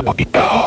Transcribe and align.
Introduce 0.00 0.34
you 0.34 0.59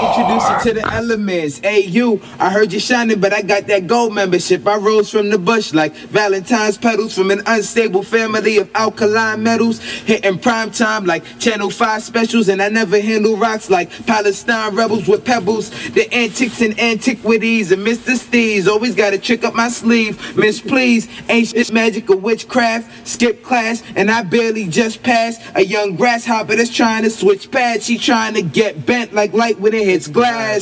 to 0.64 0.74
the 0.74 0.94
elements. 0.94 1.60
Hey, 1.60 1.82
you, 1.82 2.22
I 2.40 2.50
heard 2.50 2.72
you 2.72 2.80
shining, 2.80 3.20
but 3.20 3.34
I 3.34 3.42
got 3.42 3.68
that 3.68 3.86
gold 3.86 4.14
membership. 4.14 4.66
I 4.66 4.78
rose 4.78 5.10
from 5.10 5.30
the 5.30 5.38
bush 5.38 5.74
like 5.74 5.94
Valentine's 5.94 6.78
petals 6.78 7.14
from 7.14 7.32
an 7.32 7.42
unstable 7.46 8.02
family 8.02 8.58
of 8.58 8.72
alkaline 8.74 9.44
metals. 9.44 9.82
Hitting 9.82 10.40
prime 10.40 10.72
time 10.72 11.06
like 11.06 11.24
Channel 11.40 11.70
5 11.70 12.04
specials, 12.04 12.48
and 12.48 12.62
I 12.62 12.70
never 12.70 13.02
handle 13.02 13.36
rocks 13.36 13.70
like 13.70 13.90
Palestine 14.06 14.74
rebels 14.74 15.06
with 15.06 15.26
pebbles. 15.26 15.70
The 15.90 16.12
antics 16.14 16.62
and 16.62 16.80
antiquities 16.80 17.74
and 17.74 17.86
Mr. 17.86 18.16
Steez. 18.18 18.68
Always 18.68 18.96
got 18.96 19.14
a 19.14 19.18
trick 19.18 19.44
up 19.44 19.54
my 19.54 19.68
sleeve. 19.68 20.38
Miss, 20.38 20.62
please, 20.62 21.10
shit 21.28 21.74
magic 21.74 22.10
or 22.10 22.16
witchcraft. 22.16 23.06
Skip 23.06 23.44
class, 23.44 23.84
and 23.98 24.10
I 24.10 24.24
barely 24.24 24.68
just 24.68 25.04
passed 25.04 25.42
a 25.56 25.66
young 25.66 25.98
grasshopper 25.98 26.56
that's 26.56 26.74
trying 26.74 27.04
to 27.04 27.10
switch 27.10 27.52
pads. 27.52 27.86
She 27.86 27.98
trying 27.98 28.36
to 28.36 28.42
get 28.42 28.86
bent 28.86 29.14
like 29.14 29.34
light 29.34 29.60
when 29.60 29.74
it 29.74 29.84
hits 29.86 30.08
glass. 30.08 30.53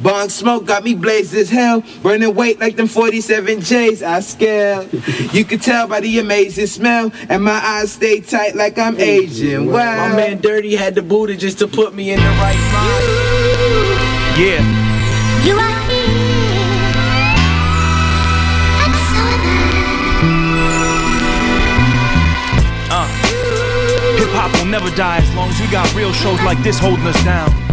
Bong 0.00 0.28
smoke 0.28 0.66
got 0.66 0.84
me 0.84 0.94
blazed 0.94 1.34
as 1.34 1.50
hell. 1.50 1.82
Burning 2.02 2.34
weight 2.34 2.60
like 2.60 2.76
them 2.76 2.86
47 2.86 3.60
J's. 3.60 4.02
I 4.02 4.20
scale. 4.20 4.88
You 5.32 5.44
can 5.44 5.58
tell 5.60 5.86
by 5.88 6.00
the 6.00 6.18
amazing 6.18 6.66
smell. 6.66 7.10
And 7.28 7.42
my 7.42 7.58
eyes 7.64 7.92
stay 7.92 8.20
tight 8.20 8.54
like 8.54 8.78
I'm 8.78 8.98
Asian. 9.00 9.66
Wow. 9.66 10.08
My 10.08 10.14
man 10.16 10.40
Dirty 10.40 10.76
had 10.76 10.94
the 10.94 11.02
booty 11.02 11.36
just 11.36 11.58
to 11.60 11.66
put 11.66 11.94
me 11.94 12.10
in 12.12 12.20
the 12.20 12.26
right 12.26 12.58
mind. 12.72 13.04
Yeah. 14.38 14.62
You 15.44 15.54
are 15.56 15.80
here. 15.90 16.92
I'm 18.82 18.94
so 19.08 19.24
Uh. 22.94 23.06
Hip 24.18 24.28
hop 24.30 24.52
will 24.58 24.66
never 24.70 24.90
die 24.94 25.18
as 25.18 25.34
long 25.34 25.48
as 25.48 25.58
we 25.60 25.66
got 25.68 25.92
real 25.94 26.12
shows 26.12 26.40
like 26.42 26.62
this 26.62 26.78
holding 26.78 27.06
us 27.06 27.24
down. 27.24 27.71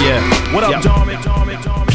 Yeah. 0.00 0.54
What 0.54 0.64
up, 0.64 0.70
Yeah. 0.70 0.80
Jarman? 0.80 1.87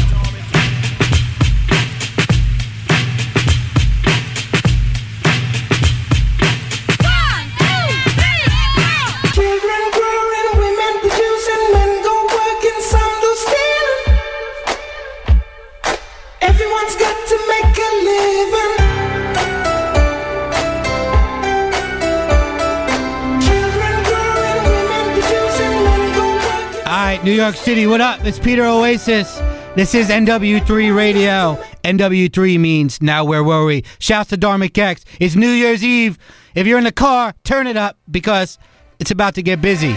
New 27.24 27.32
York 27.32 27.54
City, 27.54 27.86
what 27.86 28.02
up? 28.02 28.22
It's 28.26 28.38
Peter 28.38 28.66
Oasis. 28.66 29.38
This 29.76 29.94
is 29.94 30.10
NW3 30.10 30.94
Radio. 30.94 31.54
NW3 31.82 32.60
means 32.60 33.00
now 33.00 33.24
where 33.24 33.42
were 33.42 33.64
we? 33.64 33.82
Shouts 33.98 34.28
to 34.28 34.36
Dharmic 34.36 34.76
X. 34.76 35.06
It's 35.18 35.34
New 35.34 35.48
Year's 35.48 35.82
Eve. 35.82 36.18
If 36.54 36.66
you're 36.66 36.76
in 36.76 36.84
the 36.84 36.92
car, 36.92 37.32
turn 37.42 37.66
it 37.66 37.78
up 37.78 37.96
because 38.10 38.58
it's 38.98 39.10
about 39.10 39.34
to 39.36 39.42
get 39.42 39.62
busy. 39.62 39.96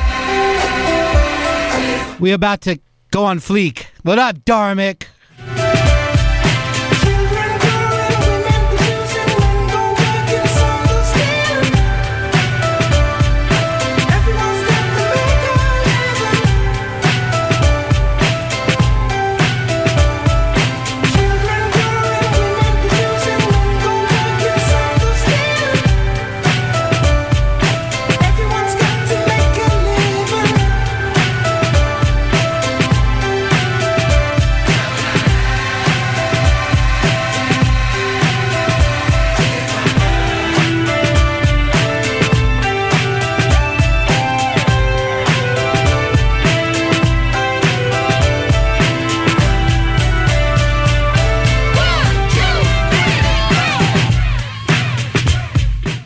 We're 2.18 2.36
about 2.36 2.62
to 2.62 2.80
go 3.12 3.26
on 3.26 3.40
fleek. 3.40 3.88
What 4.04 4.20
up, 4.20 4.38
Dharmic? 4.46 5.08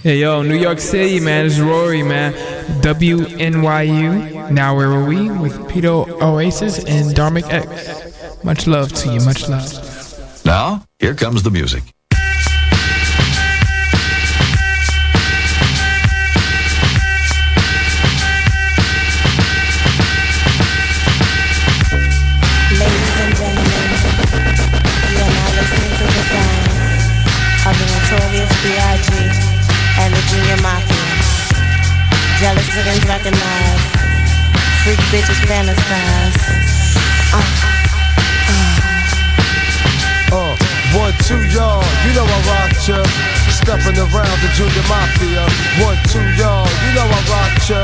Hey 0.04 0.22
yo, 0.22 0.42
New 0.42 0.56
York 0.56 0.80
City, 0.80 1.20
man. 1.20 1.46
It's 1.46 1.60
Rory, 1.60 2.02
man. 2.02 2.34
WNYU. 2.82 4.50
Now 4.50 4.76
where 4.76 4.90
were 4.90 5.06
we? 5.06 5.30
With 5.30 5.70
Peter 5.70 5.90
Oasis 5.90 6.84
and 6.86 7.16
Dharmic 7.16 7.48
X. 7.54 8.44
Much 8.44 8.66
love 8.66 8.92
to 8.94 9.14
you. 9.14 9.22
Much 9.22 9.48
love. 9.48 10.44
Now, 10.44 10.84
here 10.98 11.14
comes 11.14 11.44
the 11.44 11.52
music. 11.52 11.84
Recognize, 33.22 33.82
freak 34.84 34.98
bitches 35.14 35.38
fantasize. 35.46 36.38
Uh, 37.34 37.68
Uh, 40.32 40.56
one, 40.96 41.12
two, 41.28 41.36
y'all, 41.52 41.84
you 42.08 42.16
know 42.16 42.24
I 42.24 42.40
rock 42.48 42.72
ya. 42.88 43.04
Stepping 43.52 44.00
around 44.00 44.38
the 44.40 44.48
Junior 44.56 44.86
Mafia. 44.88 45.44
One, 45.84 46.00
two, 46.08 46.24
y'all, 46.40 46.66
you 46.88 46.92
know 46.96 47.04
I 47.04 47.20
rock 47.28 47.52
ya. 47.68 47.84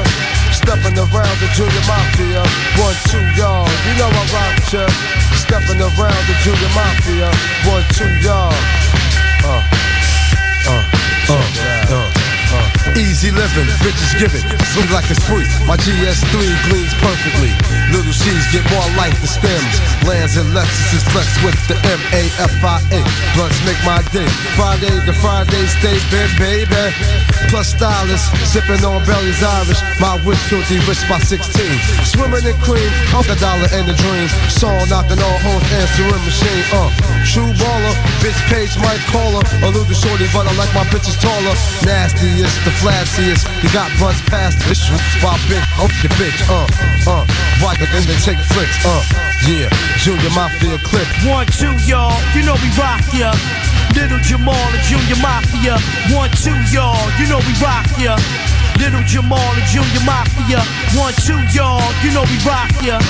Stepping 0.56 0.96
around 0.96 1.36
the 1.44 1.50
Junior 1.52 1.84
Mafia. 1.92 2.42
One, 2.80 2.96
two, 3.12 3.20
y'all, 3.36 3.68
you 3.84 3.94
know 4.00 4.08
I 4.08 4.24
rock 4.32 4.72
ya. 4.72 4.88
Stepping 5.36 5.82
around 5.82 6.24
the 6.24 6.36
Junior 6.40 6.72
Mafia. 6.72 7.30
One, 7.68 7.84
two, 7.92 8.08
y'all. 8.24 8.56
Uh, 9.44 9.62
uh, 10.68 10.84
uh, 11.30 11.36
uh, 11.36 11.94
uh. 11.94 12.27
Easy 12.98 13.30
living, 13.30 13.70
bitches 13.86 14.18
giving, 14.18 14.42
sweet 14.74 14.90
like 14.90 15.06
it's 15.14 15.22
free. 15.30 15.46
My 15.70 15.78
GS3 15.78 16.34
gleams 16.66 16.94
perfectly. 16.98 17.54
Little 17.94 18.10
C's 18.10 18.42
get 18.50 18.66
more 18.74 18.90
life 18.98 19.14
than 19.22 19.30
stems. 19.30 19.76
Lands 20.02 20.34
and 20.34 20.50
Lexuses 20.50 21.06
flex 21.14 21.30
with 21.46 21.54
the 21.70 21.78
M-A-F-I-A. 21.78 23.00
Blunts 23.38 23.60
make 23.70 23.78
my 23.86 24.02
day. 24.10 24.26
Friday 24.58 24.90
to 25.06 25.14
Friday, 25.22 25.62
stay 25.78 25.94
bent, 26.10 26.34
baby. 26.42 26.90
Plus 27.54 27.70
stylist, 27.78 28.34
sipping 28.50 28.82
on 28.82 29.06
Bailey's 29.06 29.46
Irish. 29.46 29.78
My 30.02 30.18
whip 30.26 30.42
filthy 30.50 30.82
rich 30.90 31.00
by 31.06 31.22
16. 31.22 31.54
Swimming 32.02 32.50
in 32.50 32.58
cream, 32.66 32.90
off 33.14 33.30
a 33.30 33.38
dollar 33.38 33.70
in 33.78 33.86
the 33.86 33.94
dream. 33.94 34.28
Song 34.50 34.82
knocking 34.90 35.22
all 35.22 35.40
hoes, 35.46 35.62
answering 35.78 36.24
machine. 36.26 36.66
Uh, 36.74 36.90
true 37.30 37.54
baller, 37.62 37.94
bitch 38.26 38.42
page 38.50 38.74
might 38.82 39.00
call 39.14 39.38
her. 39.38 39.46
A 39.64 39.70
little 39.70 39.86
shorty, 39.94 40.26
but 40.34 40.50
I 40.50 40.54
like 40.58 40.74
my 40.74 40.84
bitches 40.90 41.16
taller. 41.22 41.56
Nastiest, 41.86 42.58
the 42.66 42.74
flassiest. 42.88 43.44
You 43.62 43.70
got 43.76 43.92
blunts 44.00 44.22
past 44.32 44.60
this 44.64 44.80
Why 45.20 45.36
bitch, 45.52 45.68
off 45.84 45.92
the 46.00 46.08
bitch. 46.16 46.40
Uh, 46.48 46.64
uh, 47.12 47.28
right, 47.60 47.76
then 47.76 48.04
they 48.08 48.16
take 48.24 48.40
flicks. 48.56 48.80
Uh, 48.88 49.04
yeah, 49.44 49.68
Junior 50.00 50.32
Mafia 50.32 50.80
clip. 50.88 51.08
One, 51.28 51.48
two, 51.48 51.76
y'all, 51.84 52.16
you 52.32 52.44
know 52.48 52.56
we 52.64 52.70
rock 52.80 53.04
ya. 53.12 53.36
Little 53.96 54.20
Jamal 54.24 54.56
and 54.56 54.84
Junior 54.88 55.20
Mafia. 55.20 55.76
One, 56.16 56.32
two, 56.40 56.56
y'all, 56.72 56.96
you 57.20 57.28
know 57.28 57.40
we 57.44 57.54
rock 57.60 57.88
ya. 58.00 58.16
Little 58.78 59.02
Jamal 59.04 59.52
and 59.58 59.66
Junior 59.68 60.04
Mafia. 60.06 60.62
One, 60.94 61.14
two, 61.26 61.38
y'all, 61.54 61.82
you 62.04 62.14
know 62.14 62.24
we 62.24 62.38
rock 62.46 62.70
ya. 62.82 63.02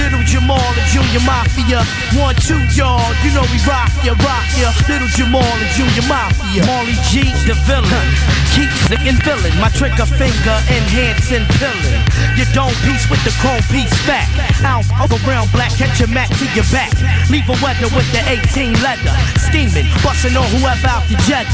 Little 0.00 0.24
Jamal 0.24 0.58
and 0.58 0.88
Junior 0.88 1.20
Mafia. 1.20 1.84
One, 2.16 2.34
two, 2.36 2.58
y'all, 2.72 3.12
you 3.20 3.30
know 3.36 3.44
we 3.52 3.60
rock 3.68 3.92
ya, 4.00 4.16
rock 4.24 4.48
ya. 4.56 4.72
Little 4.88 5.08
Jamal 5.12 5.44
and 5.44 5.70
Junior 5.76 6.04
Mafia. 6.08 6.64
Molly 6.64 6.96
G, 7.12 7.28
the 7.44 7.52
villain. 7.68 8.08
Keep 8.56 8.72
sticking 8.84 9.20
villain. 9.24 9.52
My 9.60 9.68
trigger 9.72 10.08
finger 10.08 10.56
enhancing 10.68 11.44
villain. 11.60 12.00
You 12.36 12.44
don't 12.56 12.74
piece 12.84 13.08
with 13.08 13.20
the 13.24 13.32
chrome 13.40 13.64
piece 13.68 13.92
back. 14.08 14.28
Ounce 14.64 14.88
of 15.00 15.12
around 15.24 15.52
black, 15.52 15.72
catch 15.76 16.00
your 16.00 16.08
mat 16.08 16.28
to 16.40 16.44
your 16.56 16.68
back. 16.72 16.92
Leave 17.28 17.48
a 17.48 17.56
weather 17.64 17.88
with 17.92 18.08
the 18.12 18.20
18 18.28 18.72
leather. 18.80 19.12
Scheming, 19.40 19.88
busting 20.04 20.36
on 20.36 20.48
whoever 20.56 20.88
out 20.88 21.04
the 21.08 21.16
jet. 21.28 21.48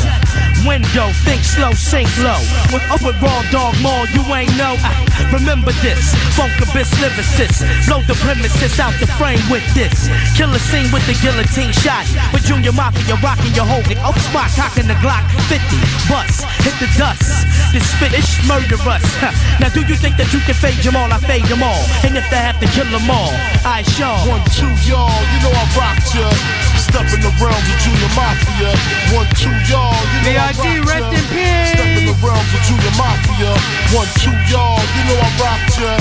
Window, 0.66 1.10
think 1.22 1.42
slow, 1.42 1.72
sink 1.72 2.10
low. 2.18 2.38
With 2.74 2.82
up 2.90 3.02
with 3.02 3.18
raw 3.22 3.42
dog 3.50 3.74
more, 3.80 4.04
you 4.12 4.22
ain't 4.34 4.52
know. 4.56 4.76
Ah, 4.84 4.96
remember 5.32 5.72
this, 5.80 6.14
funk 6.36 6.52
abyss 6.60 6.92
lyricist. 7.00 7.64
Blow 7.86 8.00
the 8.04 8.16
premises 8.24 8.78
out 8.80 8.94
the 9.00 9.06
frame 9.18 9.40
with 9.50 9.64
this. 9.74 10.08
Kill 10.36 10.52
a 10.52 10.58
scene 10.58 10.88
with 10.92 11.04
the 11.06 11.16
guillotine 11.20 11.72
shot. 11.72 12.04
With 12.32 12.44
Junior 12.44 12.72
Mafia 12.72 13.16
rocking 13.22 13.54
your 13.54 13.64
whole 13.64 13.84
oh 14.04 14.16
spot, 14.28 14.50
cocking 14.56 14.86
the 14.86 14.98
Glock 15.04 15.24
50. 15.48 15.60
Bust, 16.08 16.44
hit 16.64 16.76
the 16.80 16.88
dust. 16.96 17.46
This 17.72 17.88
finish, 17.96 18.40
murder 18.48 18.80
us. 18.88 19.04
Huh. 19.20 19.32
Now 19.60 19.68
do 19.68 19.80
you 19.82 19.96
think 19.96 20.16
that 20.16 20.32
you 20.32 20.40
can 20.40 20.54
fade 20.54 20.78
them 20.84 20.96
all? 20.96 21.10
I 21.12 21.18
fade 21.18 21.44
them 21.44 21.62
all. 21.62 21.82
And 22.04 22.16
if 22.16 22.24
they 22.30 22.38
have 22.38 22.60
to 22.60 22.68
kill 22.70 22.86
them 22.86 23.10
all, 23.10 23.32
I 23.66 23.82
sure. 23.82 24.18
One, 24.28 24.44
two, 24.54 24.70
y'all, 24.86 25.10
you 25.32 25.38
know 25.42 25.52
I 25.52 25.64
rocked 25.76 26.14
ya. 26.14 26.77
Step 26.88 27.04
in 27.12 27.20
the 27.20 27.32
realms 27.36 27.68
of 27.68 27.78
Junior 27.84 28.10
Mafia. 28.16 28.72
One, 29.12 29.28
two, 29.36 29.52
y'all, 29.68 29.92
you 30.24 30.32
know 30.32 30.40
I 30.40 30.56
B.I.G. 30.56 30.64
rocked 30.64 30.88
rest 30.88 31.04
ya. 31.04 31.18
in 31.20 31.24
peace. 31.28 31.68
Step 31.76 31.92
in 32.00 32.04
the 32.08 32.16
realms 32.24 32.50
of 32.56 32.60
Junior 32.64 32.94
Mafia. 32.96 33.52
One, 33.92 34.08
two, 34.24 34.32
y'all, 34.48 34.80
you 34.96 35.02
know 35.04 35.18
I 35.20 35.28
rocked 35.36 35.76
ya. 35.76 35.92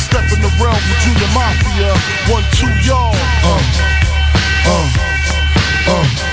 Step 0.00 0.24
in 0.32 0.40
the 0.40 0.52
realms 0.56 0.80
of 0.80 0.96
Junior 1.04 1.30
Mafia. 1.36 1.92
One, 2.32 2.46
two, 2.56 2.72
y'all. 2.88 3.12
Uh, 3.44 3.60
uh, 4.64 4.88
uh. 5.92 6.30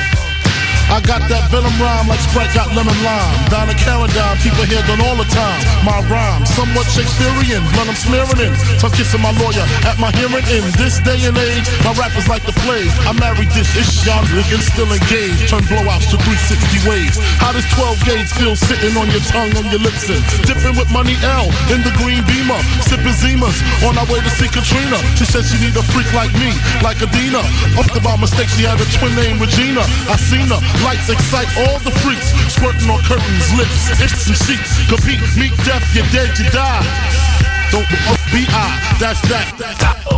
I 0.88 1.04
got 1.04 1.28
that 1.28 1.52
venom 1.52 1.67
rhyme 1.82 2.08
like 2.10 2.22
Sprite 2.22 2.54
got 2.54 2.70
lemon 2.74 2.98
lime. 3.06 3.34
Down 3.50 3.70
in 3.70 3.78
Caradine, 3.78 4.38
people 4.42 4.66
hear 4.66 4.82
done 4.90 5.02
all 5.02 5.18
the 5.18 5.28
time. 5.30 5.62
My 5.86 6.02
rhyme, 6.10 6.46
somewhat 6.46 6.90
Shakespearean, 6.90 7.62
blood 7.74 7.90
I'm 7.90 7.98
smearing 7.98 8.42
in. 8.42 8.54
Tongue 8.82 8.94
kissing 8.94 9.22
my 9.22 9.34
lawyer 9.38 9.66
at 9.86 9.98
my 10.02 10.12
hearing. 10.18 10.46
In 10.50 10.66
this 10.78 11.00
day 11.06 11.18
and 11.26 11.38
age, 11.38 11.68
my 11.86 11.94
rap 11.98 12.14
is 12.18 12.28
like 12.28 12.44
the 12.46 12.56
plague. 12.66 12.90
I 13.06 13.14
married 13.18 13.50
this 13.54 13.70
ish, 13.78 14.06
young 14.06 14.26
niggas 14.34 14.66
still 14.74 14.90
engaged. 14.90 15.50
Turn 15.50 15.64
blowouts 15.70 16.10
to 16.14 16.18
360 16.18 16.90
waves. 16.90 17.18
How 17.38 17.54
does 17.54 17.66
12 17.78 18.06
gauge 18.06 18.30
feel 18.34 18.56
sitting 18.58 18.98
on 18.98 19.08
your 19.14 19.24
tongue, 19.30 19.54
on 19.58 19.70
your 19.70 19.82
lips? 19.82 20.10
And 20.10 20.22
dipping 20.46 20.76
with 20.78 20.90
money 20.90 21.16
L 21.24 21.48
in 21.74 21.86
the 21.86 21.94
green 22.02 22.26
beamer. 22.26 22.60
Sipping 22.86 23.16
Zimas 23.18 23.58
on 23.86 23.98
our 23.98 24.08
way 24.10 24.20
to 24.22 24.32
see 24.34 24.50
Katrina. 24.50 24.98
She 25.18 25.26
said 25.26 25.46
she 25.46 25.58
need 25.62 25.76
a 25.78 25.86
freak 25.94 26.10
like 26.14 26.34
me, 26.42 26.50
like 26.82 27.00
Adina. 27.02 27.44
Up 27.78 27.88
by 28.02 28.16
mistake, 28.18 28.50
she 28.56 28.64
had 28.64 28.80
a 28.80 28.88
twin 28.98 29.14
named 29.16 29.42
Regina. 29.42 29.84
I 30.10 30.16
seen 30.18 30.48
her. 30.50 30.62
Lights 30.86 31.10
excite 31.10 31.50
all 31.58 31.67
the 31.84 31.92
freaks. 32.04 32.32
Squirting 32.54 32.90
on 32.90 33.02
curtains, 33.04 33.48
lips, 33.58 33.92
itch 34.00 34.28
and 34.28 34.38
sheets. 34.38 34.72
Compete, 34.88 35.22
meet 35.36 35.56
death, 35.66 35.84
you're 35.96 36.08
dead, 36.16 36.32
you 36.40 36.50
die. 36.52 36.84
Don't 37.72 37.88
be 38.32 38.46
I, 38.50 38.98
that's 39.00 39.22
that. 39.28 40.18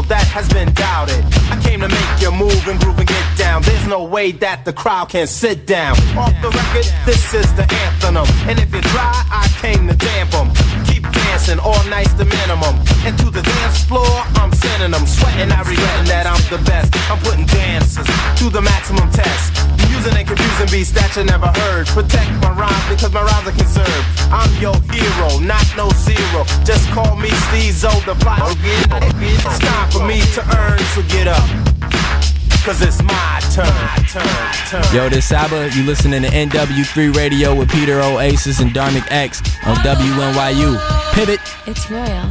That 0.00 0.26
has 0.28 0.48
been 0.48 0.72
doubted. 0.72 1.22
I 1.52 1.60
came 1.62 1.80
to 1.80 1.88
make 1.88 2.20
you 2.20 2.30
move 2.30 2.66
and 2.66 2.80
groove 2.80 2.98
and 2.98 3.06
get 3.06 3.26
down. 3.36 3.62
There's 3.62 3.86
no 3.86 4.04
way 4.04 4.32
that 4.32 4.64
the 4.64 4.72
crowd 4.72 5.10
can 5.10 5.26
sit 5.26 5.66
down. 5.66 5.92
Off 6.16 6.32
the 6.40 6.48
record, 6.48 6.86
this 7.04 7.34
is 7.34 7.52
the 7.54 7.68
anthem. 7.70 8.16
And 8.48 8.58
if 8.58 8.72
you 8.74 8.80
try, 8.80 9.12
I 9.30 9.46
came 9.60 9.88
to 9.88 9.94
damp 9.94 10.32
'em. 10.34 10.81
Dancing, 11.42 11.58
all 11.58 11.82
night's 11.90 12.12
the 12.14 12.24
minimum. 12.24 12.78
And 13.02 13.18
to 13.18 13.26
the 13.28 13.42
dance 13.42 13.82
floor, 13.84 14.06
I'm 14.38 14.52
sending 14.52 14.92
them. 14.92 15.04
Sweating, 15.06 15.50
I 15.50 15.58
regretting 15.62 16.06
that 16.06 16.22
I'm 16.22 16.38
the 16.54 16.62
best. 16.62 16.94
I'm 17.10 17.18
putting 17.18 17.46
dancers 17.46 18.06
to 18.38 18.48
the 18.48 18.62
maximum 18.62 19.10
test. 19.10 19.50
Using 19.90 20.14
and 20.14 20.28
confusing 20.28 20.70
beats 20.70 20.92
that 20.92 21.10
you 21.16 21.24
never 21.24 21.48
heard. 21.48 21.88
Protect 21.88 22.30
my 22.46 22.54
rhymes 22.54 22.86
because 22.86 23.12
my 23.12 23.22
rhymes 23.22 23.48
are 23.48 23.58
conserved. 23.58 24.06
I'm 24.30 24.54
your 24.62 24.78
hero, 24.94 25.42
not 25.42 25.66
no 25.74 25.90
zero. 26.06 26.46
Just 26.62 26.86
call 26.94 27.16
me 27.16 27.30
Stezo 27.50 27.90
the 28.06 28.14
fly. 28.22 28.38
It's 29.18 29.58
time 29.58 29.90
for 29.90 30.06
me 30.06 30.22
to 30.38 30.42
earn, 30.46 30.78
so 30.94 31.02
get 31.10 31.26
up. 31.26 31.71
Cause 32.64 32.80
it's 32.80 33.02
my 33.02 33.40
turn, 33.50 33.66
turn, 34.06 34.22
turn. 34.68 34.94
Yo, 34.94 35.08
this 35.08 35.28
Saba, 35.28 35.68
you 35.74 35.82
listening 35.82 36.22
to 36.22 36.28
NW3 36.28 37.12
Radio 37.16 37.56
with 37.56 37.68
Peter 37.68 38.00
Oasis 38.00 38.60
and 38.60 38.70
Dharmic 38.70 39.04
X 39.10 39.40
on 39.66 39.74
WNYU. 39.78 41.12
Pivot. 41.12 41.40
It's 41.66 41.90
royal. 41.90 42.30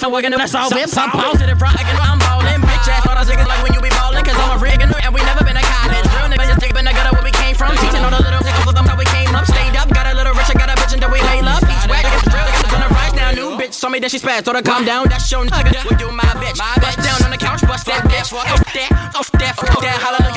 Off 0.00 0.08
and 0.08 0.12
working, 0.12 0.32
that's 0.32 0.54
all 0.56 0.72
it. 0.72 0.88
Pop 0.90 1.12
positive, 1.12 1.60
right? 1.60 1.76
I'm 1.76 2.18
ballin'. 2.18 2.60
Bitch 2.64 2.88
ass, 2.88 3.04
I 3.04 3.20
was 3.20 3.28
niggas 3.28 3.44
like 3.44 3.60
when 3.60 3.72
you 3.76 3.80
be 3.84 3.92
ballin'. 3.92 4.24
Cause 4.24 4.36
I'm 4.40 4.56
a 4.56 4.58
riggin' 4.60 4.88
and 4.88 5.12
we 5.12 5.20
never 5.20 5.44
been 5.44 5.56
to 5.56 5.64
college. 5.64 6.06
Real 6.16 6.28
niggas 6.32 6.56
just 6.56 6.72
been 6.72 6.88
the 6.88 6.94
gutter 6.96 7.12
where 7.12 7.24
we 7.24 7.32
came 7.36 7.52
from. 7.52 7.76
Teaching 7.76 8.00
all 8.00 8.08
the 8.08 8.22
little 8.24 8.40
niggas 8.40 8.64
with 8.64 8.76
them 8.76 8.88
how 8.88 8.96
we 8.96 9.04
came 9.12 9.28
up. 9.36 9.44
Stayed 9.44 9.76
up, 9.76 9.92
got 9.92 10.08
a 10.08 10.16
little 10.16 10.32
rich, 10.32 10.48
I 10.48 10.56
got 10.56 10.72
a 10.72 10.76
bitch 10.80 10.96
and 10.96 11.02
then 11.04 11.12
we 11.12 11.20
lay 11.20 11.44
love. 11.44 11.60
Each 11.68 11.84
whack, 11.84 12.08
niggas 12.08 12.32
real 12.32 12.44
niggas 12.48 12.72
gonna 12.72 12.88
rise 12.88 13.12
now. 13.12 13.30
New 13.36 13.60
bitch 13.60 13.74
saw 13.76 13.88
me 13.92 14.00
that 14.00 14.10
she 14.10 14.18
spazzed, 14.18 14.48
told 14.48 14.56
her 14.56 14.64
calm 14.64 14.88
down. 14.88 15.08
That's 15.12 15.28
your 15.28 15.44
nigga. 15.44 15.84
We 15.84 15.96
do 16.00 16.08
my 16.08 16.24
bitch. 16.40 16.56
Bust 16.80 16.96
down 17.04 17.20
on 17.20 17.30
the 17.30 17.40
couch, 17.40 17.60
bust 17.68 17.84
that 17.86 18.08
bitch. 18.08 18.32
Off 18.32 18.64
that, 18.72 19.12
off 19.12 19.28
that, 19.36 19.52
fuck 19.56 19.80
that. 19.84 20.00
Hallelujah 20.00 20.29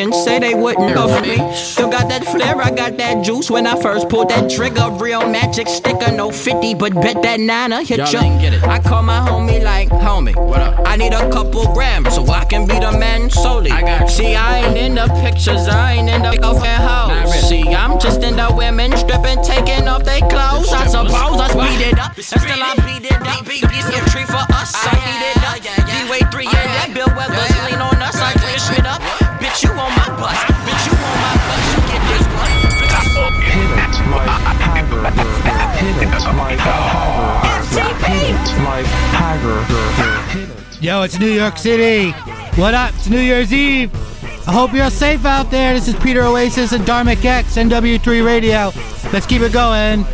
and 0.00 0.14
say 0.14 0.38
they 0.38 0.54
wouldn't 0.54 0.94
go 0.94 1.06
for 1.08 1.22
me. 1.22 1.36
Still 1.54 1.90
got 1.90 2.08
that 2.08 2.24
flair, 2.24 2.56
I 2.56 2.70
got 2.70 2.96
that 2.96 3.22
juice 3.22 3.50
when 3.50 3.66
I 3.66 3.80
first 3.80 4.08
pulled 4.08 4.30
that 4.30 4.50
trigger. 4.50 4.90
Real 4.92 5.28
magic 5.28 5.68
sticker, 5.68 6.10
no 6.10 6.30
50, 6.30 6.74
but 6.74 6.94
bet 6.94 7.22
that 7.22 7.38
nana 7.38 7.82
hit 7.82 7.98
Y'all 7.98 8.12
ya. 8.12 8.40
get 8.40 8.54
it. 8.54 8.62
I 8.64 8.78
call 8.80 9.02
my 9.02 9.18
homie 9.18 9.62
like, 9.62 9.88
homie, 9.90 10.34
what 10.36 10.60
up? 10.60 10.80
I 10.86 10.96
need 10.96 11.12
a 11.12 11.30
couple 11.30 11.72
grams 11.72 12.14
so 12.14 12.26
I 12.28 12.44
can 12.46 12.66
be 12.66 12.78
the 12.78 12.92
man 12.92 13.30
solely. 13.30 13.70
I 13.70 13.82
got 13.82 14.10
See, 14.10 14.34
I 14.34 14.66
ain't 14.66 14.76
in 14.76 14.94
the 14.94 15.06
pictures, 15.22 15.68
I 15.68 15.92
ain't 15.94 16.08
in 16.08 16.22
the 16.22 16.36
girlfriend 16.36 16.82
house. 16.82 17.48
See, 17.48 17.62
I'm 17.74 17.98
just 18.00 18.22
in 18.22 18.36
the 18.36 18.52
women 18.54 18.96
stripping, 18.96 19.42
taking 19.42 19.86
off 19.86 20.04
their 20.04 20.20
clothes. 20.20 20.72
I 20.72 20.86
suppose 20.86 21.40
I 21.40 21.48
speed 21.48 21.86
it 21.86 21.98
up, 21.98 22.16
and 22.16 22.24
still 22.24 22.40
I 22.42 22.74
beat 22.86 23.04
it 23.04 23.20
up. 23.20 23.46
Beat 23.46 23.64
a 23.64 24.10
tree 24.10 24.24
for 24.24 24.44
us, 24.54 24.74
I 24.74 24.96
heat 25.04 25.22
it 25.30 25.38
up. 25.44 25.60
D-Way 25.60 26.20
3 26.30 26.44
yeah, 26.44 26.52
that 26.52 26.90
Bill 26.94 27.08
Weathers 27.16 27.36
lean 27.36 27.49
on 27.49 27.49
Yo, 40.82 41.02
it's 41.02 41.18
New 41.18 41.30
York 41.30 41.56
City. 41.56 42.10
What 42.60 42.74
up? 42.74 42.92
It's 42.96 43.08
New 43.08 43.18
Year's 43.18 43.50
Eve. 43.50 43.90
I 44.46 44.52
hope 44.52 44.74
you're 44.74 44.90
safe 44.90 45.24
out 45.24 45.50
there. 45.50 45.72
This 45.72 45.88
is 45.88 45.94
Peter 45.96 46.22
Oasis 46.22 46.72
and 46.72 46.84
Dharmic 46.84 47.24
X, 47.24 47.56
NW3 47.56 48.24
Radio. 48.26 48.72
Let's 49.10 49.24
keep 49.24 49.40
it 49.40 49.54
going. 49.54 50.04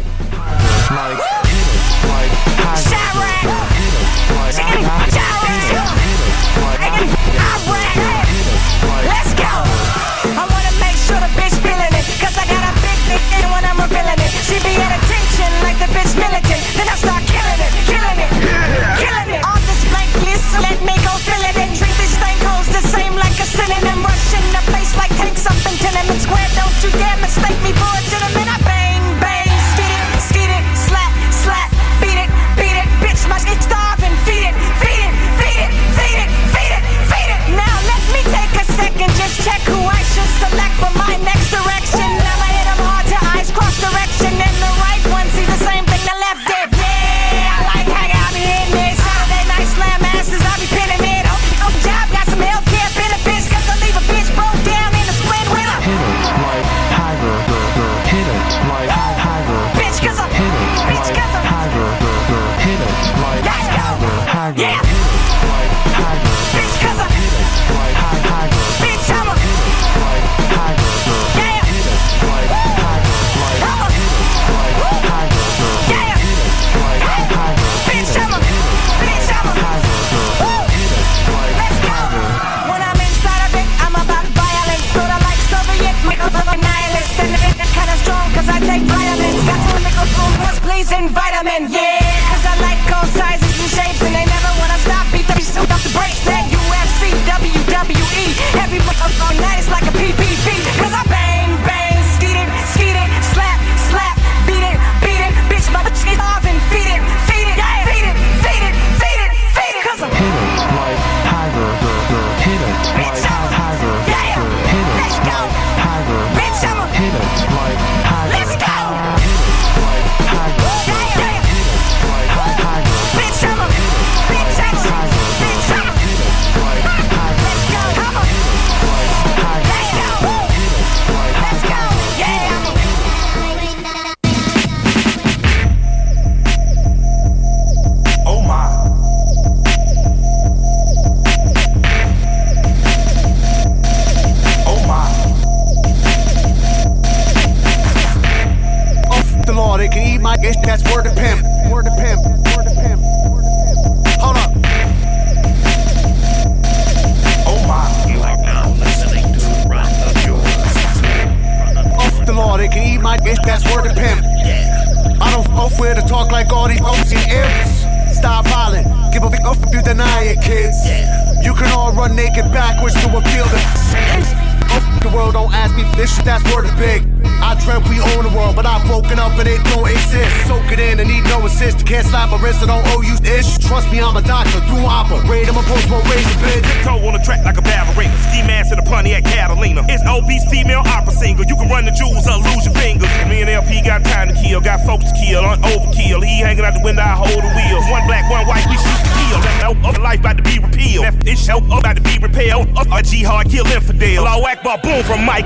militant, 16.16 16.62
then 16.76 16.88
I 16.88 16.96
start 16.96 17.22
killing 17.28 17.60
it, 17.60 17.72
killing 17.86 18.18
it, 18.24 18.30
yeah. 18.40 18.96
killing 18.98 19.30
it. 19.36 19.42
On 19.44 19.60
this 19.68 19.82
blank 19.92 20.12
list, 20.24 20.48
let 20.58 20.78
me 20.82 20.96
go 21.04 21.12
fill 21.22 21.44
it 21.44 21.56
in. 21.60 21.70
Treat 21.76 21.96
this 22.00 22.16
thing 22.16 22.38
goes 22.42 22.66
the 22.72 22.82
same 22.88 23.14
like 23.14 23.36
a 23.36 23.46
synonym. 23.46 24.00
Rush 24.02 24.32
in 24.34 24.44
a 24.56 24.62
place 24.72 24.92
like 24.96 25.12
take 25.20 25.36
something 25.36 25.76
tenement 25.78 26.20
square. 26.20 26.48
Don't 26.56 26.76
you 26.82 26.90
dare 26.96 27.18
mistake 27.20 27.60
me 27.62 27.72
for 27.76 27.92
a 27.92 28.15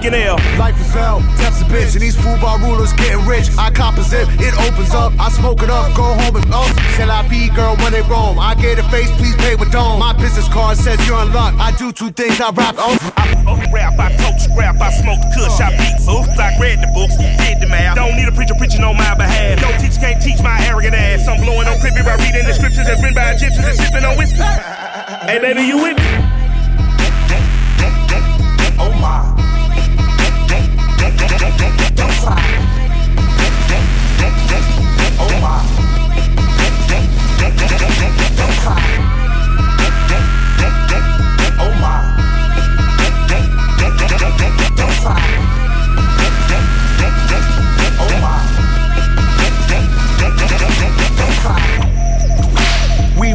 boom 0.00 0.11
from 0.12 0.14
L. 0.14 0.37
Life 0.59 0.80
is 0.80 0.92
hell, 0.92 1.21
death's 1.37 1.61
a 1.62 1.64
bitch, 1.64 1.92
and 1.92 2.02
these 2.02 2.16
football 2.16 2.59
rulers 2.59 2.92
getting 2.95 3.25
rich. 3.26 3.49
I 3.59 3.71
composite, 3.71 4.28
it 4.40 4.54
opens 4.69 4.95
up, 4.95 5.12
I 5.19 5.28
smoke 5.30 5.62
it 5.62 5.71
up, 5.71 5.95
go 5.97 6.02
home 6.02 6.37
and 6.37 6.47
oh, 6.52 6.69
till 6.97 7.11
I 7.11 7.26
be 7.28 7.49
girl 7.50 7.76
when 7.76 7.92
they 7.92 8.02
roam. 8.02 8.38
I 8.38 8.54
get 8.54 8.78
a 8.78 8.85
face, 8.90 9.11
please 9.16 9.37
pay 9.37 9.57
with 9.57 9.71
dome. 9.73 10.00
My 10.00 10.12
business 10.12 10.49
card 10.49 10.78
says 10.78 10.99
you're 11.07 11.21
in 11.23 11.33
luck. 11.33 11.54
I 11.59 11.73
do 11.76 11.92
two 11.92 12.11
things, 12.11 12.40
I 12.40 12.50
rap 12.50 12.76
oh. 12.78 12.97
I 13.16 13.71
rap, 13.73 13.99
I 13.99 14.11
coach 14.16 14.49
rap, 14.57 14.80
I 14.80 14.90
smoke 14.90 15.21
kush, 15.35 15.61
I 15.61 15.71
beat 15.76 16.00
so 16.00 16.25
I 16.40 16.57
read 16.61 16.80
the 16.80 16.90
books, 16.95 17.16
did 17.16 17.61
the 17.61 17.66
math. 17.66 17.97
Don't 17.97 18.16
need 18.16 18.28
a 18.28 18.33
preacher 18.33 18.54
preaching 18.54 18.85
on 18.85 18.97
my 18.97 19.14
behalf. 19.14 19.61
No 19.61 19.71
teacher 19.78 20.00
can't 20.00 20.23
teach 20.23 20.42
my 20.42 20.57
arrogant 20.66 20.95
ass. 20.95 21.28
I'm 21.28 21.42
blowing 21.42 21.69
on 21.69 21.76
crippy 21.78 22.04
by 22.04 22.16
reading 22.16 22.47
the 22.47 22.54
scriptures 22.54 22.87
that's 22.87 23.00
written 23.00 23.14
by 23.14 23.33
Egyptians 23.33 23.66
and 23.66 23.76
sipping 23.76 24.04
on 24.04 24.16
whiskey. 24.16 24.42
hey 25.28 25.38
baby, 25.40 25.62
you 25.62 25.83
with 25.83 25.99
me? 25.99 26.30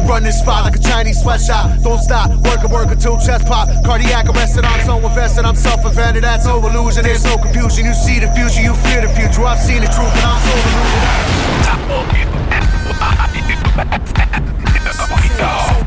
Run 0.06 0.22
this 0.22 0.38
spot 0.38 0.64
like 0.64 0.76
a 0.76 0.78
Chinese 0.78 1.20
sweatshop. 1.20 1.82
Don't 1.82 1.98
stop, 1.98 2.30
work 2.30 2.62
and 2.62 2.72
work 2.72 2.86
chest 3.26 3.46
pop. 3.46 3.68
Cardiac 3.84 4.28
arrested, 4.28 4.64
I'm 4.64 4.84
so 4.86 4.96
invested, 4.98 5.44
I'm 5.44 5.56
self-invented. 5.56 6.24
That's 6.24 6.46
no 6.46 6.64
illusion, 6.64 7.02
there's 7.02 7.24
no 7.24 7.36
confusion. 7.36 7.84
You 7.84 7.94
see 7.94 8.18
the 8.18 8.32
future, 8.32 8.62
you 8.62 8.74
fear 8.74 9.02
the 9.02 9.12
future. 9.14 9.44
I've 9.44 9.60
seen 9.60 9.82
the 9.82 9.88
truth, 9.88 10.14
and 10.14 10.24
I'm 10.24 10.40
so 10.40 10.54
deluded. 10.54 11.35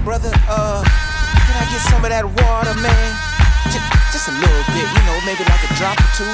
Brother, 0.10 0.34
uh, 0.50 0.82
can 0.82 1.56
I 1.62 1.66
get 1.70 1.82
some 1.86 2.02
of 2.02 2.10
that 2.10 2.26
water, 2.26 2.74
man? 2.82 3.10
Just, 3.70 3.86
just 4.10 4.26
a 4.26 4.34
little 4.34 4.66
bit, 4.74 4.82
you 4.90 5.04
know, 5.06 5.18
maybe 5.22 5.46
like 5.46 5.62
a 5.62 5.72
drop 5.78 6.02
or 6.02 6.10
two. 6.18 6.34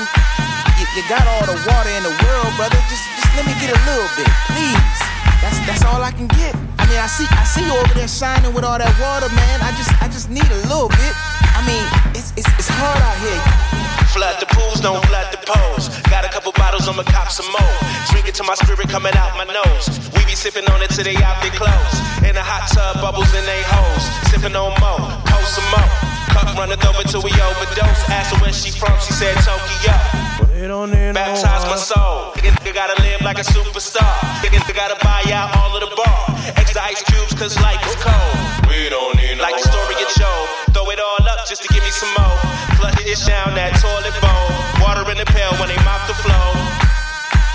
You, 0.79 0.85
you 0.95 1.03
got 1.11 1.27
all 1.27 1.43
the 1.43 1.59
water 1.67 1.91
in 1.91 2.07
the 2.07 2.15
world, 2.23 2.55
brother. 2.55 2.79
Just, 2.87 3.03
just 3.19 3.27
let 3.35 3.43
me 3.43 3.51
get 3.59 3.75
a 3.75 3.79
little 3.83 4.07
bit, 4.15 4.31
please. 4.47 4.97
That's, 5.43 5.59
that's 5.67 5.83
all 5.83 5.99
I 5.99 6.15
can 6.15 6.31
get. 6.39 6.55
I 6.79 6.87
mean, 6.87 7.03
I 7.03 7.07
see, 7.11 7.27
I 7.27 7.43
see 7.43 7.67
you 7.67 7.75
over 7.75 7.93
there 7.99 8.07
shining 8.07 8.55
with 8.55 8.63
all 8.63 8.79
that 8.79 8.95
water, 8.95 9.27
man. 9.35 9.57
I 9.59 9.75
just, 9.75 9.91
I 9.99 10.07
just 10.07 10.31
need 10.31 10.47
a 10.47 10.61
little 10.71 10.87
bit. 10.87 11.13
I 11.51 11.59
mean, 11.67 11.83
it's, 12.15 12.31
it's, 12.39 12.47
it's 12.55 12.71
hard 12.71 12.95
out 13.03 13.17
here. 13.19 13.75
Flood 14.15 14.39
the 14.39 14.45
pools, 14.55 14.79
don't 14.79 15.03
flood 15.07 15.27
the 15.36 15.43
poles. 15.43 15.89
Got 16.07 16.24
a 16.24 16.29
couple 16.29 16.53
bottles, 16.53 16.88
I'ma 16.88 17.03
cop 17.03 17.29
some 17.29 17.51
more. 17.51 17.75
Drink 18.12 18.29
it 18.29 18.36
to 18.36 18.43
my 18.43 18.55
spirit 18.55 18.88
coming 18.88 19.12
out 19.13 19.36
my 19.36 19.43
nose. 19.43 19.91
We 20.15 20.24
be 20.24 20.36
sipping 20.39 20.63
on 20.72 20.81
it 20.81 20.89
till 20.91 21.03
they 21.03 21.17
out 21.17 21.43
their 21.43 21.51
clothes. 21.51 21.95
In 22.24 22.38
a 22.38 22.41
hot 22.41 22.72
tub, 22.72 23.03
bubbles 23.03 23.27
in 23.36 23.43
they 23.43 23.62
holes. 23.67 24.03
Sipping 24.31 24.55
on 24.55 24.72
more, 24.79 25.03
post 25.27 25.60
some 25.60 25.67
more. 25.67 25.91
Cup 26.31 26.48
runneth 26.55 26.86
over 26.88 27.03
till 27.03 27.24
we 27.27 27.31
overdose. 27.43 28.07
Asked 28.07 28.34
her 28.34 28.39
where 28.39 28.53
she 28.53 28.72
from, 28.72 28.95
she 29.03 29.12
said 29.12 29.36
Tokyo. 29.43 30.44
Baptize 30.55 31.67
my 31.67 31.75
soul. 31.75 32.31
Nigga, 32.39 32.55
nigga 32.63 32.74
gotta 32.74 32.95
live 33.03 33.19
like 33.27 33.39
a 33.39 33.43
superstar. 33.43 34.07
Nigga, 34.39 34.63
nigga 34.63 34.75
gotta 34.75 34.95
buy 35.03 35.19
out 35.35 35.51
all 35.59 35.75
of 35.75 35.83
the 35.83 35.91
bar. 36.00 36.31
Extra 36.55 36.79
ice 36.79 37.03
cubes, 37.03 37.35
cause 37.35 37.59
life 37.59 37.83
is 37.83 37.95
cold. 38.00 38.39
We 38.71 38.88
don't 38.88 39.19
need 39.19 39.35
no 39.35 39.43
Like 39.43 39.59
the 39.59 39.67
story 39.67 40.00
of 40.00 40.07
Joe. 40.15 40.47
Throw 40.71 40.88
it 40.95 41.00
all 41.03 41.19
up 41.27 41.43
just 41.43 41.59
to 41.63 41.67
give 41.75 41.83
me 41.83 41.91
some 41.91 42.07
more. 42.15 42.39
Flush 42.79 42.95
it 43.03 43.19
down 43.27 43.51
that 43.59 43.75
toilet 43.83 44.15
bowl. 44.24 44.47
Water 44.79 45.03
in 45.12 45.19
the 45.19 45.27
pail 45.27 45.51
when 45.59 45.67
they 45.67 45.79
mop 45.83 46.07
the 46.07 46.15
floor. 46.24 46.51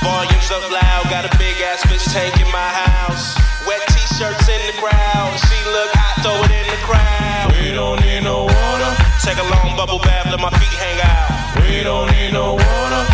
Volumes 0.04 0.52
up 0.52 0.64
loud, 0.68 1.08
got 1.08 1.24
a 1.24 1.32
big 1.40 1.56
ass 1.72 1.80
fish 1.88 2.04
tank 2.12 2.36
in 2.36 2.52
my 2.52 2.68
house. 2.84 3.32
Wet 3.64 3.80
t-shirts 3.96 4.44
in 4.44 4.60
the 4.68 4.76
crowd. 4.76 5.32
She 5.48 5.56
look 5.72 5.88
hot, 5.96 6.20
throw 6.20 6.36
it 6.36 6.52
in 6.52 6.68
the 6.68 6.80
crowd. 6.84 7.48
We 7.56 7.72
don't 7.72 7.96
need 8.04 8.28
no 8.28 8.44
water. 8.44 8.92
Take 9.24 9.40
a 9.40 9.48
long 9.56 9.72
bubble 9.72 10.04
bath, 10.04 10.28
let 10.28 10.40
my 10.40 10.52
feet 10.60 10.76
hang 10.76 11.00
out. 11.00 11.29
We 11.56 11.82
don't 11.82 12.10
need 12.12 12.32
no 12.32 12.54
water. 12.54 13.04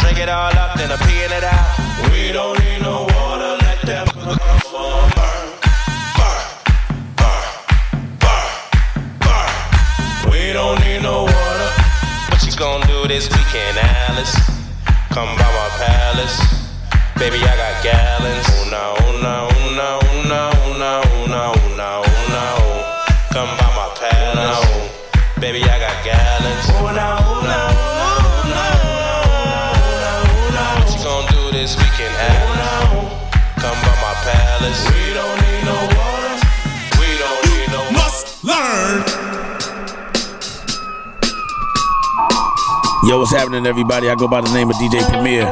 Drink 0.00 0.18
it 0.18 0.28
all 0.28 0.52
up, 0.56 0.76
then 0.76 0.90
I'm 0.92 0.98
peeing 0.98 1.32
it 1.36 1.44
out. 1.44 1.78
We 2.12 2.32
don't 2.32 2.58
need 2.60 2.82
no 2.82 3.02
water, 3.02 3.56
let 3.64 3.80
that 3.82 4.06
burn, 4.14 4.36
burn, 4.74 5.08
burn, 5.16 6.44
burn, 7.18 7.44
burn, 8.22 8.48
burn. 9.22 10.30
We 10.30 10.52
don't 10.52 10.78
need 10.80 11.02
no 11.02 11.24
water. 11.24 11.70
What 12.30 12.44
you 12.44 12.52
gonna 12.56 12.86
do 12.86 13.06
this 13.08 13.28
weekend, 13.30 13.78
Alice? 13.78 14.34
Come 15.10 15.30
by 15.36 15.48
my 15.58 15.68
palace. 15.82 16.38
Baby, 17.18 17.38
I 17.42 17.56
got 17.56 17.82
gallons. 17.82 18.46
Oh 18.50 18.68
no, 18.70 18.94
oh 19.00 19.18
no, 19.22 19.47
Yo, 43.08 43.18
what's 43.18 43.32
happening, 43.32 43.64
everybody? 43.64 44.10
I 44.10 44.14
go 44.16 44.28
by 44.28 44.42
the 44.42 44.52
name 44.52 44.68
of 44.68 44.76
DJ 44.76 45.00
Premier. 45.08 45.50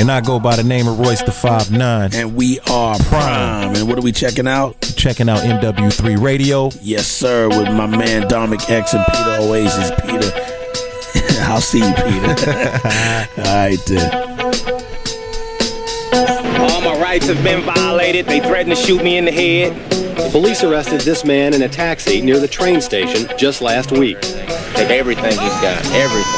And 0.00 0.10
I 0.10 0.20
go 0.20 0.40
by 0.40 0.56
the 0.56 0.64
name 0.64 0.88
of 0.88 0.98
Royce 0.98 1.22
the 1.22 1.30
Five 1.30 1.70
Nine. 1.70 2.10
And 2.12 2.34
we 2.34 2.58
are 2.68 2.98
Prime. 2.98 3.76
And 3.76 3.86
what 3.86 3.96
are 3.96 4.02
we 4.02 4.10
checking 4.10 4.48
out? 4.48 4.80
Checking 4.96 5.28
out 5.28 5.38
NW3 5.38 6.20
Radio. 6.20 6.70
Yes, 6.82 7.06
sir, 7.06 7.48
with 7.50 7.68
my 7.68 7.86
man 7.86 8.22
Dharmic 8.22 8.68
X 8.68 8.94
and 8.94 9.04
Peter 9.06 9.36
Oasis. 9.42 9.92
Peter, 10.00 11.40
I'll 11.42 11.60
see 11.60 11.78
you, 11.78 11.94
Peter. 11.94 12.34
All 13.38 13.44
right, 13.44 13.78
then. 13.86 14.27
All 17.18 17.24
my 17.24 17.30
right 17.30 17.42
rights 17.42 17.42
have 17.42 17.44
been 17.44 17.74
violated. 17.74 18.26
They 18.26 18.40
threatened 18.40 18.76
to 18.76 18.80
shoot 18.80 19.02
me 19.02 19.16
in 19.16 19.24
the 19.24 19.32
head. 19.32 20.30
Police 20.30 20.62
arrested 20.62 21.00
this 21.00 21.24
man 21.24 21.52
in 21.54 21.62
a 21.62 21.68
taxi 21.68 22.20
near 22.20 22.38
the 22.38 22.46
train 22.46 22.80
station 22.80 23.28
just 23.36 23.60
last 23.60 23.90
week. 23.90 24.20
Take 24.20 24.90
everything 24.90 25.32
he's 25.32 25.60
got. 25.60 25.84
Everything. 25.86 26.28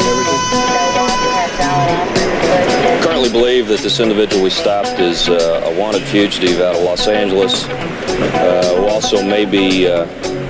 currently 3.02 3.30
believe 3.30 3.68
that 3.68 3.80
this 3.80 4.00
individual 4.00 4.42
we 4.42 4.50
stopped 4.50 4.98
is 5.00 5.28
uh, 5.28 5.62
a 5.66 5.78
wanted 5.78 6.02
fugitive 6.04 6.60
out 6.60 6.76
of 6.76 6.82
Los 6.82 7.08
Angeles, 7.08 7.64
uh, 7.68 8.74
who 8.76 8.86
also 8.86 9.22
may 9.22 9.44
be 9.44 9.86
uh, 9.86 10.06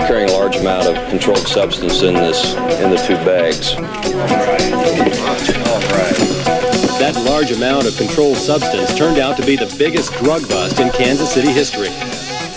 carrying 0.06 0.28
a 0.28 0.32
large 0.32 0.56
amount 0.56 0.87
of 0.87 0.94
controlled 1.10 1.46
substance 1.49 2.02
in 2.02 2.14
this 2.14 2.54
in 2.80 2.90
the 2.90 3.02
two 3.06 3.16
bags. 3.25 3.75
That 7.11 7.27
large 7.27 7.51
amount 7.51 7.88
of 7.88 7.96
controlled 7.96 8.37
substance 8.37 8.94
turned 8.94 9.18
out 9.18 9.37
to 9.37 9.44
be 9.44 9.57
the 9.57 9.66
biggest 9.77 10.12
drug 10.23 10.49
bust 10.49 10.79
in 10.79 10.90
Kansas 10.90 11.35
City 11.35 11.51
history. 11.51 11.90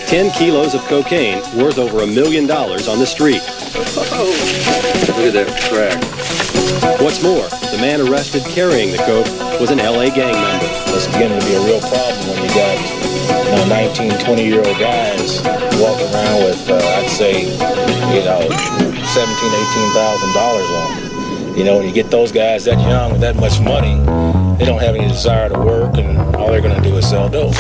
10 0.06 0.30
kilos 0.30 0.76
of 0.76 0.82
cocaine 0.86 1.42
worth 1.58 1.80
over 1.80 2.04
a 2.04 2.06
million 2.06 2.46
dollars 2.46 2.88
on 2.88 3.00
the 3.00 3.06
street. 3.10 3.42
Look 3.74 5.26
at 5.26 5.34
that 5.34 5.50
crack. 5.74 5.98
What's 7.02 7.24
more, 7.24 7.50
the 7.74 7.82
man 7.82 7.98
arrested 8.06 8.46
carrying 8.46 8.92
the 8.92 9.02
coke 9.02 9.26
was 9.58 9.72
an 9.72 9.82
LA 9.82 10.14
gang 10.14 10.38
member. 10.38 10.70
It's 10.94 11.10
beginning 11.10 11.42
to 11.42 11.46
be 11.50 11.58
a 11.58 11.64
real 11.66 11.82
problem 11.90 12.22
when 12.30 12.38
you 12.46 12.54
got 12.54 12.78
you 13.50 13.58
know, 13.58 13.66
19, 13.66 14.22
20 14.22 14.46
year 14.46 14.62
old 14.62 14.78
guys 14.78 15.42
walking 15.82 16.14
around 16.14 16.46
with, 16.46 16.62
uh, 16.70 16.78
I'd 17.02 17.10
say, 17.10 17.50
you 18.14 18.22
know, 18.22 18.46
17, 18.46 19.02
18,000 19.02 20.34
dollars 20.38 20.70
on 20.70 21.10
them. 21.10 21.58
You 21.58 21.64
know, 21.64 21.78
when 21.78 21.88
you 21.88 21.94
get 21.94 22.12
those 22.12 22.32
guys 22.32 22.66
that 22.66 22.78
young 22.82 23.14
with 23.14 23.22
that 23.22 23.36
much 23.36 23.60
money, 23.60 23.98
they 24.58 24.66
don't 24.66 24.80
have 24.80 24.96
any 24.96 25.08
desire 25.08 25.50
to 25.50 25.60
work, 25.60 25.98
and 25.98 26.18
all 26.36 26.52
they're 26.52 26.62
going 26.62 26.82
to 26.82 26.90
do 26.90 26.96
is 26.98 27.10
sell 27.10 27.30
dope. 27.30 27.54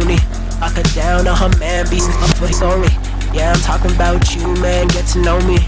Pony. 0.00 0.18
Lock 0.60 0.72
her 0.76 0.82
down 0.94 1.26
on 1.28 1.36
her 1.36 1.58
man, 1.58 1.86
for 1.86 2.46
his 2.46 2.56
story. 2.56 2.88
Yeah, 3.32 3.52
I'm 3.52 3.60
talking 3.60 3.94
about 3.94 4.34
you, 4.34 4.46
man, 4.60 4.88
get 4.88 5.06
to 5.12 5.22
know 5.22 5.40
me. 5.46 5.58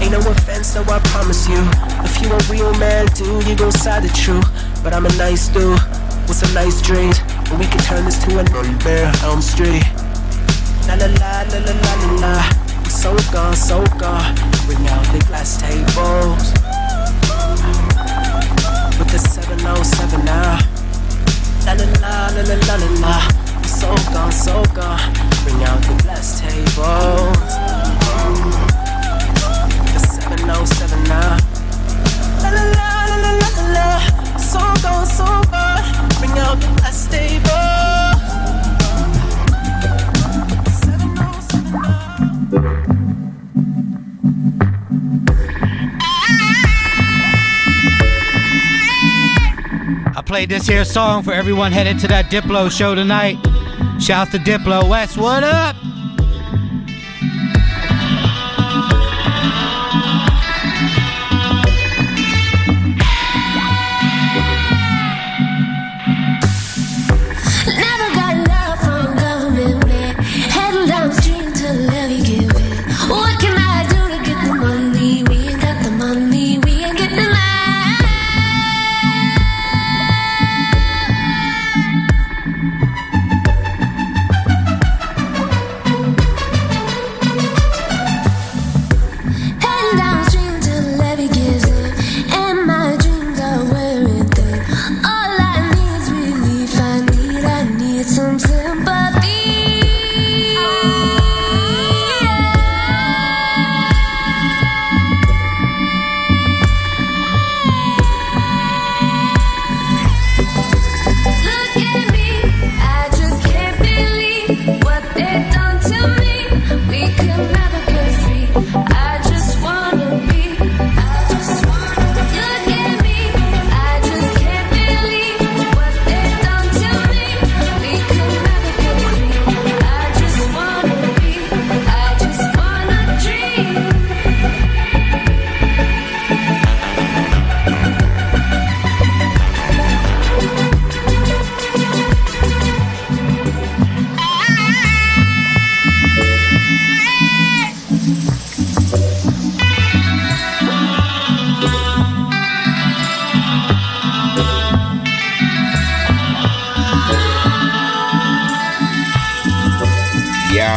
Ain't 0.00 0.12
no 0.12 0.20
offense, 0.20 0.74
though 0.74 0.82
I 0.82 0.98
promise 1.10 1.48
you. 1.48 1.58
If 2.04 2.20
you 2.20 2.30
a 2.30 2.38
real 2.50 2.72
man, 2.78 3.06
dude, 3.14 3.46
you 3.46 3.56
gon' 3.56 3.72
side 3.72 4.02
the 4.02 4.08
truth. 4.08 4.46
But 4.82 4.92
I'm 4.92 5.06
a 5.06 5.12
nice 5.16 5.48
dude 5.48 5.80
with 6.28 6.36
some 6.36 6.52
nice 6.54 6.82
dreams. 6.82 7.18
And 7.50 7.58
we 7.58 7.66
can 7.66 7.80
turn 7.80 8.04
this 8.04 8.22
to 8.24 8.38
a 8.38 8.42
nightmare, 8.44 9.12
Elm 9.22 9.40
Street. 9.40 9.84
La 10.86 10.94
la 10.94 11.06
la 11.06 11.42
la 11.50 11.58
la 11.58 11.72
la 11.72 11.94
la 12.02 12.12
la. 12.20 12.34
I'm 12.76 12.90
so 12.90 13.16
gone, 13.32 13.56
so 13.56 13.82
gone. 13.98 14.34
Bring 14.66 14.86
out 14.88 15.04
the 15.12 15.24
glass 15.26 15.60
tables. 15.60 16.52
With 18.98 19.10
the 19.10 19.18
707 19.18 20.24
now. 20.24 20.75
La 21.66 21.72
oh 21.72 21.78
la 21.78 21.84
la 21.84 22.30
la 22.30 22.42
la 22.42 22.54
la 22.54 22.76
la 22.76 22.88
la. 23.00 23.14
So 23.66 23.88
gone, 24.12 24.30
so 24.30 24.62
gone. 24.72 25.00
Bring 25.42 25.64
out 25.64 25.82
the 25.82 26.00
glass 26.00 26.40
tables. 26.40 26.76
The 29.92 29.98
707 29.98 31.02
now. 31.08 31.36
La 32.40 32.50
la 32.50 32.62
la 32.62 33.04
la 33.10 33.16
la 33.16 33.30
la 33.40 33.48
la 33.56 33.64
la. 33.74 34.38
So 34.38 34.60
gone, 34.80 35.06
so 35.06 35.26
gone. 35.50 35.82
Bring 36.20 36.38
out 36.38 36.60
the 36.60 36.68
glass 36.76 37.08
tables. 37.08 37.85
I 50.26 50.28
played 50.28 50.48
this 50.48 50.66
here 50.66 50.84
song 50.84 51.22
for 51.22 51.32
everyone 51.32 51.70
headed 51.70 52.00
to 52.00 52.08
that 52.08 52.32
Diplo 52.32 52.68
show 52.68 52.96
tonight. 52.96 53.36
Shouts 54.00 54.32
to 54.32 54.38
Diplo 54.38 54.90
West, 54.90 55.16
what 55.16 55.44
up? 55.44 55.76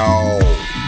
Yo. 0.09 0.39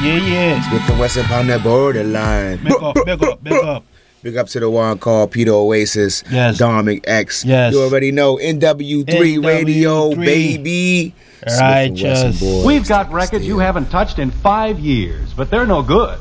Yeah, 0.01 0.17
yeah. 0.17 0.69
Smith 0.69 0.89
and 0.89 0.99
Wesson 0.99 1.25
on 1.31 1.47
that 1.47 1.63
borderline. 1.63 2.63
Big 2.63 2.73
up, 2.73 2.95
big 3.05 3.23
up, 3.23 3.43
big 3.43 3.53
up. 3.53 3.84
Big 4.23 4.38
up 4.38 4.47
to 4.47 4.60
the 4.60 4.69
one 4.69 4.97
called 4.99 5.31
Peter 5.31 5.51
Oasis. 5.51 6.23
Yes. 6.31 6.57
Dominic 6.57 7.03
X. 7.07 7.45
Yes. 7.45 7.73
You 7.73 7.81
already 7.84 8.12
know 8.12 8.38
NW3 8.38 9.43
Radio, 9.45 10.12
NW3. 10.12 10.25
baby. 10.25 11.15
Smith 11.47 12.03
and 12.05 12.39
boys. 12.39 12.65
We've 12.65 12.88
got 12.88 13.12
records 13.12 13.45
you 13.45 13.60
haven't 13.60 13.89
touched 13.89 14.19
in 14.19 14.29
five 14.31 14.79
years, 14.79 15.34
but 15.34 15.49
they're 15.49 15.65
no 15.65 15.81
good. 15.81 16.19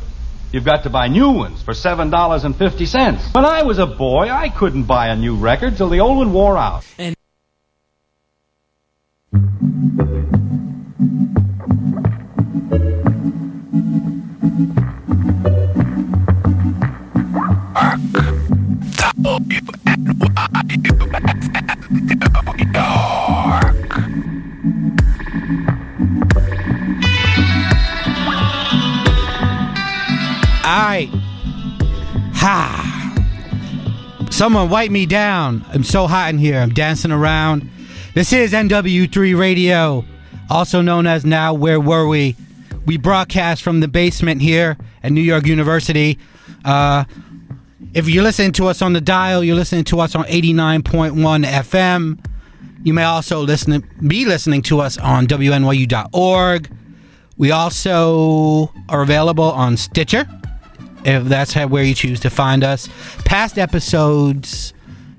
You've 0.53 0.65
got 0.65 0.83
to 0.83 0.91
buy 0.91 1.09
new 1.09 1.31
ones 1.31 1.63
for 1.63 1.73
$7.50. 1.73 3.35
When 3.35 3.45
I 3.45 3.63
was 3.63 3.79
a 3.79 3.87
boy, 3.87 4.29
I 4.29 4.49
couldn't 4.49 4.85
buy 4.85 5.09
a 5.09 5.17
new 5.17 5.37
record 5.37 5.77
till 5.77 5.89
the 5.89 6.01
old 6.01 6.19
one 6.19 6.33
wore 6.33 6.57
out. 6.59 6.85
Alright. 6.99 7.15
Someone 34.41 34.71
wipe 34.71 34.91
me 34.91 35.05
down. 35.05 35.67
I'm 35.69 35.85
so 35.85 36.07
hot 36.07 36.31
in 36.31 36.39
here. 36.39 36.61
I'm 36.61 36.73
dancing 36.73 37.13
around. 37.13 37.69
This 38.15 38.33
is 38.33 38.55
NW3 38.55 39.39
Radio, 39.39 40.03
also 40.49 40.81
known 40.81 41.07
as 41.07 41.27
Now 41.27 41.53
Where 41.53 41.79
Were 41.79 42.09
We? 42.09 42.37
We 42.87 42.97
broadcast 42.97 43.63
from 43.63 43.81
the 43.81 43.87
basement 43.87 44.41
here 44.41 44.79
at 45.03 45.13
New 45.13 45.21
York 45.21 45.45
University. 45.45 46.19
Uh, 46.65 47.05
if 47.93 48.09
you're 48.09 48.23
listening 48.23 48.53
to 48.53 48.67
us 48.67 48.83
on 48.83 48.93
the 48.93 49.01
dial, 49.01 49.43
you're 49.43 49.57
listening 49.57 49.85
to 49.85 50.01
us 50.01 50.15
on 50.15 50.25
89.1 50.25 51.45
FM. 51.45 52.25
You 52.83 52.95
may 52.95 53.05
also 53.05 53.41
listen 53.41 53.85
be 54.07 54.25
listening 54.25 54.63
to 54.63 54.81
us 54.81 54.97
on 54.97 55.27
WNYU.org. 55.27 56.71
We 57.37 57.51
also 57.51 58.73
are 58.89 59.03
available 59.03 59.51
on 59.51 59.77
Stitcher, 59.77 60.27
if 61.05 61.25
that's 61.25 61.55
where 61.55 61.83
you 61.83 61.95
choose 61.95 62.21
to 62.21 62.31
find 62.31 62.63
us. 62.63 62.89
Past 63.25 63.59
episodes 63.59 64.73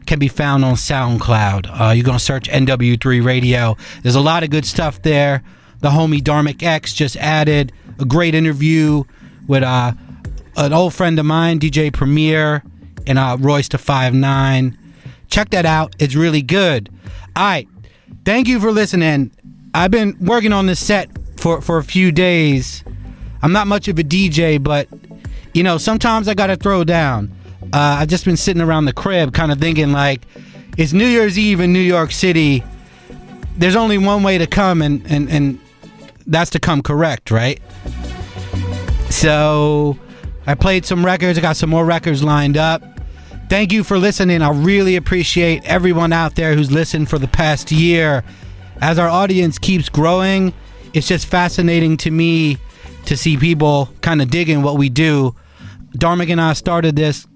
can 0.05 0.19
be 0.19 0.27
found 0.27 0.63
on 0.63 0.75
SoundCloud. 0.75 1.67
Uh, 1.69 1.91
you're 1.91 2.05
going 2.05 2.17
to 2.17 2.23
search 2.23 2.49
NW3 2.49 3.23
Radio. 3.23 3.75
There's 4.01 4.15
a 4.15 4.21
lot 4.21 4.43
of 4.43 4.49
good 4.49 4.65
stuff 4.65 5.01
there. 5.01 5.43
The 5.79 5.89
homie 5.89 6.21
Dharmic 6.21 6.63
X 6.63 6.93
just 6.93 7.17
added 7.17 7.71
a 7.99 8.05
great 8.05 8.35
interview 8.35 9.03
with 9.47 9.63
uh, 9.63 9.93
an 10.57 10.73
old 10.73 10.93
friend 10.93 11.19
of 11.19 11.25
mine, 11.25 11.59
DJ 11.59 11.93
Premier, 11.93 12.63
and 13.07 13.17
uh, 13.17 13.37
Royce 13.39 13.69
to 13.69 13.77
Five 13.77 14.13
Nine. 14.13 14.77
Check 15.29 15.49
that 15.51 15.65
out. 15.65 15.95
It's 15.99 16.15
really 16.15 16.41
good. 16.41 16.89
All 17.35 17.43
right. 17.43 17.67
Thank 18.25 18.47
you 18.47 18.59
for 18.59 18.71
listening. 18.71 19.31
I've 19.73 19.91
been 19.91 20.17
working 20.19 20.51
on 20.53 20.65
this 20.65 20.85
set 20.85 21.09
for, 21.37 21.61
for 21.61 21.77
a 21.77 21.83
few 21.83 22.11
days. 22.11 22.83
I'm 23.41 23.51
not 23.51 23.67
much 23.67 23.87
of 23.87 23.97
a 23.97 24.03
DJ, 24.03 24.61
but 24.61 24.87
you 25.53 25.63
know, 25.63 25.77
sometimes 25.77 26.27
I 26.27 26.33
gotta 26.33 26.55
throw 26.55 26.83
down. 26.83 27.31
Uh, 27.73 27.97
I've 27.99 28.09
just 28.09 28.25
been 28.25 28.37
sitting 28.37 28.61
around 28.61 28.85
the 28.85 28.93
crib, 28.93 29.33
kind 29.33 29.51
of 29.51 29.59
thinking 29.59 29.91
like, 29.91 30.21
it's 30.77 30.93
New 30.93 31.05
Year's 31.05 31.37
Eve 31.37 31.59
in 31.59 31.73
New 31.73 31.79
York 31.79 32.11
City. 32.11 32.63
There's 33.57 33.75
only 33.75 33.97
one 33.97 34.23
way 34.23 34.37
to 34.37 34.47
come, 34.47 34.81
and 34.81 35.05
and 35.11 35.29
and 35.29 35.59
that's 36.27 36.49
to 36.51 36.59
come 36.59 36.81
correct, 36.81 37.31
right? 37.31 37.59
So 39.09 39.97
I 40.47 40.55
played 40.55 40.85
some 40.85 41.05
records. 41.05 41.37
I 41.37 41.41
got 41.41 41.57
some 41.57 41.69
more 41.69 41.85
records 41.85 42.23
lined 42.23 42.57
up. 42.57 42.83
Thank 43.49 43.71
you 43.71 43.83
for 43.83 43.97
listening. 43.97 44.41
I 44.41 44.49
really 44.51 44.95
appreciate 44.95 45.63
everyone 45.65 46.13
out 46.13 46.35
there 46.35 46.55
who's 46.55 46.71
listened 46.71 47.09
for 47.09 47.19
the 47.19 47.27
past 47.27 47.71
year. 47.71 48.23
As 48.81 48.97
our 48.97 49.09
audience 49.09 49.59
keeps 49.59 49.89
growing, 49.89 50.53
it's 50.93 51.07
just 51.07 51.27
fascinating 51.27 51.97
to 51.97 52.11
me 52.11 52.57
to 53.05 53.17
see 53.17 53.37
people 53.37 53.89
kind 54.01 54.21
of 54.21 54.29
digging 54.29 54.63
what 54.63 54.77
we 54.77 54.89
do. 54.89 55.35
Dharmic 55.97 56.31
and 56.31 56.39
I 56.39 56.53
started 56.53 56.95
this. 56.95 57.27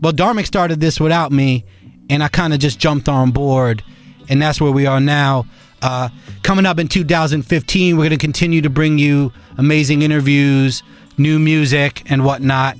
Well, 0.00 0.12
Dharmic 0.12 0.46
started 0.46 0.80
this 0.80 1.00
without 1.00 1.32
me, 1.32 1.64
and 2.08 2.22
I 2.22 2.28
kind 2.28 2.52
of 2.52 2.60
just 2.60 2.78
jumped 2.78 3.08
on 3.08 3.30
board, 3.32 3.82
and 4.28 4.40
that's 4.40 4.60
where 4.60 4.72
we 4.72 4.86
are 4.86 5.00
now. 5.00 5.46
Uh, 5.82 6.08
coming 6.42 6.64
up 6.64 6.78
in 6.78 6.88
2015, 6.88 7.96
we're 7.96 8.02
going 8.02 8.10
to 8.10 8.16
continue 8.16 8.62
to 8.62 8.70
bring 8.70 8.98
you 8.98 9.32
amazing 9.58 10.02
interviews, 10.02 10.82
new 11.18 11.38
music, 11.38 12.02
and 12.10 12.24
whatnot. 12.24 12.76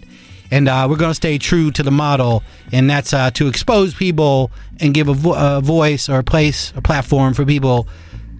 And 0.50 0.68
uh, 0.68 0.86
we're 0.88 0.96
going 0.96 1.10
to 1.10 1.14
stay 1.14 1.38
true 1.38 1.70
to 1.72 1.82
the 1.82 1.90
model, 1.90 2.42
and 2.72 2.88
that's 2.88 3.12
uh, 3.12 3.30
to 3.32 3.48
expose 3.48 3.94
people 3.94 4.50
and 4.80 4.94
give 4.94 5.08
a, 5.08 5.14
vo- 5.14 5.56
a 5.56 5.60
voice 5.60 6.08
or 6.08 6.18
a 6.18 6.24
place, 6.24 6.72
a 6.76 6.82
platform 6.82 7.34
for 7.34 7.44
people 7.44 7.88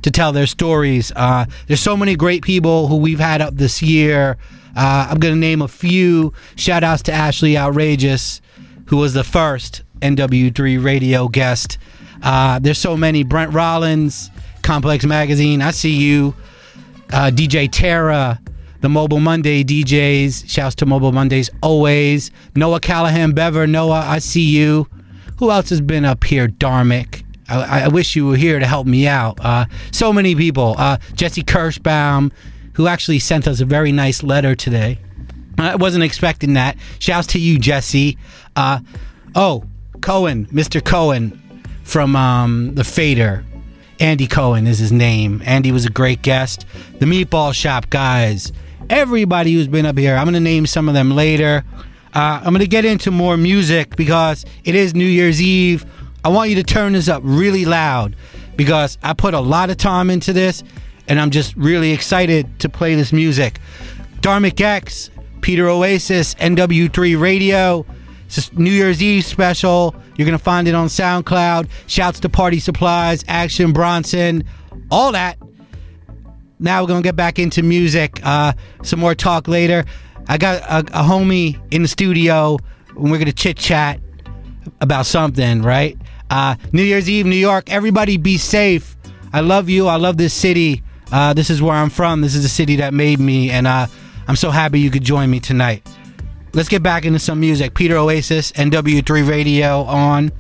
to 0.03 0.11
tell 0.11 0.31
their 0.33 0.47
stories. 0.47 1.11
Uh, 1.17 1.47
there's 1.67 1.81
so 1.81 1.97
many 1.97 2.15
great 2.15 2.45
people 2.45 2.87
who 2.87 2.97
we've 2.97 3.19
had 3.19 3.41
up 3.41 3.57
this 3.57 3.83
year. 3.83 4.37
Uh, 4.77 5.09
I'm 5.11 5.19
going 5.19 5.35
to 5.35 5.41
name 5.41 5.63
a 5.63 5.69
few. 5.69 6.33
Shout 6.55 6.85
outs 6.85 7.03
to 7.05 7.13
Ashley 7.13 7.57
Outrageous, 7.57 8.41
who 8.87 8.99
was 8.99 9.15
the 9.15 9.25
first 9.25 9.83
NW3 10.01 10.83
radio 10.83 11.27
guest. 11.29 11.79
Uh, 12.23 12.59
there's 12.59 12.79
so 12.79 12.97
many. 12.97 13.25
Brent 13.25 13.53
Rollins, 13.53 14.31
Complex 14.63 15.05
Magazine, 15.05 15.63
I 15.63 15.71
see 15.71 15.95
you. 15.95 16.35
Uh, 17.13 17.31
DJ 17.33 17.69
Terra, 17.71 18.41
the 18.81 18.89
Mobile 18.89 19.21
Monday 19.21 19.65
DJs. 19.65 20.49
Shouts 20.49 20.75
to 20.77 20.87
Mobile 20.87 21.13
Mondays 21.13 21.51
always. 21.63 22.31
Noah 22.55 22.81
Callahan 22.81 23.33
Bever, 23.33 23.67
Noah, 23.67 24.05
I 24.07 24.19
see 24.19 24.45
you. 24.45 24.89
Who 25.39 25.51
else 25.51 25.71
has 25.71 25.81
been 25.81 26.05
up 26.05 26.25
here? 26.25 26.49
Dharmic. 26.49 27.25
I, 27.49 27.83
I 27.83 27.89
wish 27.89 28.17
you 28.17 28.27
were 28.27 28.37
here 28.37 28.59
to 28.59 28.67
help 28.67 28.87
me 28.87 29.07
out. 29.07 29.39
Uh, 29.41 29.67
so 29.93 30.13
many 30.13 30.35
people. 30.35 30.75
Uh, 30.79 30.99
Jesse 31.15 31.43
Kirschbaum, 31.43 32.33
who 32.75 32.87
actually 32.87 33.19
sent 33.19 33.47
us 33.47 33.61
a 33.61 33.65
very 33.65 33.93
nice 33.93 34.23
letter 34.23 34.55
today. 34.55 34.99
I 35.59 35.77
wasn't 35.77 36.05
expecting 36.05 36.55
that. 36.55 36.77
Shouts 36.99 37.29
to 37.29 37.39
you, 37.39 37.59
Jesse. 37.59 38.19
Uh, 38.55 38.81
oh, 39.35 39.65
Cohen, 40.01 40.47
Mr. 40.47 40.85
Cohen 40.85 41.41
from 41.85 42.17
um, 42.17 42.75
the 42.75 42.85
Fader. 42.85 43.45
Andy 43.99 44.27
Cohen 44.27 44.67
is 44.67 44.79
his 44.79 44.93
name. 44.93 45.43
Andy 45.47 45.73
was 45.73 45.87
a 45.87 45.91
great 45.91 46.21
guest. 46.21 46.67
The 46.99 47.07
Meatball 47.07 47.55
Shop 47.55 47.89
guys. 47.89 48.53
Everybody 48.91 49.53
who's 49.55 49.69
been 49.69 49.87
up 49.87 49.99
here. 49.99 50.15
I'm 50.17 50.25
going 50.25 50.35
to 50.35 50.41
name 50.41 50.67
some 50.67 50.89
of 50.89 50.95
them 50.95 51.11
later. 51.11 51.65
Uh, 52.15 52.41
I'm 52.43 52.53
going 52.53 52.61
to 52.61 52.67
get 52.67 52.85
into 52.85 53.11
more 53.11 53.37
music 53.37 53.97
because 53.97 54.45
it 54.65 54.75
is 54.75 54.95
New 54.95 55.07
Year's 55.07 55.43
Eve. 55.43 55.85
I 56.25 56.29
want 56.29 56.51
you 56.51 56.57
to 56.57 56.63
turn 56.63 56.93
this 56.93 57.09
up 57.09 57.23
really 57.25 57.65
loud 57.65 58.17
because 58.57 58.97
I 59.03 59.13
put 59.13 59.35
a 59.35 59.41
lot 59.41 59.71
of 59.71 59.77
time 59.77 60.11
into 60.11 60.33
this 60.33 60.63
and 61.09 61.21
I'm 61.21 61.31
just 61.31 61.55
really 61.57 61.93
excited 61.93 62.59
to 62.61 62.69
play 62.69 62.95
this 62.95 63.13
music. 63.13 63.59
Dharmic 64.21 64.61
X, 64.61 65.11
Peter 65.41 65.69
Oasis, 65.69 66.35
NW3 66.37 67.21
Radio. 67.21 67.87
It's 68.27 68.53
New 68.53 68.71
Year's 68.71 69.03
Eve 69.03 69.25
special. 69.25 69.95
You're 70.17 70.27
going 70.27 70.39
to 70.39 70.43
find 70.43 70.67
it 70.67 70.75
on 70.75 70.89
SoundCloud. 70.89 71.69
Shouts 71.87 72.21
to 72.21 72.29
Party 72.29 72.59
Supplies, 72.59 73.25
Action 73.29 73.73
Bronson, 73.73 74.45
all 74.91 75.13
that. 75.13 75.39
Now 76.59 76.83
we're 76.83 76.89
to 77.03 77.07
get 77.07 77.17
back 77.17 77.39
into 77.39 77.63
music. 77.63 78.21
Uh, 78.23 78.53
some 78.83 79.01
more 79.01 79.15
talk 79.15 79.49
later. 79.49 79.85
I 80.29 80.39
got 80.39 80.63
a, 80.63 80.79
a 80.99 81.03
homie 81.03 81.61
in 81.73 81.83
the 81.83 81.89
studio 81.89 82.59
and 82.91 83.11
we're 83.11 83.19
to 83.27 83.33
chit 83.33 83.57
chat 83.57 84.01
about 84.81 85.07
something, 85.07 85.63
right? 85.63 85.97
Uh, 86.31 86.57
New 86.73 86.83
Year's 86.83 87.09
Eve, 87.09 87.27
New 87.27 87.37
York. 87.37 87.71
Everybody 87.71 88.17
be 88.17 88.39
safe. 88.39 88.97
I 89.33 89.41
love 89.41 89.69
you. 89.69 89.87
I 89.87 89.97
love 89.97 90.17
this 90.17 90.33
city. 90.35 90.83
Uh, 91.13 91.35
this 91.35 91.51
is 91.51 91.63
where 91.63 91.75
I'm 91.75 91.91
from. 91.91 92.21
This 92.21 92.35
is 92.35 92.43
the 92.43 92.49
city 92.49 92.77
that 92.77 92.95
made 92.95 93.21
me. 93.21 93.51
And 93.51 93.67
uh, 93.67 93.87
I'm 94.27 94.37
so 94.37 94.51
happy 94.51 94.81
you 94.81 94.91
could 94.91 95.05
join 95.05 95.31
me 95.31 95.41
tonight. 95.41 95.87
Let's 96.53 96.69
get 96.69 96.83
back 96.83 97.05
into 97.05 97.19
some 97.19 97.39
music. 97.39 97.75
Peter 97.75 97.97
Oasis, 97.97 98.51
NW3 98.53 99.29
Radio 99.29 99.83
on. 99.83 100.33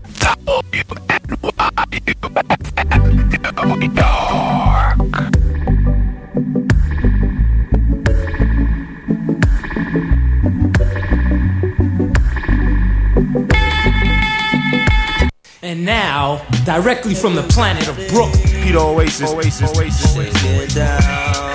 And 15.77 15.85
now, 15.85 16.43
directly 16.65 17.12
from 17.12 17.35
the 17.35 17.43
planet 17.43 17.87
of 17.87 17.97
Brooklyn, 18.09 18.62
Peter 18.62 18.79
Oasis, 18.79 19.31
Oasis, 19.31 19.77
Oasis. 19.77 20.17
Everybody 20.17 21.46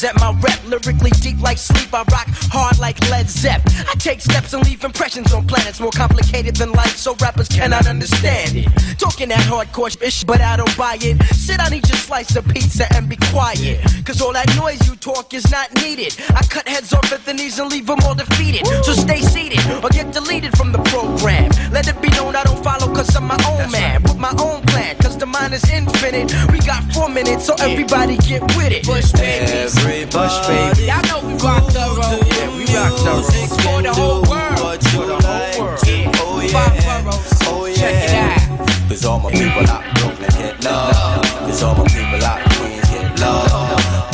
Brooklyn 0.00 0.14
to 0.14 0.14
present 0.14 0.20
my 0.20 0.32
rep. 0.40 0.58
Lyrically 0.66 1.10
deep 1.22 1.40
like 1.40 1.58
sleep, 1.58 1.92
I 1.92 2.02
rock 2.10 2.26
hard 2.52 2.78
like 2.78 3.00
Led 3.10 3.28
Zepp. 3.28 3.62
I 3.66 3.94
take 3.98 4.20
steps 4.20 4.52
and 4.52 4.64
leave 4.64 4.84
impressions 4.84 5.32
on 5.32 5.46
planets 5.46 5.80
more 5.80 5.90
complicated 5.90 6.56
than 6.56 6.72
life, 6.72 6.96
so 6.96 7.14
rappers 7.20 7.48
cannot 7.48 7.86
understand 7.86 8.56
it. 8.56 8.66
Talking 8.98 9.28
that 9.30 9.40
hardcore 9.40 9.90
ish, 10.02 10.24
but 10.24 10.40
I 10.40 10.56
don't 10.56 10.76
buy 10.76 10.98
it. 11.00 11.22
Sit 11.34 11.58
down, 11.58 11.72
eat 11.72 11.88
your 11.88 11.96
slice 11.96 12.36
of 12.36 12.46
pizza 12.48 12.86
and 12.94 13.08
be 13.08 13.16
quiet. 13.32 13.80
Cause 14.04 14.20
all 14.20 14.32
that 14.32 14.48
noise 14.56 14.86
you 14.88 14.96
talk 14.96 15.32
is 15.34 15.50
not 15.50 15.74
needed. 15.82 16.14
I 16.34 16.42
cut 16.44 16.68
heads 16.68 16.92
off 16.92 17.12
at 17.12 17.24
the 17.24 17.34
knees 17.34 17.58
and 17.58 17.70
leave 17.70 17.86
them 17.86 17.98
all 18.04 18.14
defeated. 18.14 18.66
So 18.84 18.92
stay 18.92 19.20
seated 19.20 19.60
or 19.82 19.88
get 19.90 20.12
deleted 20.12 20.56
from 20.56 20.72
the 20.72 20.82
program. 20.90 21.50
Let 21.72 21.88
it 21.88 22.00
be 22.00 22.08
known 22.10 22.36
I 22.36 22.44
don't 22.44 22.62
follow 22.62 22.92
cause 22.94 23.14
I'm 23.16 23.26
my 23.26 23.38
own 23.48 23.70
man. 23.70 24.02
With 24.02 24.18
my 24.18 24.34
own 24.38 24.62
plan, 24.62 24.96
cause 24.96 25.16
the 25.16 25.26
mind 25.26 25.54
is 25.54 25.68
infinite. 25.70 26.32
We 26.52 26.58
got 26.60 26.82
four 26.92 27.08
minutes, 27.08 27.46
so 27.46 27.54
everybody 27.58 28.16
get 28.18 28.42
with 28.56 28.72
it. 28.72 28.84
Push 28.84 29.12
babies. 29.12 29.87
Push 29.88 30.36
baby. 30.46 30.84
Y'all 30.84 31.00
know 31.08 31.26
we 31.26 31.32
rock 31.40 31.64
thorough. 31.72 32.20
Yeah, 32.28 32.52
we 32.56 32.64
rock 32.76 32.92
the 32.92 33.24
thorough. 33.24 33.56
For 33.64 33.82
the 33.82 33.92
whole 33.94 34.20
world. 34.28 34.84
For 34.92 35.06
the 35.08 35.16
whole 35.16 35.64
world. 35.64 35.80
Yeah. 35.86 36.12
Oh, 36.20 36.44
Five 36.52 37.04
boroughs. 37.04 37.40
Oh, 37.48 37.72
Check 37.74 38.04
it 38.04 38.12
out. 38.12 38.68
Cause 38.88 39.04
all 39.06 39.18
my 39.18 39.30
people 39.32 39.64
out 39.68 39.82
Brooklyn 39.96 40.28
get 40.36 40.62
love. 40.62 41.22
Cause 41.40 41.62
all 41.62 41.74
my 41.74 41.84
people 41.88 42.20
out 42.22 42.40
Queens 42.56 42.84
get 42.90 43.18
love. 43.20 43.48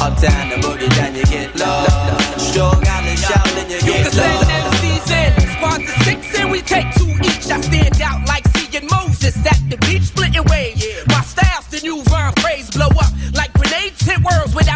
Uptown 0.00 0.48
the 0.50 0.56
boogie 0.62 0.90
down 0.94 1.14
you 1.16 1.24
get 1.24 1.54
love. 1.56 2.40
Strong 2.40 2.86
Island 2.86 3.18
shouting 3.18 3.70
you 3.70 3.76
You 3.76 3.92
can 3.98 4.02
get 4.04 4.12
send 4.12 4.46
love. 4.46 4.74
MCs 4.78 5.10
in. 5.10 5.30
Squad 5.58 5.78
to 5.78 6.04
six 6.04 6.38
and 6.38 6.50
we 6.52 6.60
take 6.62 6.86
two 6.94 7.10
each. 7.26 7.50
I 7.50 7.60
stand 7.60 8.00
out 8.00 8.26
like 8.28 8.46
seeing 8.56 8.86
Moses 8.90 9.36
at 9.44 9.58
the 9.68 9.76
beach 9.86 10.02
splitting 10.02 10.44
waves. 10.44 10.86
My 11.08 11.20
style's 11.22 11.66
the 11.66 11.80
new 11.82 12.00
Vern 12.04 12.32
praise 12.36 12.70
blow 12.70 12.86
up 13.02 13.13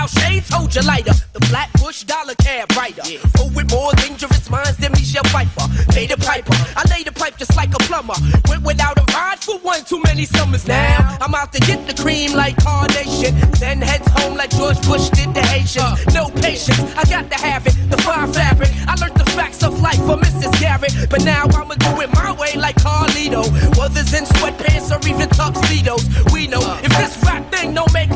shades. 0.08 0.48
Hold 0.52 0.74
your 0.74 0.84
lighter. 0.84 1.12
The 1.32 1.40
Flatbush 1.46 2.04
dollar 2.04 2.34
cab 2.36 2.70
rider. 2.76 3.02
Oh, 3.38 3.50
with 3.54 3.70
more 3.70 3.92
dangerous 3.94 4.48
minds 4.50 4.76
than 4.78 4.92
Michelle 4.92 5.24
Pfeiffer. 5.24 5.66
Pay 5.92 6.06
the 6.06 6.16
piper. 6.16 6.54
I 6.76 6.82
lay 6.90 7.02
the 7.02 7.12
pipe 7.12 7.36
just 7.36 7.56
like 7.56 7.74
a 7.74 7.78
plumber. 7.88 8.14
Went 8.48 8.62
without 8.64 8.98
a 8.98 9.04
ride 9.12 9.38
for 9.38 9.58
one 9.58 9.84
too 9.84 10.00
many 10.04 10.24
summers 10.24 10.66
now. 10.66 11.16
I'm 11.20 11.34
out 11.34 11.52
to 11.52 11.60
get 11.60 11.86
the 11.86 11.94
cream 12.02 12.32
like 12.32 12.56
carnation. 12.56 13.32
Send 13.54 13.82
heads 13.82 14.08
home 14.12 14.36
like 14.36 14.50
George 14.50 14.80
Bush 14.86 15.08
did 15.10 15.34
the 15.34 15.42
Haitians. 15.42 15.78
Uh. 15.78 15.96
No 16.14 16.30
patience, 16.30 16.80
I 16.96 17.04
got 17.04 17.30
to 17.30 17.36
have 17.36 17.66
it. 17.66 17.74
The 17.90 17.98
fine 17.98 18.32
fabric. 18.32 18.70
I 18.86 18.94
learned 18.96 19.16
the 19.16 19.30
facts 19.32 19.62
of 19.62 19.80
life 19.80 20.02
from 20.06 20.20
Mrs. 20.20 20.52
Garrett. 20.60 20.92
But 21.10 21.24
now 21.24 21.44
I'ma 21.44 21.74
do 21.74 22.00
it 22.00 22.10
my 22.14 22.32
way 22.32 22.54
like 22.56 22.76
Carlito. 22.76 23.42
Others 23.78 24.12
in 24.14 24.24
sweatpants 24.24 24.88
or 24.94 25.00
even 25.08 25.28
tuxedos. 25.28 26.04
We 26.32 26.46
know 26.46 26.62
if 26.82 26.92
this 26.96 27.16
rap 27.24 27.50
thing 27.52 27.74
don't 27.74 27.92
make 27.92 28.10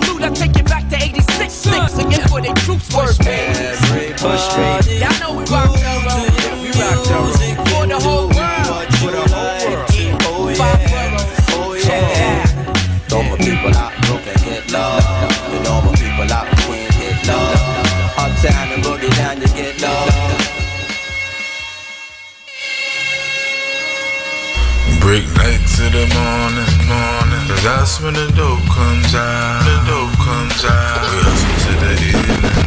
for 2.92 3.08
they 3.24 3.48
troops 3.48 3.88
work. 3.88 4.12
Everybody 4.20 5.00
Y'all 5.00 5.16
know 5.20 5.32
we 5.38 5.44
rock 5.48 5.72
thorough. 5.72 6.60
We 6.60 6.68
rock 6.76 6.98
thorough. 7.08 7.32
For 7.72 7.86
the 7.88 7.98
whole 7.98 8.28
world. 8.28 8.88
For 9.00 9.10
the 9.16 9.24
whole 9.32 9.56
world. 9.64 9.88
Oh, 10.28 10.54
Five 10.54 10.80
boroughs. 10.92 11.40
Oh, 11.56 11.72
Check 11.80 12.04
that. 12.16 13.12
All 13.12 13.24
my 13.24 13.36
people 13.36 13.72
out 13.76 13.92
in 13.96 14.00
Brooklyn 14.04 14.36
get 14.44 14.70
love. 14.72 15.02
And 15.56 15.66
all 15.68 15.82
my 15.82 15.92
people 15.96 16.28
out 16.28 16.46
in 16.48 16.56
Queens 16.68 16.96
get 17.00 17.26
love. 17.26 17.56
Uptown 18.20 18.72
and 18.72 18.82
boogie 18.84 19.12
down, 19.16 19.40
you 19.40 19.48
get 19.56 19.80
love. 19.80 20.12
Break 25.00 25.26
night 25.34 25.60
to 25.76 25.84
the 25.90 26.06
morning, 26.14 26.72
morning. 26.86 27.42
Cause 27.48 27.64
that's 27.64 28.00
when 28.00 28.14
the 28.14 28.28
dope 28.36 28.62
comes 28.70 29.14
out. 29.14 29.64
The 29.66 29.76
dope 29.90 30.16
comes 30.24 30.64
out. 30.64 31.02
We 31.02 31.18
hustle 31.26 31.56
to 31.64 31.72
the 31.82 31.92
evening, 31.92 32.12
evening. 32.12 32.42
You 32.42 32.52
know 32.52 32.61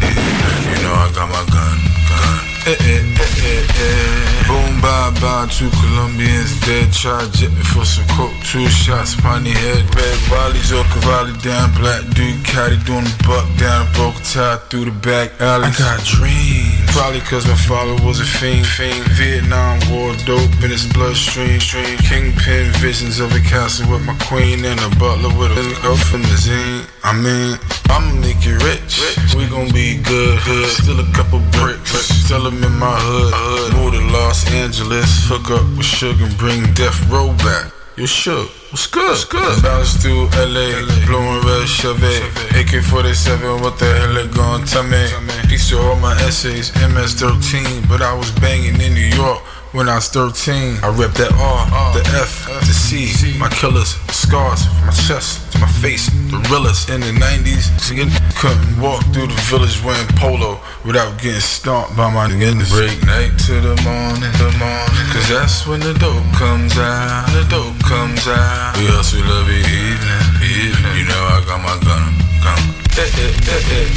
I 0.95 1.11
got 1.11 1.27
my 1.29 1.43
gun, 1.51 1.77
gun. 2.07 2.55
Eh, 2.65 2.73
eh, 2.79 2.97
eh, 2.97 3.45
eh, 3.45 3.67
eh. 3.77 4.47
Boom, 4.47 4.81
bye, 4.81 5.13
bye. 5.21 5.45
Two 5.51 5.69
Colombians 5.69 6.59
dead. 6.65 6.91
Try 6.91 7.27
jet 7.29 7.51
me 7.51 7.61
for 7.61 7.85
some 7.85 8.07
coke. 8.17 8.33
Two 8.41 8.65
shots, 8.69 9.13
piney 9.21 9.51
head. 9.51 9.85
Red 9.93 10.17
volleys 10.25 10.71
or 10.73 10.83
Cavalli 10.85 11.37
down. 11.45 11.69
Black 11.77 12.01
dude, 12.15 12.43
caddy 12.43 12.81
doing 12.85 13.03
the 13.03 13.23
buck 13.27 13.45
down. 13.59 13.85
Broke 13.93 14.17
tie 14.23 14.57
through 14.69 14.85
the 14.85 14.97
back 15.05 15.39
alley. 15.39 15.69
I 15.69 15.77
got 15.77 16.01
dreams. 16.05 16.89
Probably 16.89 17.21
cause 17.21 17.45
my 17.45 17.53
father 17.53 18.01
was 18.03 18.19
a 18.19 18.25
fiend. 18.25 18.65
fiend. 18.65 19.05
Vietnam 19.13 19.77
war 19.93 20.15
dope 20.25 20.49
in 20.65 20.71
his 20.71 20.87
bloodstream. 20.89 21.59
Stream. 21.59 21.97
Kingpin 22.09 22.71
visions 22.81 23.19
of 23.19 23.29
a 23.35 23.41
castle 23.41 23.91
with 23.91 24.03
my 24.05 24.17
queen 24.25 24.65
and 24.65 24.79
a 24.79 24.89
butler 24.97 25.29
with 25.37 25.53
a 25.53 25.65
up 25.85 25.99
from 26.09 26.23
the 26.23 26.37
zine. 26.41 26.94
I 27.05 27.13
mean, 27.13 27.59
I'ma 27.93 28.19
make 28.19 28.43
you 28.43 28.57
rich. 28.65 28.97
We 29.37 29.45
gon' 29.45 29.69
be 29.71 30.01
good. 30.01 30.39
Hood. 30.41 30.69
Still 30.73 30.99
a 30.99 31.11
couple 31.13 31.37
bricks. 31.53 32.27
Tell 32.27 32.41
them 32.41 32.63
in 32.63 32.73
my 32.79 32.97
hood. 32.97 33.77
Move 33.77 33.93
to 33.93 34.01
Los 34.09 34.49
Angeles. 34.49 35.05
Hook 35.29 35.51
up 35.51 35.61
with 35.77 35.85
Sugar 35.85 36.25
and 36.25 36.35
bring 36.35 36.73
Death 36.73 36.97
Row 37.07 37.29
back. 37.45 37.71
You 37.95 38.07
shook. 38.07 38.49
What's 38.73 38.87
good? 38.87 39.07
What's 39.07 39.23
good? 39.23 39.61
Bounce 39.61 40.01
through 40.01 40.33
LA, 40.33 40.81
blowing 41.05 41.45
red 41.45 41.69
Chevy. 41.69 42.25
AK 42.57 42.83
47, 42.83 43.61
what 43.61 43.77
the 43.77 43.85
hell 43.85 44.17
it 44.17 44.33
gon' 44.33 44.65
tell 44.65 44.83
me? 44.83 45.05
These 45.47 45.71
are 45.71 45.79
all 45.79 45.95
my 45.95 46.11
essays, 46.25 46.73
MS 46.75 47.13
13, 47.21 47.85
but 47.87 48.01
I 48.01 48.17
was 48.17 48.31
banging 48.41 48.81
in 48.81 48.95
New 48.95 49.13
York. 49.15 49.39
When 49.75 49.89
I 49.89 49.95
was 49.99 50.07
13, 50.07 50.79
I 50.79 50.87
rep 50.95 51.11
that 51.19 51.35
R, 51.35 51.67
the 51.91 51.99
F, 52.15 52.47
the 52.47 52.71
C, 52.71 53.11
my 53.35 53.51
killers, 53.51 53.99
scars 54.07 54.63
from 54.71 54.87
my 54.87 54.95
chest 54.95 55.51
to 55.51 55.59
my 55.59 55.67
face, 55.83 56.07
the 56.31 56.39
realest. 56.47 56.87
In 56.87 57.03
the 57.03 57.11
90s, 57.11 57.75
nigga 57.91 58.07
couldn't 58.39 58.79
walk 58.79 59.03
through 59.11 59.27
the 59.27 59.35
village 59.51 59.83
wearing 59.83 60.07
polo 60.15 60.63
without 60.87 61.19
getting 61.19 61.43
stomped 61.43 61.91
by 61.99 62.07
my 62.07 62.31
niggas. 62.31 62.71
Break 62.71 63.03
night 63.03 63.35
to 63.51 63.59
the 63.59 63.75
morning, 63.83 64.31
the 64.39 64.47
morning, 64.55 65.07
cause 65.11 65.27
that's 65.27 65.67
when 65.67 65.83
the 65.83 65.91
dope 65.99 66.23
comes 66.39 66.71
out, 66.79 67.27
the 67.35 67.43
dope 67.51 67.75
comes 67.83 68.23
out. 68.31 68.79
We 68.79 68.87
love? 68.87 69.03
every 69.11 69.59
evening, 69.59 70.23
evening. 70.39 71.03
You 71.03 71.11
know 71.11 71.19
I 71.35 71.43
got 71.43 71.59
my 71.59 71.75
gun, 71.83 72.15
gun. 72.39 72.63
Eh, 72.95 73.11
eh, 73.11 73.35
eh, 73.43 73.75
eh, 73.75 73.91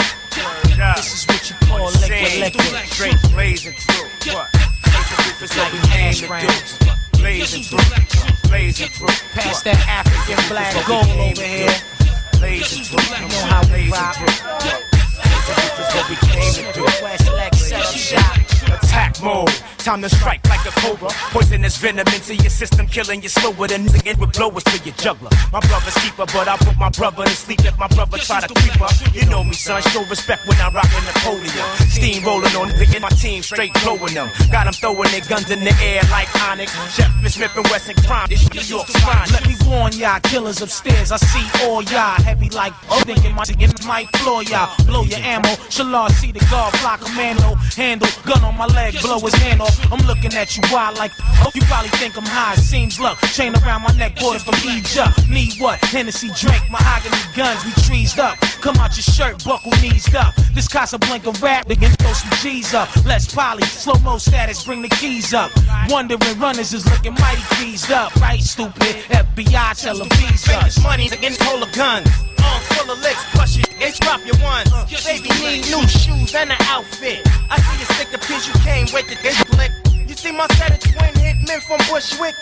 eh. 0.00 0.03
This 0.96 1.14
is 1.14 1.26
what 1.26 1.50
you 1.50 1.56
call 1.66 1.90
liquid 2.00 2.40
liquid. 2.40 2.86
Straight 2.88 3.20
blazing 3.32 3.74
through. 3.74 4.34
What? 4.34 4.48
It's 5.40 5.56
what 5.56 5.72
we 5.72 5.78
came 5.88 6.12
to 6.14 6.26
do. 6.26 7.18
Blazing 7.18 7.62
through. 7.62 8.48
Blazing 8.48 8.88
through. 8.88 9.08
Pass 9.32 9.62
that 9.62 9.80
African 9.88 10.38
black 10.48 10.74
gold 10.86 11.08
over 11.18 11.42
here. 11.42 11.74
Blazing 12.38 12.84
through. 12.84 13.04
You 13.16 13.28
know 13.28 13.44
how 13.46 13.62
we 13.72 13.90
rock. 13.90 14.16
It's 15.76 15.94
what 15.94 16.08
we 16.08 16.16
came 16.16 16.52
to 16.54 16.72
do. 16.72 16.84
West 17.02 17.32
Lex 17.32 17.58
set 17.58 17.80
up 17.80 17.94
shop. 17.94 18.63
Attack 18.66 19.22
mode. 19.22 19.52
Time 19.78 20.00
to 20.02 20.08
strike 20.08 20.42
like 20.48 20.64
a 20.64 20.72
cobra. 20.80 21.08
Poisonous 21.30 21.76
venom 21.76 22.06
into 22.08 22.34
your 22.34 22.50
system, 22.50 22.86
killing 22.86 23.22
you 23.22 23.28
slower 23.28 23.68
than 23.68 23.86
it 24.06 24.18
with 24.18 24.32
blowers 24.32 24.64
to 24.64 24.78
your 24.84 24.94
juggler. 24.96 25.30
My 25.52 25.60
brother's 25.60 25.94
keeper, 26.00 26.24
but 26.32 26.48
I 26.48 26.56
put 26.56 26.76
my 26.78 26.90
brother 26.90 27.24
to 27.24 27.36
sleep 27.36 27.64
if 27.64 27.76
my 27.78 27.88
brother 27.88 28.18
try 28.18 28.40
to 28.40 28.54
creep 28.54 28.80
up. 28.80 28.92
You 29.12 29.26
know 29.26 29.44
me, 29.44 29.52
son. 29.52 29.82
Show 29.92 30.04
respect 30.06 30.46
when 30.48 30.56
I 30.58 30.70
rock 30.72 30.88
a 30.88 31.00
Napoleon. 31.04 31.66
Steam 31.90 32.24
rolling 32.24 32.56
on 32.56 32.68
the 32.68 32.98
my 33.00 33.08
team, 33.10 33.42
straight 33.42 33.72
blowing 33.82 34.14
them. 34.14 34.30
Got 34.50 34.64
them 34.64 34.74
throwing 34.74 35.10
their 35.10 35.20
guns 35.28 35.50
in 35.50 35.60
the 35.60 35.74
air 35.82 36.02
like 36.10 36.28
Onyx. 36.48 36.72
Shepard 36.94 37.30
Smith 37.30 37.56
and 37.56 37.66
Wesson 37.68 37.96
crime. 38.06 38.28
This 38.28 38.48
New 38.52 38.60
York's 38.62 38.96
fine. 39.04 39.28
Let 39.32 39.46
me 39.46 39.54
warn 39.66 39.92
y'all, 39.92 40.20
killers 40.20 40.62
upstairs. 40.62 41.12
I 41.12 41.16
see 41.16 41.44
all 41.66 41.82
y'all 41.82 42.16
heavy 42.22 42.48
like 42.50 42.72
oh, 42.90 43.00
thinking 43.04 43.34
my 43.34 43.44
might 43.86 44.08
floor 44.18 44.42
y'all. 44.44 44.72
Blow 44.86 45.02
your 45.02 45.20
ammo. 45.20 45.52
Shalal 45.68 46.10
see 46.10 46.32
the 46.32 46.40
guard 46.50 46.72
block 46.80 47.00
commando. 47.00 47.54
Handle 47.76 48.08
gun 48.24 48.42
on 48.44 48.53
my 48.56 48.66
leg, 48.66 48.94
blow 49.00 49.18
his 49.20 49.34
hand 49.34 49.60
off. 49.60 49.74
I'm 49.92 50.04
looking 50.06 50.34
at 50.34 50.56
you 50.56 50.62
wild 50.72 50.98
like 50.98 51.12
oh, 51.20 51.50
you 51.54 51.62
probably 51.62 51.90
think 51.90 52.16
I'm 52.16 52.26
high. 52.26 52.54
Seems 52.56 53.00
luck. 53.00 53.18
Chain 53.32 53.54
around 53.56 53.82
my 53.82 53.92
neck, 53.96 54.16
border 54.18 54.38
from 54.38 54.54
Egypt. 54.68 55.28
Need 55.28 55.60
what? 55.60 55.78
Hennessy 55.84 56.30
drink, 56.36 56.62
mahogany 56.70 57.16
guns. 57.36 57.64
We 57.64 57.72
trees 57.82 58.18
up. 58.18 58.38
Come 58.60 58.76
out 58.76 58.96
your 58.96 59.02
shirt, 59.04 59.44
buckle 59.44 59.72
knees 59.82 60.12
up. 60.14 60.34
This 60.54 60.68
Casablanca 60.68 61.32
rap, 61.42 61.66
they 61.66 61.76
get 61.76 61.98
throw 61.98 62.12
some 62.12 62.30
G's 62.42 62.74
up. 62.74 62.88
Let's 63.04 63.32
poly, 63.32 63.62
slow 63.62 63.98
mo 64.00 64.18
status, 64.18 64.64
bring 64.64 64.82
the 64.82 64.88
keys 64.88 65.34
up. 65.34 65.50
Wondering 65.88 66.38
runners 66.38 66.72
is 66.72 66.84
looking 66.86 67.14
mighty 67.14 67.42
greased 67.56 67.90
up. 67.90 68.14
Right, 68.16 68.40
stupid. 68.40 68.96
FBI 69.10 69.82
tell 69.82 69.98
them. 69.98 70.08
Make 70.08 70.64
this 70.64 70.82
money 70.82 71.06
against 71.06 71.42
hold 71.42 71.62
of 71.62 71.72
guns. 71.72 72.08
Arm 72.44 72.62
full 72.62 72.90
of 72.92 73.00
licks, 73.00 73.24
plus 73.32 73.56
itch, 73.58 74.00
drop 74.00 74.20
your 74.26 74.38
ones. 74.42 74.70
Baby 75.04 75.28
need 75.40 75.64
new 75.66 75.86
shoes 75.88 76.34
and 76.34 76.50
an 76.50 76.60
outfit. 76.68 77.20
I 77.50 77.60
see 77.60 77.78
you 77.80 77.86
stick 77.96 78.10
the 78.10 78.18
pins, 78.18 78.46
you 78.46 78.54
can't 78.64 78.92
wait 78.92 79.08
to 79.08 79.16
get 79.22 79.34
blick. 79.50 79.72
You 80.08 80.14
see 80.14 80.32
my 80.32 80.46
set 80.58 80.72
of 80.72 80.80
twin 80.80 81.14
hit 81.16 81.36
men 81.46 81.60
from 81.60 81.78
Bushwick. 81.88 82.34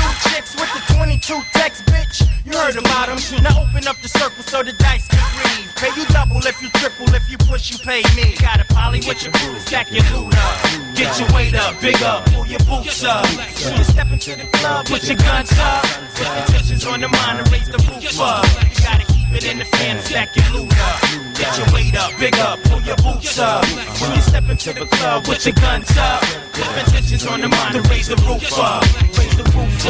Two 0.00 0.30
chicks 0.30 0.54
with 0.56 0.72
the 0.72 0.94
22 0.94 1.42
text, 1.52 1.84
bitch. 1.86 2.24
You 2.46 2.56
heard 2.56 2.76
about 2.76 3.08
them. 3.08 3.20
Now 3.42 3.62
open 3.62 3.86
up 3.86 4.00
the 4.00 4.08
circle 4.08 4.42
so 4.42 4.62
the 4.62 4.72
dice 4.72 5.06
can 5.08 5.20
breathe. 5.36 5.68
Pay 5.76 5.92
you 6.00 6.06
double 6.08 6.40
if 6.46 6.60
you 6.62 6.68
triple, 6.80 7.08
if 7.14 7.30
you 7.30 7.36
push, 7.38 7.70
you 7.70 7.78
pay 7.78 8.02
me. 8.16 8.34
Got 8.40 8.60
a 8.60 8.64
poly 8.72 9.00
with 9.00 9.22
your 9.22 9.32
boots, 9.32 9.66
stack 9.66 9.90
your 9.92 10.04
loot 10.12 10.34
up. 10.36 10.96
Get 10.96 11.18
your 11.20 11.28
weight 11.34 11.54
up, 11.54 11.80
big 11.80 12.02
up, 12.02 12.24
pull 12.32 12.46
your 12.46 12.60
boots 12.60 13.04
up. 13.04 13.24
When 13.26 13.76
you 13.76 13.84
step 13.84 14.10
into 14.12 14.36
the 14.36 14.46
club, 14.58 14.86
put 14.86 15.04
your 15.04 15.16
guns 15.16 15.52
up. 15.58 15.84
Put 16.16 16.28
the 16.28 16.52
tensions 16.52 16.86
on 16.86 17.00
the 17.00 17.08
mind 17.08 17.40
and 17.40 17.52
raise 17.52 17.68
the 17.68 17.78
roof 17.78 18.20
up. 18.20 18.44
You 18.44 18.84
gotta 18.84 19.04
keep 19.12 19.32
it 19.32 19.44
in 19.44 19.58
the 19.58 19.64
fan 19.64 20.02
stack 20.02 20.34
your 20.36 20.48
loot 20.52 20.72
up. 20.80 21.00
Get 21.40 21.56
your 21.56 21.72
weight 21.72 21.96
up, 21.96 22.12
big 22.18 22.36
up, 22.36 22.62
pull 22.64 22.82
your 22.82 22.96
boots 22.96 23.38
up. 23.38 23.64
When 24.00 24.14
you 24.14 24.20
step 24.20 24.48
into 24.50 24.72
the 24.72 24.86
club, 24.86 25.24
put 25.24 25.46
your 25.46 25.54
guns 25.54 25.96
up. 25.96 26.20
Put 26.52 26.68
the 26.76 26.90
tensions 26.90 27.26
on 27.26 27.40
the 27.40 27.48
mind 27.48 27.76
and 27.76 27.88
raise 27.88 28.08
the 28.08 28.16
roof 28.28 28.58
up. 28.58 28.82
Raise 29.16 29.36
the 29.36 29.44
roof 29.56 29.86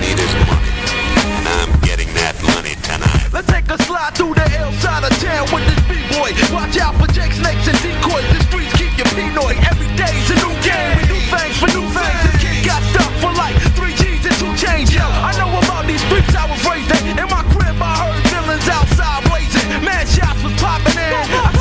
need 0.00 0.18
money. 0.46 0.72
And 1.38 1.46
I'm 1.48 1.72
getting 1.80 2.10
that 2.14 2.34
money 2.42 2.74
tonight. 2.84 3.28
Let's 3.32 3.48
take 3.48 3.68
a 3.70 3.78
slide 3.84 4.14
through 4.14 4.34
the 4.34 4.46
L 4.58 4.72
of 5.04 5.12
town 5.20 5.44
with 5.52 5.64
this 5.68 5.80
B-boy. 5.88 6.32
Watch 6.54 6.76
out 6.78 6.94
for 6.96 7.08
Jake 7.12 7.32
snakes 7.32 7.66
and 7.68 7.78
decoys. 7.82 8.26
The 8.32 8.40
streets 8.48 8.72
keep 8.76 8.92
you. 8.96 9.04
Every 9.68 9.88
day's 9.96 10.28
a 10.32 10.36
new 10.40 10.54
game. 10.64 10.98
Do 11.08 11.16
things 11.32 11.56
for 11.60 11.68
new 11.72 11.86
things. 11.92 12.20
This 12.24 12.36
kid 12.42 12.66
got 12.66 12.82
stuff 12.92 13.17
in. 17.18 17.28
My 17.28 17.42
crib, 17.52 17.76
I 17.82 17.94
heard 18.02 18.24
villains 18.30 18.68
outside 18.68 19.24
blazing. 19.28 19.68
Man, 19.84 20.06
shots 20.06 20.42
was 20.42 20.54
popping 20.54 20.98
in. 20.98 21.12
I 21.12 21.57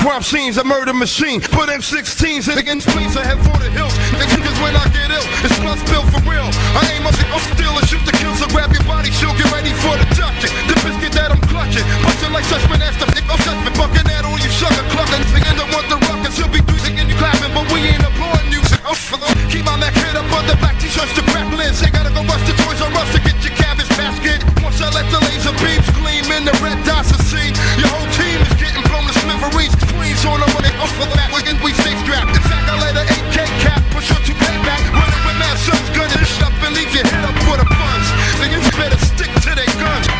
crime 0.00 0.24
scenes, 0.24 0.56
a 0.56 0.64
murder 0.64 0.96
machine. 0.96 1.40
Put 1.40 1.68
M16s 1.68 2.48
in 2.48 2.56
against 2.56 2.88
police, 2.88 3.16
I 3.16 3.24
head 3.24 3.38
for 3.44 3.56
the 3.60 3.68
hills. 3.68 3.92
Niggas 4.16 4.56
when 4.64 4.72
I 4.72 4.84
get 4.96 5.12
ill, 5.12 5.26
it's 5.44 5.56
plus 5.60 5.80
bill 5.92 6.04
for 6.08 6.24
real. 6.24 6.48
I 6.72 6.82
aim 6.96 7.04
up, 7.04 7.12
I'm 7.28 7.44
still 7.52 7.76
and 7.76 7.86
shoot 7.86 8.00
the 8.08 8.16
kill, 8.16 8.32
so 8.40 8.48
grab 8.48 8.72
your 8.72 8.84
body, 8.88 9.12
she'll 9.12 9.36
get 9.36 9.52
ready 9.52 9.76
for 9.84 9.92
the 10.00 10.08
ducking. 10.16 10.52
The 10.68 10.74
biscuit 10.80 11.12
that 11.20 11.30
I'm 11.36 11.42
clutching, 11.52 11.84
busting 12.00 12.32
like 12.32 12.48
the 12.48 12.56
f*** 12.56 12.72
I'm 12.72 12.80
oh, 13.28 13.36
suspect, 13.44 13.76
bucking 13.76 14.06
that 14.08 14.24
on 14.24 14.40
you, 14.40 14.50
sucker 14.56 14.84
clucking. 14.96 15.22
Thinking 15.36 15.56
don't 15.60 15.70
want 15.70 15.86
the 15.92 16.00
ruckus, 16.08 16.36
he'll 16.40 16.48
be 16.48 16.64
thinking 16.80 17.06
you 17.06 17.16
clapping, 17.20 17.52
but 17.52 17.68
we 17.68 17.92
ain't 17.92 18.02
applauding 18.02 18.52
you. 18.56 18.59
Keep 18.90 19.70
my 19.70 19.78
Mac 19.78 19.94
head 19.94 20.18
up 20.18 20.26
on 20.34 20.42
the 20.50 20.58
back, 20.58 20.74
t-shirts 20.82 21.14
to 21.14 21.22
crackling. 21.30 21.70
Say 21.78 21.90
gotta 21.94 22.10
go 22.10 22.26
rush 22.26 22.42
the 22.42 22.54
Toys 22.58 22.82
R 22.82 22.90
Us 22.90 23.06
to 23.14 23.22
get 23.22 23.38
your 23.38 23.54
cabbage 23.54 23.86
basket. 23.94 24.42
Once 24.66 24.82
I 24.82 24.90
let 24.90 25.06
the 25.14 25.22
laser 25.30 25.54
beams 25.62 25.86
gleam 25.94 26.26
in 26.34 26.42
the 26.42 26.50
red 26.58 26.74
dots 26.82 27.14
to 27.14 27.18
see, 27.22 27.54
your 27.78 27.86
whole 27.86 28.10
team 28.18 28.42
is 28.42 28.54
getting 28.58 28.82
blown 28.90 29.06
to 29.06 29.14
smithereens. 29.14 29.78
Queens 29.94 30.26
on 30.26 30.42
the 30.42 30.50
money, 30.58 30.74
off 30.82 30.90
the 30.98 31.06
that, 31.14 31.30
we 31.30 31.38
we 31.62 31.70
stay 31.78 31.94
strapped. 32.02 32.34
In 32.34 32.42
fact, 32.50 32.66
I 32.66 32.74
let 32.82 32.98
an 32.98 33.06
8K 33.30 33.38
cap 33.62 33.78
push 33.94 34.10
her 34.10 34.18
to 34.26 34.34
payback. 34.42 34.82
Running 34.90 35.22
with 35.22 35.38
mad 35.38 35.56
sons, 35.62 35.86
gun 35.94 36.10
it 36.10 36.42
up 36.42 36.54
and 36.58 36.74
leave 36.74 36.90
your 36.90 37.06
head 37.06 37.30
up 37.30 37.36
for 37.46 37.62
the 37.62 37.66
funds. 37.70 38.08
Then 38.42 38.50
you 38.50 38.60
better 38.74 38.98
stick 39.06 39.30
to 39.46 39.54
their 39.54 39.70
guns. 39.78 40.19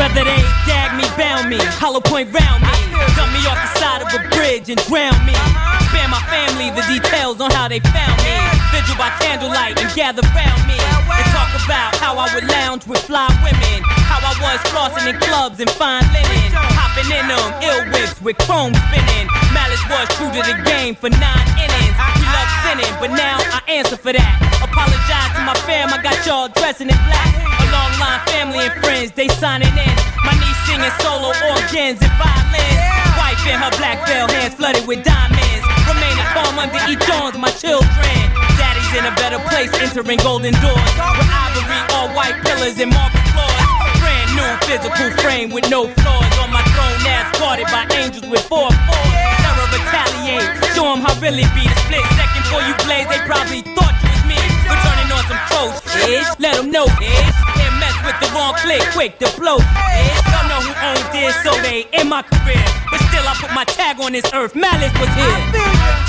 Whether 0.00 0.24
they 0.24 0.40
gag 0.64 0.96
me, 0.96 1.04
bound 1.20 1.52
me, 1.52 1.60
hollow 1.76 2.00
point 2.00 2.32
round 2.32 2.64
me, 2.64 2.72
dump 3.20 3.36
me 3.36 3.44
off 3.44 3.60
the 3.60 3.70
side 3.76 4.00
of 4.00 4.08
a 4.08 4.20
bridge 4.32 4.72
and 4.72 4.80
drown 4.88 5.12
me. 5.28 5.36
Spare 5.92 6.08
my 6.08 6.24
family 6.32 6.72
the 6.72 6.80
details 6.88 7.36
on 7.36 7.52
how 7.52 7.68
they 7.68 7.84
found 7.84 8.16
me. 8.24 8.32
Vigil 8.72 8.96
by 8.96 9.12
candlelight 9.20 9.76
and 9.76 9.92
gather 9.92 10.24
round 10.32 10.64
me. 10.64 10.80
And 10.80 11.26
talk 11.36 11.52
about 11.52 12.00
how 12.00 12.16
I 12.16 12.32
would 12.32 12.48
lounge 12.48 12.88
with 12.88 13.04
fly 13.04 13.28
women. 13.44 13.84
How 14.08 14.24
I 14.24 14.32
was 14.40 14.64
flossing 14.72 15.04
in 15.04 15.20
clubs 15.20 15.60
and 15.60 15.68
fine 15.76 16.08
linen. 16.16 16.48
Hopping 16.56 17.12
in 17.12 17.28
them, 17.28 17.44
ill 17.60 17.84
whips 17.92 18.16
with 18.24 18.40
chrome 18.48 18.72
spinning. 18.88 19.28
Malice 19.52 19.84
was 19.92 20.08
true 20.16 20.32
to 20.32 20.40
the 20.48 20.56
game 20.64 20.96
for 20.96 21.12
nine 21.12 21.48
innings. 21.60 21.96
We 22.16 22.24
love 22.24 22.50
sinning, 22.64 22.94
but 23.04 23.12
now 23.12 23.36
I 23.52 23.60
answer 23.68 24.00
for 24.00 24.16
that. 24.16 24.32
Apologize 24.64 25.30
to 25.36 25.44
my 25.44 25.52
fam, 25.68 25.92
I 25.92 26.00
got 26.00 26.16
y'all 26.24 26.48
dressing 26.48 26.88
in 26.88 26.96
black. 27.04 27.59
Long 27.70 27.92
line 28.02 28.20
family 28.26 28.66
and 28.66 28.74
friends, 28.82 29.12
they 29.12 29.28
signing 29.28 29.72
in. 29.72 29.96
My 30.26 30.34
niece 30.36 30.60
singing 30.66 30.92
solo 31.00 31.30
organs 31.54 32.02
and 32.02 32.14
violins. 32.18 32.82
Wife 33.16 33.46
in 33.46 33.58
her 33.62 33.72
black 33.78 34.06
veil, 34.06 34.28
hands 34.28 34.54
flooded 34.54 34.86
with 34.86 35.04
diamonds. 35.04 35.64
Remaining 35.86 36.28
calm 36.34 36.58
under 36.58 36.80
each 36.90 37.06
arms, 37.10 37.38
my 37.38 37.50
children. 37.50 38.18
Daddy's 38.58 38.92
in 38.98 39.04
a 39.06 39.14
better 39.16 39.40
place, 39.48 39.72
entering 39.80 40.18
golden 40.18 40.54
doors. 40.60 40.92
With 41.16 41.30
ivory, 41.30 41.80
all 41.94 42.08
white 42.14 42.36
pillars 42.44 42.78
and 42.78 42.92
marble 42.92 43.24
floors. 43.32 43.66
Brand 44.02 44.30
new 44.34 44.50
physical 44.66 45.10
frame 45.22 45.50
with 45.50 45.68
no 45.70 45.88
flaws. 46.02 46.32
On 46.42 46.50
my 46.50 46.62
throne, 46.74 47.00
ass 47.06 47.30
guarded 47.38 47.66
by 47.70 47.86
angels 47.96 48.26
with 48.26 48.42
four 48.50 48.68
fours. 48.70 49.14
Terror 49.42 49.68
retaliate, 49.72 50.48
show 50.74 50.92
'em 50.92 51.00
how 51.00 51.14
really 51.20 51.46
be. 51.56 51.64
The 51.66 51.76
split 51.86 52.04
second 52.18 52.42
before 52.44 52.62
you 52.62 52.74
blaze, 52.84 53.06
they 53.08 53.20
probably 53.30 53.62
thought 53.74 53.94
you 54.02 54.10
was 54.10 54.24
me. 54.26 54.40
Returning 54.68 55.10
on 55.12 55.22
some 55.30 55.40
shit. 55.92 56.24
Let 56.38 56.58
'em 56.58 56.70
know, 56.70 56.86
bitch. 57.00 57.59
Can't 58.10 58.22
mess 58.22 58.22
with 58.22 58.30
the 58.30 58.34
wrong 58.34 58.54
click, 58.54 58.82
quick 58.92 59.18
to 59.18 59.28
blow. 59.38 59.58
Y'all 59.58 60.48
know 60.48 60.60
who 60.60 60.72
owned 60.82 61.06
this, 61.12 61.34
so 61.42 61.52
they 61.62 61.86
in 61.92 62.08
my 62.08 62.22
career. 62.22 62.64
But 62.90 63.00
still, 63.06 63.26
I 63.26 63.34
put 63.38 63.52
my 63.54 63.64
tag 63.64 64.00
on 64.00 64.12
this 64.12 64.26
earth. 64.32 64.54
Malice 64.54 64.92
was 64.98 65.10
here. 65.14 65.38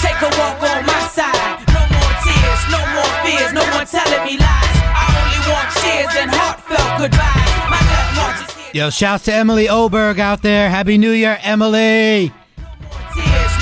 Take 0.02 0.18
a 0.22 0.30
walk 0.39 0.62
on 0.62 0.86
my 0.86 1.02
side. 1.10 1.62
No 1.70 1.82
more 1.93 2.14
tears, 2.26 2.62
no 2.74 2.82
more 2.95 3.12
fears, 3.22 3.54
no 3.54 3.64
one 3.76 3.86
telling 3.86 4.26
me 4.26 4.38
lies. 4.38 4.78
I 4.82 5.06
only 5.14 5.41
want 5.49 5.68
cheers 5.78 6.14
and 6.18 6.32
heartfelt 6.32 6.91
goodbyes. 6.97 7.70
My 7.70 7.82
death 7.86 8.10
march 8.18 8.39
is 8.49 8.76
Yo, 8.76 8.89
shouts 8.89 9.26
to 9.26 9.34
Emily 9.34 9.68
Oberg 9.70 10.20
out 10.20 10.41
there. 10.41 10.70
Happy 10.70 10.97
New 10.97 11.12
Year, 11.12 11.38
Emily. 11.41 12.32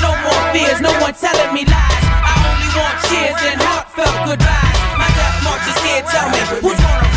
no 0.02 0.12
more 0.24 0.44
fears, 0.54 0.80
no 0.82 0.92
one 1.02 1.14
telling 1.14 1.54
me 1.54 1.66
lies. 1.66 2.06
I 2.08 2.34
only 2.48 2.70
want 2.78 2.96
cheers 3.04 3.42
and 3.52 3.62
heartfelt 3.62 4.28
goodbyes. 4.28 4.80
My 4.98 5.10
death 5.12 5.44
march 5.44 5.66
is 5.68 5.80
here, 5.84 6.04
tell 6.08 6.30
me 6.30 6.40
who's 6.62 6.80
gonna 6.80 7.00
ride? 7.00 7.09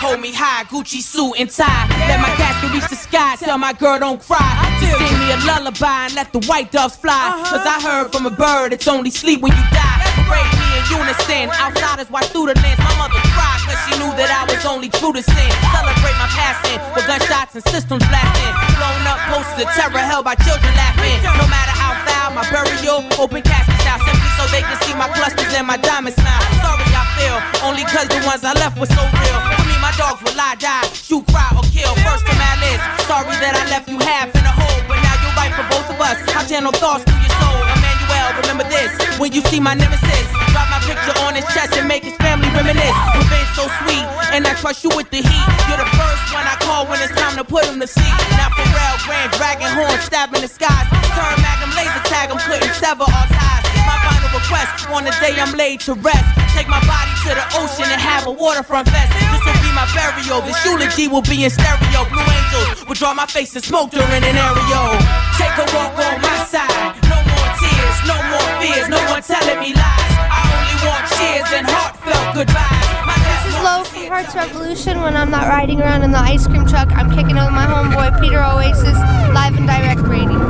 Hold 0.00 0.20
me 0.24 0.32
high, 0.32 0.64
Gucci 0.64 1.04
suit 1.04 1.36
and 1.36 1.52
tie. 1.52 1.84
Let 2.08 2.24
my 2.24 2.32
casket 2.32 2.72
reach 2.72 2.88
the 2.88 2.96
sky, 2.96 3.36
tell 3.36 3.60
my 3.60 3.76
girl 3.76 4.00
don't 4.00 4.16
cry. 4.16 4.56
Just 4.80 4.96
sing 4.96 5.12
me 5.20 5.28
a 5.28 5.38
lullaby 5.44 6.08
and 6.08 6.14
let 6.16 6.32
the 6.32 6.40
white 6.48 6.72
doves 6.72 6.96
fly. 6.96 7.36
Cause 7.44 7.60
I 7.68 7.76
heard 7.84 8.08
from 8.08 8.24
a 8.24 8.32
bird, 8.32 8.72
it's 8.72 8.88
only 8.88 9.12
sleep 9.12 9.44
when 9.44 9.52
you 9.52 9.64
die. 9.68 10.00
Parade 10.24 10.56
me 10.56 10.68
in 10.80 10.84
unison, 10.88 11.52
outsiders 11.52 12.08
watch 12.08 12.32
through 12.32 12.48
the 12.48 12.56
lens. 12.64 12.80
My 12.80 12.96
mother 12.96 13.20
cried 13.36 13.60
cause 13.68 13.76
she 13.84 13.92
knew 14.00 14.08
that 14.16 14.32
I 14.32 14.48
was 14.48 14.64
only 14.64 14.88
true 14.88 15.12
to 15.12 15.20
sin. 15.20 15.50
Celebrate 15.68 16.16
my 16.16 16.32
passing 16.32 16.80
with 16.96 17.04
gunshots 17.04 17.60
and 17.60 17.64
systems 17.68 18.00
blasting. 18.08 18.52
Blown 18.80 19.04
up 19.04 19.20
posters 19.28 19.68
of 19.68 19.70
terror 19.76 20.00
held 20.00 20.24
by 20.24 20.32
children 20.40 20.72
laughing. 20.80 21.20
No 21.36 21.44
matter 21.44 21.76
how 21.76 21.92
foul 22.08 22.32
my 22.32 22.48
burial, 22.48 23.04
open 23.20 23.44
casket 23.44 23.76
style 23.84 24.00
simply 24.00 24.30
so 24.40 24.48
they 24.48 24.64
can 24.64 24.80
see 24.80 24.96
my 24.96 25.12
clusters 25.12 25.52
and 25.52 25.68
my 25.68 25.76
diamond 25.76 26.16
smile. 26.16 26.40
Sorry 26.64 26.88
I 26.88 27.04
feel, 27.20 27.36
only 27.68 27.84
cause 27.84 28.08
the 28.08 28.24
ones 28.24 28.48
I 28.48 28.56
left 28.56 28.80
were 28.80 28.88
so 28.88 29.04
real. 29.04 29.69
Dogs 30.00 30.24
will 30.24 30.32
lie, 30.32 30.56
die, 30.56 30.88
shoot, 30.96 31.20
cry, 31.28 31.52
or 31.52 31.60
kill. 31.68 31.92
First 32.00 32.24
on 32.24 32.32
my 32.40 32.56
list, 32.64 32.80
sorry 33.04 33.36
that 33.36 33.52
I 33.52 33.68
left 33.68 33.84
you 33.84 34.00
half 34.00 34.32
in 34.32 34.40
a 34.40 34.48
hole, 34.48 34.80
but 34.88 34.96
now 34.96 35.12
you're 35.20 35.36
right 35.36 35.52
for 35.52 35.60
both 35.68 35.92
of 35.92 36.00
us. 36.00 36.16
I 36.32 36.40
channel 36.48 36.72
thoughts 36.72 37.04
through 37.04 37.20
your 37.20 37.36
soul. 37.36 37.60
Emmanuel, 37.68 38.32
remember 38.40 38.64
this, 38.72 38.88
when 39.20 39.36
you 39.36 39.44
see 39.52 39.60
my 39.60 39.76
nemesis, 39.76 40.24
drop 40.56 40.72
my 40.72 40.80
picture 40.88 41.12
on 41.20 41.36
his 41.36 41.44
chest 41.52 41.76
and 41.76 41.84
make 41.84 42.00
his 42.00 42.16
family 42.16 42.48
reminisce. 42.56 42.96
Revenge 43.12 43.52
so 43.52 43.68
sweet, 43.84 44.08
and 44.32 44.48
I 44.48 44.56
trust 44.56 44.80
you 44.80 44.90
with 44.96 45.12
the 45.12 45.20
heat. 45.20 45.48
You're 45.68 45.84
the 45.84 45.92
first 45.92 46.24
one 46.32 46.48
I 46.48 46.56
call 46.64 46.88
when 46.88 46.96
it's 47.04 47.12
time 47.12 47.36
to 47.36 47.44
put 47.44 47.68
him 47.68 47.76
to 47.76 47.86
sleep. 47.86 48.16
Now 48.40 48.48
Pharrell, 48.56 48.96
Grand 49.04 49.36
Dragon 49.36 49.68
Horn, 49.76 50.00
stabbing 50.00 50.40
the 50.40 50.48
skies. 50.48 50.88
Turn 51.12 51.36
Magnum 51.44 51.76
laser 51.76 52.00
tag, 52.08 52.32
I'm 52.32 52.40
couldn't 52.40 52.72
sever 52.80 53.04
all 53.04 53.26
ties. 53.28 53.68
My 53.84 54.00
request, 54.32 54.88
on 54.90 55.04
the 55.04 55.14
day 55.20 55.34
I'm 55.38 55.54
laid 55.56 55.80
to 55.86 55.94
rest, 55.94 56.26
take 56.54 56.68
my 56.68 56.80
body 56.86 57.12
to 57.26 57.30
the 57.34 57.46
ocean 57.58 57.86
and 57.90 58.00
have 58.00 58.26
a 58.26 58.32
waterfront 58.32 58.88
fest. 58.88 59.10
This 59.30 59.42
will 59.44 59.60
be 59.62 59.70
my 59.74 59.86
burial. 59.94 60.40
This 60.42 60.58
eulogy 60.64 61.08
will 61.08 61.22
be 61.22 61.44
in 61.44 61.50
stereo. 61.50 62.06
Blue 62.10 62.26
angels 62.26 62.86
will 62.86 62.98
draw 62.98 63.14
my 63.14 63.26
face 63.26 63.54
and 63.54 63.64
smoke 63.64 63.90
during 63.90 64.22
an 64.22 64.36
aerial. 64.36 64.90
Take 65.38 65.54
a 65.58 65.66
walk 65.74 65.94
on 65.98 66.16
my 66.22 66.38
side. 66.46 66.94
No 67.10 67.18
more 67.18 67.50
tears, 67.58 67.98
no 68.06 68.16
more 68.30 68.50
fears, 68.62 68.88
no 68.88 69.00
one 69.10 69.22
telling 69.22 69.60
me 69.60 69.74
lies. 69.74 70.14
I 70.30 70.40
only 70.46 70.76
want 70.86 71.04
cheers 71.16 71.50
and 71.54 71.66
heartfelt 71.66 72.34
goodbyes. 72.34 72.88
My 73.06 73.16
This 73.26 73.54
is 73.54 73.56
Low 73.62 73.84
from 73.84 74.06
Hearts 74.08 74.34
Revolution. 74.34 75.02
When 75.02 75.16
I'm 75.16 75.30
not 75.30 75.46
riding 75.48 75.80
around 75.80 76.02
in 76.02 76.10
the 76.10 76.22
ice 76.22 76.46
cream 76.46 76.66
truck, 76.66 76.90
I'm 76.92 77.10
kicking 77.10 77.36
it 77.36 77.44
with 77.44 77.56
my 77.56 77.66
homeboy 77.66 78.20
Peter 78.20 78.42
Oasis, 78.42 78.98
live 79.34 79.56
and 79.56 79.66
direct 79.66 80.00
radio. 80.02 80.49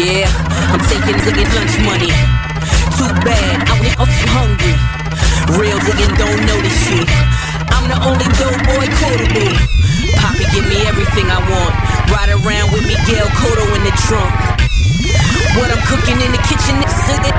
Yeah, 0.00 0.24
I'm 0.72 0.80
taking 0.88 1.20
nigga 1.20 1.44
lunch 1.52 1.76
money. 1.84 2.08
Too 2.96 3.12
bad, 3.28 3.60
I 3.68 3.76
up 4.00 4.08
hungry. 4.32 4.72
Real 5.52 5.76
niggas 5.84 6.16
don't 6.16 6.40
know 6.48 6.58
this 6.64 6.72
shit. 6.88 7.04
I'm 7.68 7.92
the 7.92 8.00
only 8.00 8.24
dope 8.40 8.56
boy 8.72 8.88
quotable. 8.96 9.52
Poppy 10.16 10.48
give 10.56 10.64
me 10.64 10.80
everything 10.88 11.28
I 11.28 11.44
want. 11.44 11.76
Ride 12.08 12.32
around 12.32 12.72
with 12.72 12.88
Miguel 12.88 13.28
Cotto 13.36 13.68
in 13.76 13.84
the 13.84 13.92
trunk. 14.08 14.32
What 15.60 15.68
I'm 15.68 15.82
cooking 15.84 16.16
in 16.24 16.30
the 16.32 16.40
kitchen 16.48 16.80
is 16.80 16.94
singing. 17.04 17.36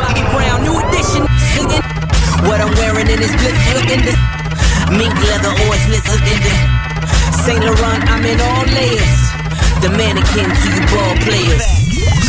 Bobby 0.00 0.24
Brown, 0.32 0.64
new 0.64 0.80
edition, 0.88 1.28
singing. 1.52 1.84
What 2.48 2.64
I'm 2.64 2.72
wearing 2.80 3.12
in 3.12 3.20
this 3.20 3.34
blitz 3.36 3.60
in 3.92 4.00
the 4.08 4.14
mink 4.96 5.12
leather 5.28 5.52
in 5.52 5.90
the 5.92 6.00
Saint 7.44 7.60
Laurent, 7.60 8.08
I'm 8.08 8.24
in 8.24 8.40
all 8.40 8.64
layers. 8.72 9.43
The 9.84 9.92
mannequin 10.00 10.48
to 10.48 10.66
you 10.72 10.80
ball 10.96 11.12
players. 11.28 11.60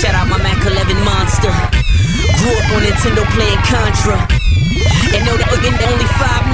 Shout 0.04 0.12
out 0.12 0.28
my 0.28 0.36
Mac 0.44 0.60
11 0.60 0.92
monster. 1.08 1.56
Grew 2.44 2.52
up 2.52 2.68
on 2.76 2.84
Nintendo 2.84 3.24
playing 3.32 3.64
Contra. 3.64 4.20
And 5.16 5.24
know 5.24 5.40
that 5.40 5.48
again 5.56 5.72
only 5.88 6.04
5'9. 6.20 6.52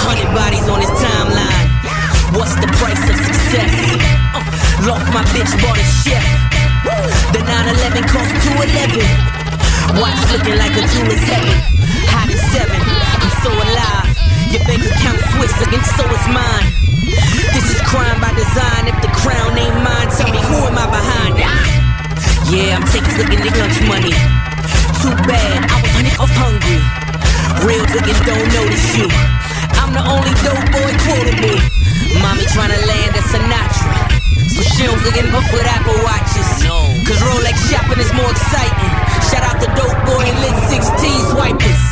Hundred 0.00 0.32
bodies 0.32 0.64
on 0.72 0.80
his 0.80 0.88
timeline. 0.96 1.68
What's 2.40 2.56
the 2.56 2.72
price 2.80 3.04
of 3.04 3.20
success? 3.20 3.68
Uh, 4.32 4.40
lost 4.88 5.12
my 5.12 5.20
bitch, 5.36 5.52
bought 5.60 5.76
a 5.76 5.84
chef. 6.00 6.24
The 7.36 7.44
911 7.44 8.00
cost 8.08 8.32
211. 8.48 10.00
Watch 10.00 10.16
looking 10.32 10.56
like 10.56 10.72
a 10.72 10.88
jeweler's 10.88 11.20
heaven. 11.28 11.52
Hot 12.16 12.32
in 12.32 12.40
seven, 12.48 12.80
I'm 12.80 13.28
so 13.44 13.52
alive. 13.52 14.08
Your 14.56 14.64
bank 14.64 14.88
account 14.88 15.20
Swiss 15.36 15.52
again, 15.68 15.84
so 15.84 16.04
is 16.08 16.26
mine. 16.32 16.72
This 17.52 17.76
is 17.76 17.80
crime 17.84 18.24
by 18.24 18.32
design. 18.32 18.95
Crown 19.22 19.56
ain't 19.56 19.78
mine, 19.82 20.08
tell 20.16 20.30
me 20.30 20.40
who 20.40 20.58
am 20.68 20.76
I 20.76 20.86
behind? 20.86 21.34
Ah! 21.40 21.66
Yeah, 22.50 22.78
I'm 22.78 22.86
taking 22.92 23.16
looking 23.18 23.40
at 23.42 23.54
lunch 23.58 23.78
money. 23.90 24.14
Too 25.02 25.14
bad, 25.26 25.58
I 25.66 25.76
was 25.82 25.92
honey 25.96 26.14
off 26.20 26.32
hungry. 26.36 26.80
Real 27.66 27.84
niggas 27.90 28.20
don't 28.22 28.48
notice 28.54 28.86
you. 28.96 29.08
I'm 29.80 29.90
the 29.92 30.04
only 30.04 30.32
dope 30.46 30.66
boy 30.70 30.92
quotable. 31.04 31.58
Mommy 32.22 32.46
tryna 32.54 32.78
land 32.86 33.12
at 33.18 33.26
Sinatra. 33.32 34.16
So 34.54 34.62
she 34.62 34.86
don't 34.86 35.02
looking 35.02 35.28
up 35.34 35.46
with 35.52 35.66
Apple 35.66 35.98
Watches. 36.06 36.50
Cause 37.06 37.20
Rolex 37.22 37.56
shopping 37.70 38.00
is 38.00 38.12
more 38.14 38.30
exciting. 38.30 38.92
Shout 39.30 39.42
out 39.42 39.58
the 39.60 39.70
dope 39.74 40.00
boy 40.06 40.22
and 40.26 40.38
lit 40.42 40.56
16 40.70 41.34
swipers. 41.34 41.82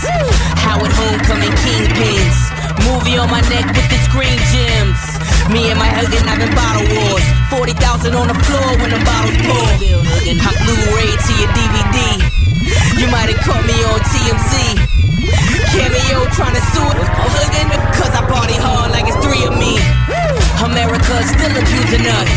Howard 0.63 0.91
Home 0.91 1.19
becoming 1.19 1.53
kingpins. 1.63 2.39
Movie 2.87 3.19
on 3.19 3.31
my 3.31 3.41
neck 3.51 3.67
with 3.75 3.89
the 3.91 3.99
screen 4.07 4.39
gems. 4.51 5.14
Me 5.53 5.71
and 5.71 5.79
my 5.79 5.91
husband 5.91 6.25
having 6.27 6.53
bottle 6.57 6.87
wars. 6.91 7.27
40,000 7.51 8.15
on 8.15 8.27
the 8.29 8.39
floor 8.47 8.69
when 8.81 8.91
the 8.91 9.01
bottles 9.05 9.39
pour. 9.45 9.69
I'm 10.25 10.57
Blu-ray 10.65 11.13
to 11.15 11.33
your 11.39 11.51
DVD. 11.55 11.99
You 12.99 13.07
might 13.13 13.29
have 13.31 13.41
caught 13.45 13.65
me 13.69 13.77
on 13.85 14.01
TMZ. 14.01 14.53
Cameo 15.73 16.27
trying 16.35 16.57
to 16.57 16.65
sue 16.73 16.91
it. 16.97 17.09
Cause 17.95 18.13
I 18.15 18.23
party 18.27 18.59
hard 18.59 18.91
like 18.91 19.07
it's 19.07 19.19
three 19.23 19.45
of 19.47 19.55
me. 19.55 19.79
America's 20.65 21.29
still 21.31 21.55
abusing 21.55 22.07
us. 22.07 22.33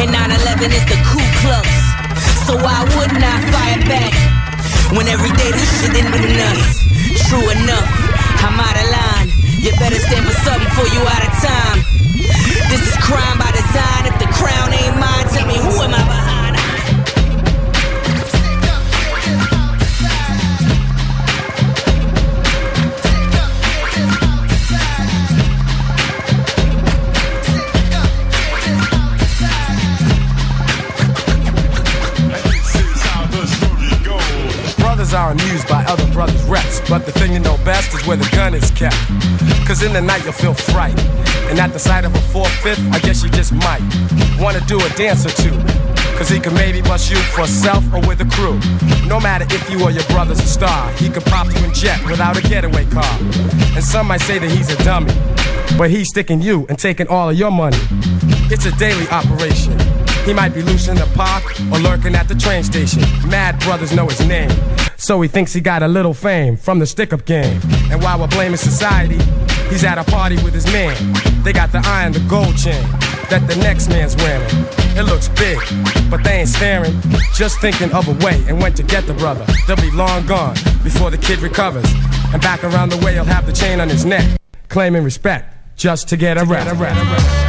And 0.00 0.08
9-11 0.14 0.72
is 0.72 0.86
the 0.88 0.98
Ku 1.10 1.20
Klux. 1.42 1.68
So 2.46 2.56
why 2.56 2.82
wouldn't 2.96 3.20
I 3.20 3.36
fire 3.52 3.82
back? 3.90 4.14
When 4.96 5.06
every 5.06 5.30
day 5.36 5.50
this 5.52 5.70
shit 5.78 5.94
in 5.94 6.06
us. 6.06 6.80
True 7.28 7.46
enough, 7.50 7.90
I'm 8.42 8.58
out 8.58 8.74
of 8.74 8.88
line. 8.90 9.28
You 9.62 9.70
better 9.78 10.00
stand 10.00 10.26
for 10.26 10.34
something 10.42 10.66
before 10.66 10.88
you 10.90 11.00
out 11.06 11.22
of 11.22 11.29
Cause 39.80 39.86
in 39.86 39.94
the 39.94 40.02
night 40.02 40.22
you'll 40.24 40.34
feel 40.34 40.52
fright. 40.52 40.98
And 41.48 41.58
at 41.58 41.72
the 41.72 41.78
sight 41.78 42.04
of 42.04 42.14
a 42.14 42.20
four-fifth, 42.32 42.82
I 42.92 42.98
guess 42.98 43.22
you 43.22 43.30
just 43.30 43.50
might 43.50 43.80
wanna 44.38 44.60
do 44.66 44.78
a 44.78 44.88
dance 44.90 45.24
or 45.24 45.30
two. 45.30 45.56
Cause 46.18 46.28
he 46.28 46.38
could 46.38 46.52
maybe 46.52 46.82
bust 46.82 47.10
you 47.10 47.16
for 47.16 47.46
self 47.46 47.82
or 47.94 48.06
with 48.06 48.20
a 48.20 48.26
crew. 48.26 48.60
No 49.08 49.18
matter 49.18 49.46
if 49.48 49.70
you 49.70 49.82
or 49.82 49.90
your 49.90 50.04
brother's 50.04 50.38
a 50.38 50.46
star, 50.46 50.92
he 50.92 51.08
could 51.08 51.24
pop 51.24 51.46
you 51.46 51.64
in 51.64 51.72
jet 51.72 51.98
without 52.04 52.36
a 52.36 52.42
getaway 52.42 52.84
car. 52.90 53.16
And 53.74 53.82
some 53.82 54.08
might 54.08 54.20
say 54.20 54.38
that 54.38 54.50
he's 54.50 54.68
a 54.68 54.76
dummy, 54.84 55.14
but 55.78 55.88
he's 55.88 56.10
sticking 56.10 56.42
you 56.42 56.66
and 56.68 56.78
taking 56.78 57.08
all 57.08 57.30
of 57.30 57.36
your 57.38 57.50
money. 57.50 57.80
It's 58.50 58.66
a 58.66 58.72
daily 58.72 59.08
operation. 59.08 59.78
He 60.26 60.34
might 60.34 60.52
be 60.52 60.60
loose 60.60 60.88
in 60.88 60.96
the 60.96 61.10
park 61.14 61.58
or 61.72 61.78
lurking 61.78 62.14
at 62.14 62.28
the 62.28 62.34
train 62.34 62.64
station. 62.64 63.00
Mad 63.26 63.58
brothers 63.60 63.92
know 63.94 64.06
his 64.06 64.20
name. 64.26 64.50
So 64.98 65.22
he 65.22 65.28
thinks 65.28 65.54
he 65.54 65.62
got 65.62 65.82
a 65.82 65.88
little 65.88 66.12
fame 66.12 66.58
from 66.58 66.80
the 66.80 66.86
stick 66.86 67.14
up 67.14 67.24
game. 67.24 67.58
And 67.90 68.02
while 68.02 68.20
we're 68.20 68.26
blaming 68.26 68.58
society, 68.58 69.18
he's 69.70 69.84
at 69.84 69.96
a 69.96 70.04
party 70.04 70.36
with 70.42 70.52
his 70.52 70.66
man. 70.66 70.94
They 71.42 71.52
got 71.52 71.72
the 71.72 71.80
eye 71.84 72.04
and 72.04 72.14
the 72.14 72.20
gold 72.28 72.56
chain 72.58 72.82
that 73.30 73.46
the 73.46 73.56
next 73.56 73.88
man's 73.88 74.16
wearing. 74.16 74.50
It 74.98 75.04
looks 75.04 75.28
big, 75.28 75.58
but 76.10 76.22
they 76.22 76.40
ain't 76.40 76.48
staring. 76.48 77.00
Just 77.34 77.60
thinking 77.60 77.92
of 77.92 78.08
a 78.08 78.24
way 78.24 78.44
and 78.48 78.60
went 78.60 78.76
to 78.76 78.82
get 78.82 79.06
the 79.06 79.14
brother. 79.14 79.46
They'll 79.66 79.76
be 79.76 79.90
long 79.92 80.26
gone 80.26 80.54
before 80.82 81.10
the 81.10 81.18
kid 81.18 81.38
recovers. 81.40 81.90
And 82.32 82.42
back 82.42 82.64
around 82.64 82.90
the 82.90 82.98
way, 83.04 83.14
he'll 83.14 83.24
have 83.24 83.46
the 83.46 83.52
chain 83.52 83.80
on 83.80 83.88
his 83.88 84.04
neck, 84.04 84.38
claiming 84.68 85.04
respect 85.04 85.76
just 85.76 86.08
to 86.08 86.16
get 86.16 86.36
a 86.36 86.44
rap. 86.44 87.39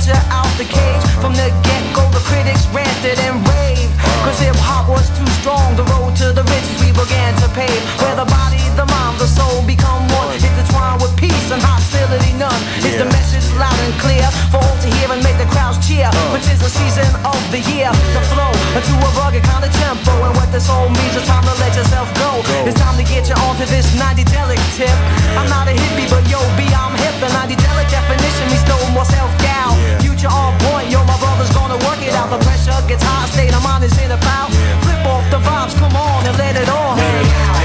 Get 0.00 0.08
you 0.08 0.30
out 0.32 0.48
the 0.56 0.64
cage. 0.64 1.04
From 1.20 1.34
the 1.34 1.48
get 1.62 1.94
go, 1.94 2.08
the 2.10 2.22
critics 2.24 2.66
ranted 2.68 3.18
and 3.20 3.36
raved. 3.48 3.92
Cause 4.24 4.38
hip 4.40 4.56
hop 4.56 4.88
was 4.88 5.06
too 5.16 5.29
strong. 5.40 5.72
The 5.74 5.84
road 5.88 6.12
to 6.20 6.32
the 6.36 6.44
riches 6.44 6.76
we 6.84 6.92
began 6.92 7.32
to 7.40 7.48
pave. 7.56 7.80
Where 8.00 8.14
the 8.14 8.28
body, 8.28 8.60
the 8.76 8.84
mind, 8.84 9.16
the 9.16 9.26
soul 9.26 9.64
become 9.64 10.04
one. 10.12 10.36
Intertwined 10.36 11.00
with 11.00 11.16
peace 11.16 11.48
and 11.50 11.60
hostility 11.60 12.36
none. 12.36 12.60
Is 12.84 13.00
the 13.00 13.08
message 13.08 13.48
loud 13.56 13.76
and 13.80 13.96
clear 13.96 14.28
for 14.52 14.60
all 14.60 14.76
to 14.84 14.88
hear 15.00 15.08
and 15.08 15.24
make 15.24 15.36
the 15.40 15.48
crowds 15.48 15.80
cheer? 15.80 16.08
Uh. 16.12 16.36
Which 16.36 16.46
is 16.52 16.60
the 16.60 16.68
season 16.68 17.08
of 17.24 17.40
the 17.48 17.60
year 17.72 17.88
to 17.88 18.20
flow 18.32 18.52
into 18.76 18.92
a 18.92 19.10
rugged 19.16 19.42
kind 19.48 19.64
of 19.64 19.72
tempo. 19.80 20.12
And 20.28 20.36
what 20.36 20.52
this 20.52 20.68
all 20.68 20.88
means 20.92 21.16
is 21.16 21.24
time 21.24 21.44
to 21.48 21.54
let 21.56 21.72
yourself 21.72 22.08
go. 22.20 22.44
It's 22.68 22.76
time 22.76 22.96
to 23.00 23.06
get 23.08 23.24
you 23.28 23.36
onto 23.48 23.64
this 23.64 23.88
90 23.96 24.28
delic 24.28 24.60
tip. 24.76 24.92
I'm 25.40 25.48
not 25.48 25.66
a 25.72 25.74
hippie, 25.74 26.08
but 26.12 26.22
yo, 26.28 26.40
B, 26.60 26.68
I'm 26.68 26.92
hip. 27.00 27.16
The 27.24 27.32
90 27.32 27.56
delic 27.56 27.88
definition 27.88 28.44
means 28.52 28.64
no 28.68 28.76
more 28.92 29.08
self 29.08 29.32
gal. 29.40 29.72
Future 30.04 30.28
on 30.28 30.52
point, 30.68 30.92
yo, 30.92 31.00
my 31.08 31.16
brother's 31.16 31.52
gonna 31.56 31.80
work 31.88 32.00
it 32.04 32.12
out. 32.12 32.28
The 32.28 32.40
pressure 32.44 32.76
gets 32.84 33.04
hot, 33.04 33.32
state 33.32 33.52
of 33.56 33.62
mind 33.64 33.84
is 33.84 33.96
in 33.96 34.12
a 34.12 34.20
pout. 34.20 34.52
Flip 35.00 35.12
off 35.12 35.30
the 35.30 35.38
vibes, 35.38 35.78
come 35.78 35.96
on 35.96 36.26
and 36.26 36.36
let 36.36 36.56
it 36.56 36.68
all 36.68 36.94
hang 36.94 37.24
out. 37.24 37.56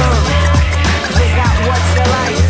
Uh, 0.00 1.06
Cause 1.06 1.18
they 1.18 1.28
got 1.36 1.66
what 1.66 1.80
you 1.94 2.40
like. 2.40 2.49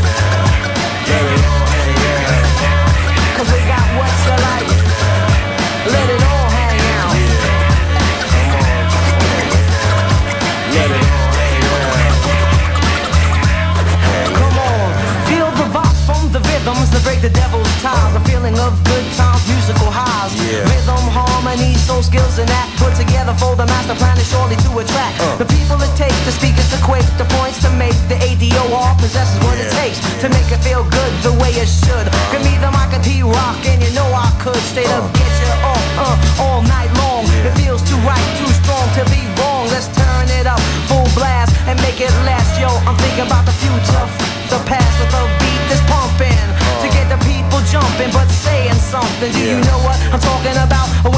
Do 49.33 49.39
you 49.39 49.61
know 49.61 49.78
what 49.87 49.99
I'm 50.12 50.18
talking 50.20 50.57
about 50.57 51.09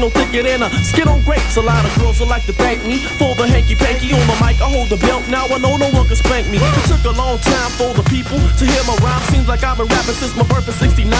no 0.00 0.08
thicker 0.10 0.42
than 0.42 0.62
a 0.62 0.70
skid 0.84 1.08
on 1.08 1.22
grapes. 1.22 1.56
A 1.56 1.62
lot 1.62 1.84
of 1.84 1.92
girls 1.98 2.20
would 2.20 2.28
like 2.28 2.46
to 2.46 2.52
thank 2.52 2.84
me 2.86 2.98
for 3.18 3.34
the 3.34 3.46
hanky 3.46 3.74
panky 3.74 4.14
on 4.14 4.22
the 4.30 4.36
mic. 4.38 4.62
I 4.62 4.70
hold 4.70 4.88
the 4.88 4.96
belt, 4.96 5.26
now 5.28 5.46
I 5.46 5.58
know 5.58 5.76
no 5.76 5.90
one 5.90 6.06
can 6.06 6.16
spank 6.16 6.46
me. 6.48 6.58
It 6.58 6.84
took 6.86 7.02
a 7.04 7.14
long 7.14 7.38
time 7.38 7.70
for 7.74 7.94
the 7.94 8.04
people 8.06 8.38
to 8.38 8.64
hear 8.64 8.82
my 8.86 8.94
rhyme. 9.02 9.22
Seems 9.28 9.48
like 9.48 9.62
I've 9.64 9.78
been 9.78 9.90
rapping 9.90 10.14
since 10.14 10.34
my 10.36 10.46
birth 10.46 10.68
in 10.68 10.74
69. 10.74 11.10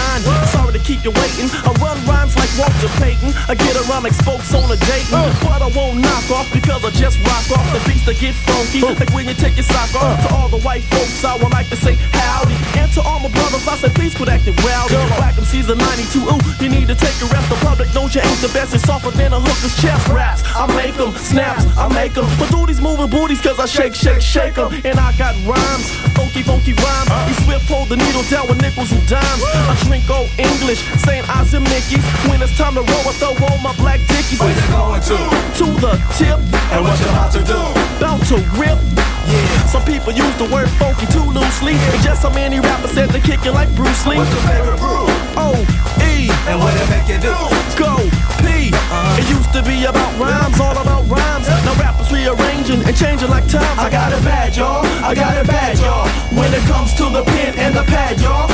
Sorry 0.49 0.71
to 0.73 0.79
keep 0.79 1.03
you 1.03 1.11
waiting. 1.11 1.51
I 1.67 1.71
run 1.83 1.99
rhymes 2.07 2.35
like 2.39 2.51
Walter 2.55 2.91
Payton. 3.03 3.35
I 3.51 3.55
get 3.55 3.75
around 3.75 4.03
like 4.03 4.15
spokes 4.15 4.53
on 4.55 4.71
a 4.71 4.77
Dayton. 4.87 5.19
What 5.43 5.61
I 5.61 5.69
won't 5.75 5.99
knock 5.99 6.29
off 6.31 6.47
because 6.53 6.83
I 6.83 6.91
just 6.95 7.19
rock 7.27 7.45
off 7.51 7.67
the 7.75 7.81
beats 7.83 8.05
that 8.07 8.17
get 8.19 8.35
funky. 8.47 8.81
Like 8.81 9.11
when 9.11 9.27
you 9.27 9.35
take 9.35 9.55
your 9.59 9.67
sock 9.67 9.91
off. 9.99 10.23
To 10.23 10.27
all 10.35 10.49
the 10.49 10.61
white 10.63 10.83
folks, 10.87 11.23
I 11.23 11.35
would 11.35 11.51
like 11.51 11.67
to 11.69 11.75
say 11.75 11.95
howdy. 12.15 12.55
To 12.99 13.07
all 13.07 13.23
my 13.23 13.31
brothers, 13.31 13.63
I 13.63 13.79
say 13.79 13.87
please 13.95 14.11
quit 14.11 14.27
acting 14.27 14.59
rowdy. 14.59 14.99
Whack 15.15 15.39
them 15.39 15.47
season 15.47 15.77
92, 15.77 16.19
ooh, 16.19 16.35
you 16.59 16.67
need 16.67 16.91
to 16.91 16.95
take 16.99 17.15
a 17.23 17.31
rest. 17.31 17.47
The 17.47 17.55
public 17.63 17.87
knows 17.95 18.11
you 18.13 18.19
ain't 18.19 18.43
the 18.43 18.51
best. 18.51 18.75
It's 18.75 18.83
softer 18.83 19.11
than 19.15 19.31
a 19.31 19.39
hooker's 19.39 19.71
chest 19.79 20.03
raps. 20.11 20.43
I 20.51 20.67
make 20.75 20.99
them, 20.99 21.15
snaps, 21.15 21.63
I 21.79 21.87
make 21.95 22.11
them. 22.11 22.27
But 22.35 22.51
do 22.51 22.67
these 22.67 22.81
moving 22.81 23.07
booties 23.07 23.39
cause 23.39 23.57
I 23.57 23.67
shake, 23.67 23.95
shake, 23.95 24.19
shake 24.19 24.55
them. 24.55 24.75
And 24.83 24.99
I 24.99 25.15
got 25.15 25.31
rhymes, 25.47 25.87
funky, 26.11 26.43
funky 26.43 26.75
rhymes. 26.75 27.07
You 27.31 27.35
swift 27.47 27.71
hold 27.71 27.87
the 27.87 27.95
needle 27.95 28.23
down 28.27 28.51
with 28.51 28.59
nickels 28.59 28.91
and 28.91 29.07
dimes. 29.07 29.47
I 29.47 29.79
drink 29.87 30.03
old 30.11 30.27
English, 30.35 30.83
St. 30.99 31.23
Ides 31.23 31.55
and 31.55 31.63
Mickey's. 31.71 32.03
When 32.27 32.43
it's 32.43 32.51
time 32.59 32.75
to 32.75 32.83
roll, 32.83 33.05
I 33.07 33.15
throw 33.15 33.31
on 33.31 33.63
my 33.63 33.71
black 33.79 34.03
dickies. 34.11 34.43
Where 34.43 34.51
you 34.51 34.67
going 34.75 34.99
to? 35.07 35.15
To 35.15 35.65
the 35.79 35.95
tip. 36.19 36.35
And 36.75 36.83
what 36.83 36.99
you 36.99 37.07
about 37.15 37.31
to 37.31 37.41
do? 37.47 37.59
About 37.95 38.19
to 38.27 38.43
rip. 38.59 39.08
Yeah. 39.29 39.65
Some 39.69 39.85
people 39.85 40.11
use 40.11 40.35
the 40.37 40.49
word 40.49 40.69
funky 40.81 41.05
too 41.07 41.23
loosely. 41.23 41.73
And 41.93 42.01
just 42.01 42.21
so 42.21 42.29
many 42.29 42.59
rappers 42.59 42.91
said 42.91 43.09
they're 43.09 43.21
kicking 43.21 43.53
like 43.53 43.69
Bruce 43.75 44.05
Lee. 44.05 44.17
What's 44.17 44.33
your 44.33 44.41
favorite 44.49 44.79
brew? 44.81 45.05
O 45.37 45.53
E. 46.01 46.33
And 46.49 46.57
what 46.59 46.73
it 46.73 46.89
make 46.89 47.07
you 47.07 47.21
do? 47.21 47.37
Go 47.77 48.09
P. 48.41 48.73
Uh-huh. 48.73 49.21
It 49.21 49.29
used 49.29 49.53
to 49.53 49.61
be 49.61 49.85
about 49.85 50.09
rhymes, 50.17 50.59
all 50.59 50.73
about 50.73 51.05
rhymes. 51.05 51.47
Now 51.47 51.77
rappers 51.77 52.11
rearranging 52.11 52.81
and 52.83 52.95
changing 52.97 53.29
like 53.29 53.47
times. 53.47 53.77
I 53.77 53.89
got 53.89 54.11
it 54.11 54.23
bad, 54.25 54.57
y'all. 54.57 54.81
I 55.05 55.13
got 55.13 55.37
it 55.37 55.45
bad, 55.45 55.77
y'all. 55.77 56.09
When 56.33 56.51
it 56.53 56.65
comes 56.65 56.93
to 56.95 57.05
the 57.09 57.23
pen 57.23 57.53
and 57.57 57.75
the 57.75 57.83
pad, 57.83 58.19
y'all. 58.19 58.47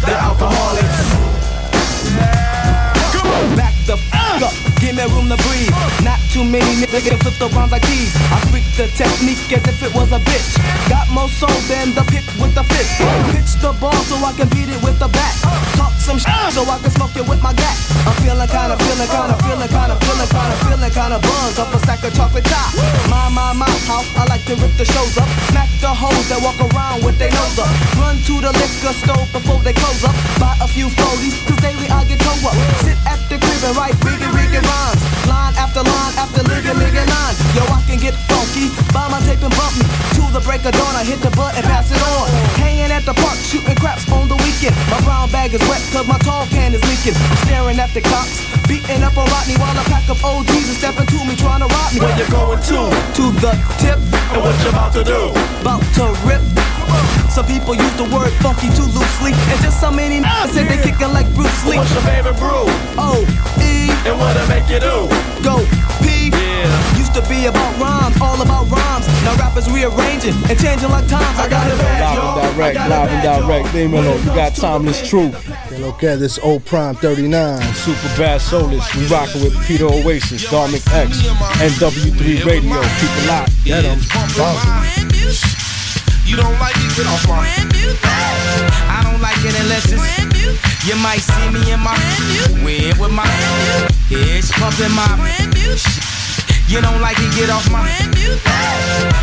The 0.00 0.14
alcoholics. 0.16 1.28
Back 3.54 3.74
the 3.86 3.94
f 4.12 4.42
up, 4.42 4.52
give 4.80 4.96
me 4.96 5.02
room 5.14 5.28
to 5.28 5.36
breathe. 5.36 5.67
Too 6.38 6.46
many 6.46 6.78
niggas 6.78 7.02
can 7.02 7.18
flip 7.18 7.34
the 7.42 7.50
rhymes 7.50 7.74
like 7.74 7.82
these. 7.90 8.14
I 8.30 8.38
freak 8.46 8.62
the 8.78 8.86
technique 8.94 9.50
as 9.50 9.66
if 9.66 9.82
it 9.82 9.90
was 9.90 10.14
a 10.14 10.22
bitch. 10.22 10.54
Got 10.86 11.10
more 11.10 11.26
soul 11.26 11.50
than 11.66 11.90
the 11.98 12.06
pick 12.06 12.22
with 12.38 12.54
the 12.54 12.62
fist. 12.62 12.94
Pitch 13.34 13.58
the 13.58 13.74
ball 13.82 13.98
so 14.06 14.14
I 14.22 14.30
can 14.38 14.46
beat 14.54 14.70
it 14.70 14.78
with 14.78 15.02
the 15.02 15.10
bat. 15.10 15.34
Talk 15.74 15.90
some 15.98 16.14
shit 16.14 16.30
so 16.54 16.62
I 16.62 16.78
can 16.78 16.94
smoke 16.94 17.10
it 17.18 17.26
with 17.26 17.42
my 17.42 17.50
gat. 17.58 17.74
I'm 18.06 18.14
feeling 18.22 18.46
kinda, 18.46 18.78
feeling 18.78 19.10
kinda, 19.10 19.34
feeling 19.42 19.66
kinda, 19.66 19.98
feeling 19.98 20.30
kinda, 20.30 20.54
feeling 20.62 20.94
kinda 20.94 21.18
buzzed 21.18 21.58
off 21.58 21.74
a 21.74 21.78
sack 21.82 22.06
of 22.06 22.14
chocolate 22.14 22.46
top. 22.46 22.70
My, 23.10 23.26
my, 23.34 23.50
my, 23.58 23.66
how 23.90 24.06
I 24.14 24.30
like 24.30 24.46
to 24.46 24.54
rip 24.62 24.70
the 24.78 24.86
shows 24.86 25.18
up. 25.18 25.26
Smack 25.50 25.66
the 25.82 25.90
hoes 25.90 26.22
that 26.30 26.38
walk 26.38 26.62
around 26.70 27.02
with 27.02 27.18
their 27.18 27.34
nose 27.34 27.58
up. 27.58 27.66
Run 27.98 28.14
to 28.14 28.34
the 28.38 28.54
liquor 28.54 28.94
store 28.94 29.26
before 29.34 29.58
they 29.66 29.74
close 29.74 30.06
up. 30.06 30.14
Buy 30.38 30.54
a 30.62 30.70
few 30.70 30.86
40s, 30.86 31.34
cause 31.50 31.58
daily 31.66 31.90
I 31.90 32.06
get 32.06 32.22
toe 32.22 32.46
up. 32.46 32.54
Sit 32.86 32.98
at 33.10 33.18
the 33.26 33.42
crib 33.42 33.66
and 33.66 33.74
write 33.74 33.98
riggy, 34.06 34.30
riggy 34.30 34.62
rhymes. 34.62 35.02
Line 35.26 35.54
after 35.58 35.82
line 35.82 36.14
after 36.14 36.27
ligga, 36.44 36.72
ligga 36.76 37.04
line. 37.06 37.36
Yo, 37.56 37.62
I 37.68 37.80
can 37.86 37.98
get 37.98 38.14
funky, 38.28 38.68
buy 38.92 39.08
my 39.08 39.20
tape 39.24 39.42
and 39.42 39.54
bump 39.56 39.72
me. 39.78 39.84
To 40.18 40.22
the 40.32 40.42
break 40.44 40.64
of 40.64 40.72
dawn, 40.72 40.94
I 40.94 41.04
hit 41.04 41.20
the 41.20 41.30
button, 41.32 41.62
pass 41.64 41.90
it 41.90 42.00
on. 42.02 42.28
Hanging 42.60 42.90
at 42.92 43.04
the 43.04 43.14
park, 43.14 43.38
shooting 43.38 43.76
craps 43.76 44.04
on 44.12 44.28
the 44.28 44.36
weekend. 44.44 44.76
My 44.90 45.00
brown 45.02 45.30
bag 45.30 45.54
is 45.54 45.62
wet, 45.68 45.80
cause 45.92 46.06
my 46.06 46.18
tall 46.26 46.46
can 46.52 46.74
is 46.74 46.82
leaking. 46.84 47.16
Staring 47.46 47.78
at 47.78 47.92
the 47.94 48.02
cops, 48.02 48.44
beating 48.68 49.02
up 49.02 49.16
on 49.16 49.26
Rodney 49.30 49.56
while 49.56 49.76
I 49.76 49.84
pack 49.88 50.08
up 50.10 50.20
OGs 50.20 50.68
and 50.68 50.78
stepping 50.78 51.06
to 51.06 51.18
me, 51.24 51.34
trying 51.36 51.64
to 51.64 51.68
rob 51.70 51.92
me. 51.94 52.00
Where 52.00 52.16
you 52.18 52.28
going 52.28 52.60
to? 52.72 52.78
To 52.92 53.24
the 53.40 53.52
tip. 53.80 53.98
And 54.34 54.40
what 54.44 54.56
you 54.62 54.70
about 54.70 54.92
to 54.98 55.04
do? 55.04 55.32
About 55.62 55.82
to 55.96 56.12
rip. 56.26 56.42
Some 57.30 57.46
people 57.46 57.74
use 57.74 57.96
the 57.96 58.08
word 58.10 58.32
funky 58.42 58.68
too 58.74 58.88
loosely. 58.96 59.32
And 59.32 59.60
just 59.60 59.80
so 59.80 59.90
many 59.90 60.20
ah, 60.24 60.48
niggas 60.48 60.54
say 60.54 60.64
they 60.64 60.82
kicking 60.82 61.12
like 61.12 61.28
Bruce 61.34 61.64
Lee. 61.66 61.76
What's 61.76 61.92
your 61.92 62.02
favorite 62.02 62.36
brew? 62.36 62.66
O 62.98 63.22
E. 63.60 63.92
And 64.08 64.18
what 64.18 64.36
it 64.36 64.48
make 64.48 64.68
you 64.68 64.80
do? 64.80 65.06
Go. 65.44 65.62
Yeah. 66.58 66.98
Used 66.98 67.14
to 67.14 67.22
be 67.28 67.46
about 67.46 67.70
rhymes, 67.78 68.20
all 68.20 68.40
about 68.42 68.66
rhymes. 68.70 69.06
Now 69.22 69.34
rappers 69.36 69.70
rearranging 69.70 70.34
and 70.50 70.58
changing 70.58 70.90
like 70.90 71.06
times. 71.06 71.38
I 71.38 71.48
got 71.48 71.70
it 71.70 71.78
bad, 71.78 72.00
Live 72.02 72.18
y'all. 72.18 72.38
and 72.38 72.56
direct, 72.56 72.76
live 72.88 73.10
and 73.10 73.22
direct. 73.22 73.66
Dímelo, 73.68 74.18
you 74.24 74.34
got 74.34 74.54
timeless 74.54 75.08
truth. 75.08 75.34
Que 75.68 75.78
lo 75.78 75.92
que 75.92 76.16
this 76.16 76.38
old 76.40 76.64
prime 76.64 76.96
39. 76.96 77.62
Super 77.74 78.08
Bad 78.18 78.40
Soulless. 78.40 78.92
We 78.96 79.06
rocking 79.06 79.42
with 79.42 79.54
Peter 79.66 79.86
Oasis, 79.86 80.44
Dharmic 80.50 80.82
X, 80.92 81.22
NW3 81.62 82.44
Radio. 82.44 82.80
Keep 82.98 83.12
it 83.18 83.26
locked. 83.28 83.52
Get 83.64 83.84
'em. 83.84 83.98
You 86.26 86.36
don't 86.36 86.58
like 86.60 86.76
it? 86.76 86.96
Get 86.96 87.06
off 87.06 87.26
my 87.28 87.38
I 88.90 89.00
don't 89.04 89.20
like 89.22 89.38
it 89.44 89.54
unless 89.60 89.86
it's 89.92 89.94
brand 90.02 90.32
new. 90.34 90.52
You 90.84 90.96
might 90.96 91.20
see 91.20 91.48
me 91.50 91.72
in 91.72 91.80
my 91.80 91.96
whip 92.64 92.98
with 92.98 93.12
my 93.12 93.24
bitch 94.10 94.50
pumping 94.52 94.94
my 94.94 95.06
brand 95.16 95.54
new. 95.54 96.17
You 96.68 96.82
don't 96.82 97.00
like 97.00 97.16
it? 97.18 97.32
Get 97.34 97.48
off 97.48 97.64
my 97.72 97.80
brand 97.80 98.12
new. 98.14 98.36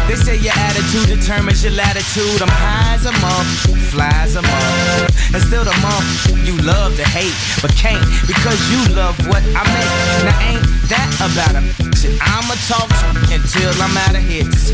They 0.10 0.16
say 0.18 0.38
your 0.38 0.54
attitude 0.58 1.08
determines 1.14 1.64
your 1.64 1.74
latitude. 1.74 2.42
I'm 2.42 2.50
high 2.50 2.96
as 2.96 3.06
a 3.06 3.14
month, 3.22 3.86
fly 3.94 4.10
as 4.26 4.36
a 4.36 4.42
month, 4.42 5.34
and 5.34 5.42
still 5.44 5.64
the 5.64 5.78
month 5.86 6.06
you 6.46 6.58
love 6.62 6.96
to 6.98 7.06
hate, 7.06 7.34
but 7.62 7.74
can't 7.74 8.02
because 8.26 8.58
you 8.70 8.82
love 8.94 9.18
what 9.26 9.42
I 9.58 9.62
make. 9.74 9.94
Now 10.26 10.38
ain't 10.42 10.66
that 10.90 11.10
about 11.18 11.58
a 11.58 11.62
shit? 11.98 12.14
I'ma 12.22 12.54
talk 12.70 12.90
until 13.34 13.74
I'm 13.82 13.98
out 14.06 14.14
of 14.14 14.22
hits. 14.22 14.70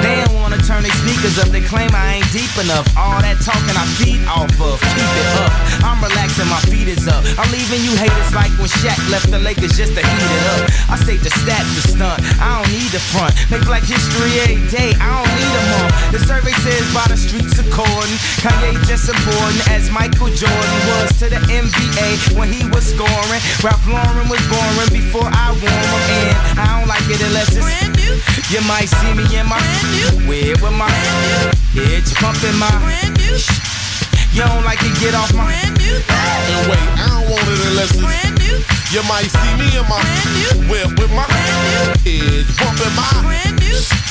They 0.00 0.16
don't 0.24 0.40
wanna 0.40 0.56
turn 0.64 0.80
their 0.80 0.96
speakers 1.04 1.36
up. 1.36 1.52
They 1.52 1.60
claim 1.60 1.92
I 1.92 2.20
ain't 2.20 2.30
deep 2.32 2.48
enough. 2.56 2.88
All 2.96 3.20
that 3.20 3.36
talking 3.44 3.76
I 3.76 3.84
feed 4.00 4.24
off 4.24 4.48
of. 4.60 4.80
Keep 4.80 5.12
it 5.12 5.28
up. 5.44 5.52
I'm 5.84 6.00
relaxing, 6.00 6.48
my 6.48 6.60
feet 6.72 6.88
is 6.88 7.04
up. 7.04 7.20
I'm 7.36 7.48
leaving 7.52 7.84
you 7.84 7.92
haters 8.00 8.32
like 8.32 8.52
when 8.56 8.72
Shaq 8.80 8.96
left 9.12 9.28
the 9.28 9.38
Lakers 9.38 9.76
just 9.76 9.92
to 9.92 10.00
heat 10.00 10.32
it 10.40 10.44
up. 10.56 10.60
I 10.88 10.96
say 10.96 11.20
the 11.20 11.28
stats 11.28 11.68
are 11.76 11.88
stunt. 12.16 12.40
I 12.40 12.58
don't 12.58 12.70
need 12.72 12.90
the 12.90 13.00
front. 13.00 13.34
Make 13.50 13.64
black 13.66 13.82
history 13.82 14.32
a 14.42 14.58
day. 14.70 14.94
I 14.98 15.06
don't 15.14 15.32
need 15.38 15.54
a 15.54 15.64
month. 15.70 15.94
The 16.12 16.20
survey 16.26 16.54
says 16.62 16.86
by 16.94 17.06
the 17.06 17.16
streets 17.16 17.58
according. 17.58 18.18
Kanye 18.42 18.74
just 18.86 19.08
important 19.08 19.60
as 19.70 19.90
Michael 19.90 20.30
Jordan 20.30 20.78
was 20.90 21.14
to 21.20 21.30
the 21.30 21.40
NBA 21.50 22.34
when 22.34 22.48
he 22.50 22.66
was 22.70 22.90
scoring. 22.90 23.42
Ralph 23.62 23.84
Lauren 23.86 24.26
was 24.28 24.42
boring 24.50 24.90
before 24.90 25.28
I 25.30 25.54
wore 25.54 25.86
him 25.86 26.04
in. 26.26 26.34
I 26.58 26.78
don't 26.78 26.88
like 26.88 27.04
it 27.06 27.20
unless 27.22 27.54
it's 27.54 27.62
brand 27.62 27.94
new. 27.96 28.14
You 28.50 28.60
might 28.66 28.90
see 28.90 29.12
me 29.14 29.26
in 29.36 29.46
my 29.46 29.60
whip 30.26 30.58
with 30.62 30.74
my 30.74 30.90
bitch 31.74 32.10
pumping 32.18 32.56
my 32.58 32.70
brand 32.82 33.14
new. 33.18 33.36
You 34.32 34.46
don't 34.46 34.64
like 34.64 34.78
it? 34.82 34.94
Get 35.00 35.14
off 35.14 35.34
my 35.34 35.44
brand 35.44 35.78
new. 35.78 35.94
And 35.94 36.70
wait, 36.70 36.86
I 36.98 37.06
don't 37.10 37.30
want 37.30 37.46
it 37.50 37.60
unless 37.70 37.90
it's 37.94 38.02
brand 38.02 38.38
new. 38.38 38.79
You 38.92 39.04
might 39.04 39.30
see 39.30 39.54
me 39.54 39.78
in 39.78 39.86
my 39.88 40.02
whip 40.68 40.98
with 40.98 41.12
my 41.12 41.24
kids 42.02 42.50
bumping 42.58 42.96
my 42.96 43.22
brand 43.22 43.60
new. 43.60 44.09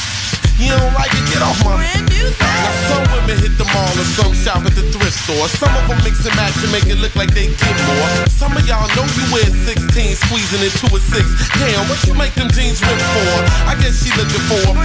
You 0.59 0.75
don't 0.75 0.91
like 0.91 1.07
it? 1.15 1.23
Get 1.31 1.39
off 1.39 1.55
my 1.63 1.79
brand 1.79 2.03
new. 2.11 2.27
Now 2.35 2.71
some 2.91 3.05
women 3.15 3.39
hit 3.39 3.55
the 3.55 3.63
mall 3.71 3.95
and 3.95 4.09
some 4.11 4.35
shop 4.35 4.67
at 4.67 4.75
the 4.75 4.83
thrift 4.91 5.15
store. 5.23 5.47
Some 5.47 5.71
of 5.71 5.87
them 5.87 6.03
mix 6.03 6.19
and 6.27 6.35
match 6.35 6.51
and 6.59 6.71
make 6.75 6.83
it 6.91 6.99
look 6.99 7.15
like 7.15 7.31
they 7.31 7.47
get 7.47 7.75
more. 7.87 8.11
Some 8.27 8.51
of 8.59 8.67
y'all 8.67 8.91
know 8.91 9.07
you 9.15 9.23
wear 9.31 9.47
16, 9.47 9.79
squeezing 10.19 10.59
into 10.59 10.91
a 10.91 10.99
six. 10.99 11.31
Damn, 11.55 11.87
what 11.87 12.03
you 12.03 12.11
make 12.11 12.35
them 12.35 12.51
jeans 12.51 12.83
rip 12.83 12.99
for? 12.99 13.31
I 13.71 13.79
guess 13.79 14.03
she 14.03 14.11
looking 14.19 14.43
for 14.51 14.59
a 14.67 14.75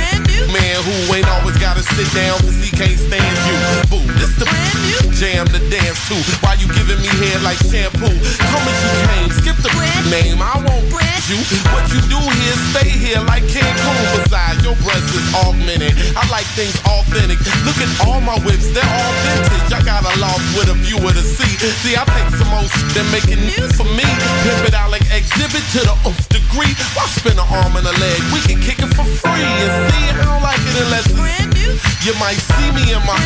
man 0.55 0.79
who 0.87 0.95
ain't 1.11 1.27
always 1.27 1.59
gotta 1.59 1.83
sit 1.83 2.07
down 2.15 2.39
cause 2.47 2.55
he 2.63 2.71
can't 2.71 2.95
stand 2.95 3.35
you. 3.43 3.57
Boo, 3.91 4.07
this 4.23 4.31
the 4.39 4.47
brand 4.47 4.79
new 4.79 5.11
jam 5.11 5.51
to 5.51 5.59
dance 5.75 5.99
to. 6.07 6.15
While 6.47 6.55
you 6.63 6.71
giving 6.71 7.03
me 7.03 7.11
hair 7.19 7.43
like 7.43 7.59
shampoo. 7.67 8.15
Come 8.15 8.63
as 8.63 8.79
you 8.79 8.93
came, 9.11 9.31
skip 9.43 9.59
the 9.59 9.75
brand 9.75 10.07
name. 10.07 10.39
I 10.39 10.55
won't 10.63 10.87
brand 10.87 11.23
you. 11.27 11.43
What 11.75 11.91
you 11.91 11.99
do 12.07 12.21
here, 12.23 12.59
stay 12.71 12.91
here 12.95 13.23
like 13.27 13.43
Cancun. 13.51 13.99
Besides, 14.23 14.63
your 14.63 14.79
breast 14.87 15.11
is 15.11 15.27
augmented. 15.65 15.97
I 16.17 16.29
like 16.29 16.47
things 16.53 16.77
authentic. 16.85 17.41
Look 17.65 17.79
at 17.81 17.89
all 18.05 18.21
my 18.21 18.37
whips, 18.45 18.69
they're 18.73 18.85
all 18.85 19.13
vintage. 19.25 19.73
I 19.73 19.81
got 19.85 20.05
a 20.05 20.13
loft 20.21 20.45
with 20.57 20.69
a 20.69 20.77
view 20.85 20.99
of 21.01 21.15
the 21.15 21.25
sea. 21.25 21.57
See, 21.81 21.97
I 21.97 22.05
take 22.05 22.31
some 22.37 22.53
old 22.53 22.69
and 22.97 23.09
make 23.09 23.29
it 23.29 23.41
new 23.41 23.65
for 23.73 23.89
me. 23.97 24.05
Pimp 24.45 24.69
it 24.69 24.75
out 24.75 24.91
like 24.91 25.05
exhibit 25.09 25.65
to 25.73 25.81
the 25.81 25.97
oomph 26.05 26.29
degree. 26.29 26.73
Why 26.93 27.07
spin 27.09 27.39
an 27.41 27.49
arm 27.49 27.77
and 27.77 27.87
a 27.87 27.95
leg? 27.97 28.21
We 28.33 28.41
can 28.45 28.61
kick 28.61 28.79
it 28.81 28.93
for 28.93 29.05
free. 29.05 29.49
And 29.49 29.73
see, 29.89 30.05
I 30.13 30.25
don't 30.25 30.45
like 30.45 30.61
it 30.61 30.77
unless 30.85 31.07
it's 31.09 31.17
brand 31.17 31.51
new. 31.57 31.73
You 32.05 32.13
might 32.21 32.39
see 32.39 32.69
me 32.77 32.93
in 32.93 33.03
my 33.09 33.21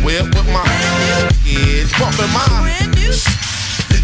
whip 0.00 0.32
with 0.32 0.48
my 0.48 0.64
kids 1.44 1.92
bumping 2.00 2.32
my 2.32 2.74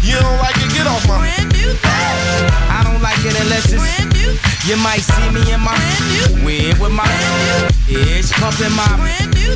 You 0.03 0.17
don't 0.19 0.37
like 0.39 0.57
it? 0.57 0.73
Get 0.73 0.87
off 0.87 1.07
my 1.07 1.17
I 1.21 2.81
don't 2.83 3.01
like 3.01 3.19
it 3.19 3.39
unless 3.39 3.71
it's 3.71 3.81
brand 3.81 4.13
new. 4.13 4.33
You 4.65 4.77
might 4.81 5.01
see 5.01 5.29
me 5.29 5.53
in 5.53 5.61
my 5.61 5.77
whip 6.43 6.79
with 6.79 6.91
my 6.91 7.05
bitch 7.85 8.31
pumping 8.33 8.75
my 8.75 8.87
brand 8.97 9.33
new. 9.35 9.55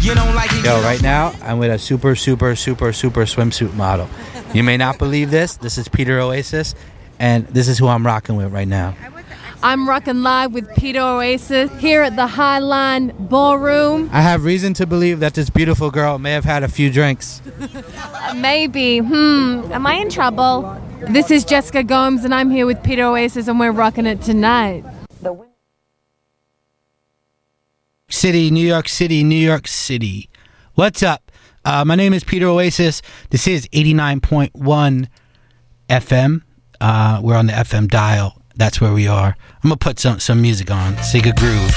You 0.00 0.14
don't 0.14 0.34
like 0.34 0.52
it? 0.52 0.64
Yo, 0.64 0.82
right 0.82 1.00
now 1.02 1.34
I'm 1.40 1.58
with 1.58 1.70
a 1.70 1.78
super, 1.78 2.16
super, 2.16 2.56
super, 2.56 2.92
super 2.92 3.22
swimsuit 3.22 3.74
model. 3.74 4.08
You 4.52 4.62
may 4.62 4.76
not 4.76 4.98
believe 4.98 5.30
this. 5.30 5.56
This 5.56 5.78
is 5.78 5.88
Peter 5.88 6.18
Oasis, 6.20 6.74
and 7.18 7.46
this 7.48 7.68
is 7.68 7.78
who 7.78 7.86
I'm 7.86 8.04
rocking 8.04 8.36
with 8.36 8.52
right 8.52 8.68
now. 8.68 8.94
I'm 9.64 9.88
rocking 9.88 10.22
live 10.22 10.52
with 10.52 10.68
Peter 10.76 11.00
Oasis 11.00 11.70
here 11.80 12.02
at 12.02 12.16
the 12.16 12.26
Highline 12.26 13.30
Ballroom. 13.30 14.10
I 14.12 14.20
have 14.20 14.44
reason 14.44 14.74
to 14.74 14.86
believe 14.86 15.20
that 15.20 15.32
this 15.32 15.48
beautiful 15.48 15.90
girl 15.90 16.18
may 16.18 16.32
have 16.32 16.44
had 16.44 16.62
a 16.62 16.68
few 16.68 16.90
drinks. 16.90 17.40
Maybe. 18.36 18.98
Hmm. 18.98 19.62
Am 19.72 19.86
I 19.86 19.94
in 19.94 20.10
trouble? 20.10 20.78
This 21.08 21.30
is 21.30 21.46
Jessica 21.46 21.82
Gomes, 21.82 22.26
and 22.26 22.34
I'm 22.34 22.50
here 22.50 22.66
with 22.66 22.82
Peter 22.82 23.04
Oasis, 23.04 23.48
and 23.48 23.58
we're 23.58 23.72
rocking 23.72 24.04
it 24.04 24.20
tonight. 24.20 24.84
City, 28.10 28.50
New 28.50 28.68
York 28.68 28.86
City, 28.86 29.24
New 29.24 29.34
York 29.34 29.66
City. 29.66 30.28
What's 30.74 31.02
up? 31.02 31.32
Uh, 31.64 31.86
my 31.86 31.94
name 31.94 32.12
is 32.12 32.22
Peter 32.22 32.48
Oasis. 32.48 33.00
This 33.30 33.48
is 33.48 33.66
89.1 33.68 35.08
FM. 35.88 36.42
Uh, 36.82 37.20
we're 37.22 37.36
on 37.36 37.46
the 37.46 37.54
FM 37.54 37.88
dial. 37.88 38.43
That's 38.56 38.80
where 38.80 38.92
we 38.92 39.08
are. 39.08 39.36
I'm 39.62 39.70
gonna 39.70 39.76
put 39.76 39.98
some 39.98 40.20
some 40.20 40.40
music 40.40 40.70
on. 40.70 40.94
Sega 40.94 41.34
groove. 41.36 41.74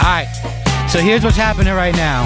All 0.00 0.12
right. 0.12 0.86
So 0.88 1.00
here's 1.00 1.24
what's 1.24 1.36
happening 1.36 1.74
right 1.74 1.94
now. 1.94 2.24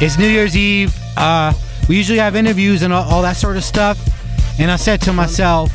It's 0.00 0.18
New 0.18 0.28
Year's 0.28 0.56
Eve. 0.56 0.94
Uh, 1.16 1.52
we 1.88 1.96
usually 1.96 2.18
have 2.18 2.36
interviews 2.36 2.82
and 2.82 2.92
all, 2.92 3.04
all 3.10 3.22
that 3.22 3.36
sort 3.36 3.56
of 3.56 3.64
stuff. 3.64 3.98
And 4.58 4.70
I 4.70 4.76
said 4.76 5.00
to 5.02 5.12
myself, 5.12 5.72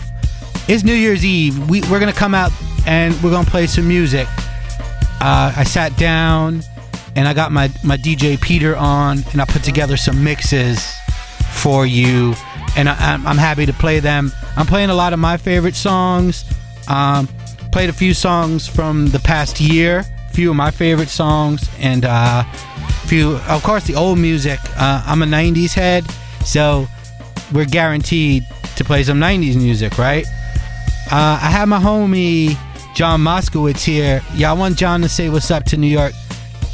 it's 0.67 0.83
New 0.83 0.93
Year's 0.93 1.25
Eve. 1.25 1.69
We, 1.69 1.81
we're 1.89 1.99
gonna 1.99 2.13
come 2.13 2.33
out 2.33 2.51
and 2.85 3.13
we're 3.21 3.31
gonna 3.31 3.49
play 3.49 3.67
some 3.67 3.87
music. 3.87 4.27
Uh, 5.19 5.53
I 5.55 5.63
sat 5.63 5.95
down 5.97 6.61
and 7.15 7.27
I 7.27 7.33
got 7.33 7.51
my, 7.51 7.69
my 7.83 7.97
DJ 7.97 8.39
Peter 8.39 8.75
on 8.75 9.23
and 9.33 9.41
I 9.41 9.45
put 9.45 9.63
together 9.63 9.97
some 9.97 10.23
mixes 10.23 10.95
for 11.51 11.85
you. 11.85 12.33
And 12.75 12.89
I, 12.89 13.13
I'm, 13.13 13.25
I'm 13.27 13.37
happy 13.37 13.65
to 13.65 13.73
play 13.73 13.99
them. 13.99 14.31
I'm 14.55 14.65
playing 14.65 14.89
a 14.89 14.95
lot 14.95 15.13
of 15.13 15.19
my 15.19 15.37
favorite 15.37 15.75
songs. 15.75 16.45
Um, 16.87 17.27
played 17.71 17.89
a 17.89 17.93
few 17.93 18.13
songs 18.13 18.67
from 18.67 19.07
the 19.07 19.19
past 19.19 19.59
year, 19.59 19.99
a 19.99 20.33
few 20.33 20.49
of 20.49 20.55
my 20.55 20.71
favorite 20.71 21.09
songs, 21.09 21.69
and 21.79 22.05
uh, 22.05 22.43
few, 23.05 23.37
of 23.47 23.63
course, 23.63 23.85
the 23.85 23.95
old 23.95 24.19
music. 24.19 24.59
Uh, 24.77 25.03
I'm 25.05 25.21
a 25.21 25.25
90s 25.25 25.73
head, 25.73 26.05
so 26.45 26.87
we're 27.53 27.65
guaranteed 27.65 28.45
to 28.75 28.83
play 28.83 29.03
some 29.03 29.19
90s 29.19 29.55
music, 29.55 29.97
right? 29.97 30.25
Uh, 31.11 31.39
I 31.41 31.49
have 31.51 31.67
my 31.67 31.79
homie 31.79 32.57
John 32.95 33.21
Moskowitz 33.21 33.83
here. 33.83 34.21
Y'all 34.33 34.57
want 34.57 34.77
John 34.77 35.01
to 35.01 35.09
say 35.09 35.29
what's 35.29 35.51
up 35.51 35.63
to 35.65 35.77
New 35.77 35.87
York. 35.87 36.13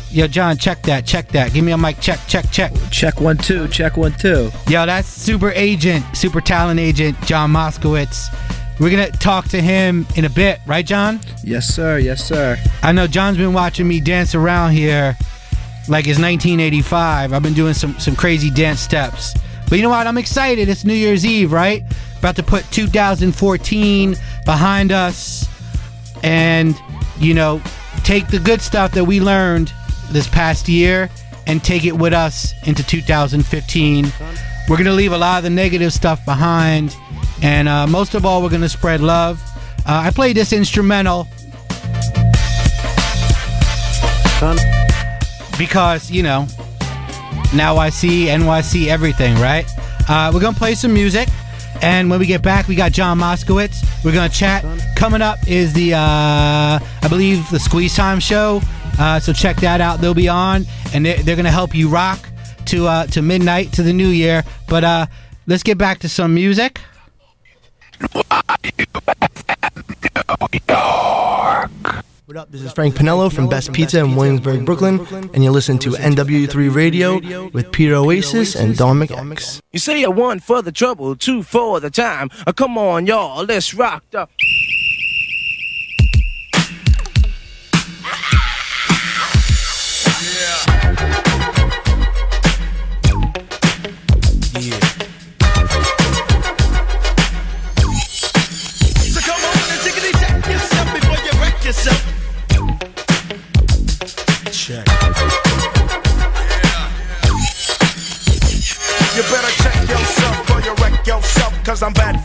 Yo, 0.10 0.26
John, 0.28 0.58
check 0.58 0.82
that, 0.84 1.06
check 1.06 1.28
that. 1.30 1.54
Give 1.54 1.66
me 1.66 1.74
a 1.74 1.78
mic, 1.78 2.00
check, 2.00 2.20
check, 2.28 2.50
check. 2.50 2.72
Check 2.92 3.20
one, 3.20 3.38
two, 3.38 3.68
check 3.68 3.98
one, 3.98 4.14
two. 4.14 4.50
Yo, 4.70 4.86
that's 4.86 5.08
super 5.08 5.52
agent, 5.52 6.06
super 6.16 6.40
talent 6.40 6.80
agent, 6.80 7.20
John 7.24 7.52
Moskowitz. 7.52 8.34
We're 8.80 8.90
gonna 8.90 9.12
talk 9.12 9.50
to 9.50 9.62
him 9.62 10.08
in 10.16 10.26
a 10.26 10.30
bit, 10.30 10.60
right, 10.66 10.86
John? 10.86 11.20
Yes, 11.44 11.68
sir. 11.68 11.98
Yes, 11.98 12.24
sir. 12.24 12.58
I 12.84 12.92
know 12.92 13.08
John's 13.08 13.38
been 13.38 13.54
watching 13.54 13.88
me 13.88 14.00
dance 14.00 14.34
around 14.34 14.72
here 14.72 15.18
like 15.90 16.08
it's 16.08 16.20
1985. 16.20 17.34
I've 17.34 17.44
been 17.44 17.54
doing 17.54 17.74
some 17.74 18.00
some 18.00 18.16
crazy 18.16 18.50
dance 18.50 18.80
steps. 18.80 19.34
But 19.70 19.78
you 19.78 19.84
know 19.84 19.90
what? 19.90 20.08
I'm 20.08 20.18
excited. 20.18 20.70
It's 20.70 20.86
New 20.86 20.94
Year's 20.94 21.26
Eve, 21.26 21.52
right? 21.52 21.84
About 22.20 22.36
to 22.38 22.44
put 22.44 22.64
2014 22.72 24.16
behind 24.46 24.92
us 24.92 25.48
and, 26.24 26.76
you 27.20 27.34
know, 27.34 27.62
take 28.04 28.28
the 28.28 28.40
good 28.40 28.62
stuff 28.62 28.94
that 28.94 29.04
we 29.04 29.20
learned 29.20 29.74
this 30.12 30.28
past 30.28 30.68
year 30.68 31.10
and 31.46 31.64
take 31.64 31.86
it 31.86 31.94
with 31.94 32.14
us 32.14 32.54
into 32.68 32.84
2015. 32.86 34.06
We're 34.70 34.76
going 34.76 34.86
to 34.86 34.94
leave 34.94 35.14
a 35.14 35.18
lot 35.18 35.38
of 35.38 35.44
the 35.44 35.50
negative 35.50 35.94
stuff 35.94 36.24
behind. 36.26 36.96
And 37.42 37.70
uh, 37.70 37.88
most 37.88 38.16
of 38.16 38.26
all, 38.26 38.42
we're 38.42 38.50
going 38.50 38.62
to 38.62 38.70
spread 38.70 39.00
love. 39.00 39.42
Uh, 39.86 40.04
I 40.06 40.12
played 40.12 40.36
this 40.36 40.52
instrumental 40.52 41.28
because, 45.58 46.12
you 46.12 46.22
know, 46.22 46.48
now 47.56 47.78
I 47.78 47.90
see 47.90 48.26
NYC 48.26 48.88
everything, 48.88 49.36
right? 49.36 49.66
Uh, 50.10 50.32
we're 50.34 50.42
going 50.42 50.54
to 50.54 50.60
play 50.60 50.76
some 50.76 50.94
music. 50.94 51.30
And 51.82 52.10
when 52.10 52.20
we 52.20 52.26
get 52.26 52.42
back, 52.42 52.68
we 52.68 52.76
got 52.76 52.92
John 52.92 53.20
Moskowitz. 53.20 54.04
We're 54.04 54.12
going 54.12 54.30
to 54.30 54.36
chat. 54.36 54.66
Coming 54.96 55.22
up 55.22 55.40
is 55.48 55.74
the, 55.74 55.94
uh, 55.94 56.00
I 56.00 57.08
believe, 57.08 57.50
the 57.52 57.60
Squeeze 57.60 57.96
Time 57.96 58.20
show. 58.20 58.62
Uh, 59.00 59.20
so 59.20 59.34
check 59.34 59.58
that 59.58 59.82
out. 59.82 60.02
They'll 60.02 60.14
be 60.14 60.28
on, 60.30 60.66
and 60.94 61.06
they're, 61.06 61.18
they're 61.18 61.36
going 61.36 61.46
to 61.46 61.52
help 61.52 61.76
you 61.76 61.90
rock 61.90 62.28
to 62.68 62.88
uh, 62.88 63.06
to 63.08 63.22
midnight 63.22 63.74
to 63.74 63.84
the 63.84 63.94
new 63.94 64.10
year. 64.10 64.44
But 64.68 64.84
uh, 64.84 65.06
let's 65.46 65.64
get 65.64 65.78
back 65.78 66.00
to 66.00 66.10
some 66.10 66.34
music. 66.34 66.80
What 72.28 72.36
up? 72.36 72.52
This 72.52 72.62
is 72.62 72.74
Frank 72.74 72.96
Pinello 72.96 73.32
from 73.34 73.48
Best 73.48 73.72
Pizza 73.72 74.00
in 74.00 74.16
Williamsburg, 74.18 74.66
Brooklyn, 74.66 75.00
and 75.34 75.44
you 75.44 75.50
listen 75.50 75.78
to 75.80 75.92
NW3 75.92 76.76
Radio 76.76 77.48
with 77.50 77.72
Peter 77.72 77.96
Oasis 77.96 78.54
and 78.54 78.76
Dharmic 78.76 79.12
X. 79.32 79.62
You 79.72 79.80
say 79.80 80.04
a 80.04 80.12
one 80.12 80.42
for 80.42 80.62
the 80.62 80.74
trouble, 80.74 81.16
two 81.16 81.42
for 81.42 81.80
the 81.80 81.90
time. 81.90 82.30
Uh, 82.46 82.52
come 82.52 82.78
on, 82.78 83.08
y'all, 83.08 83.46
let's 83.46 83.74
rock 83.74 84.04
the. 84.12 84.28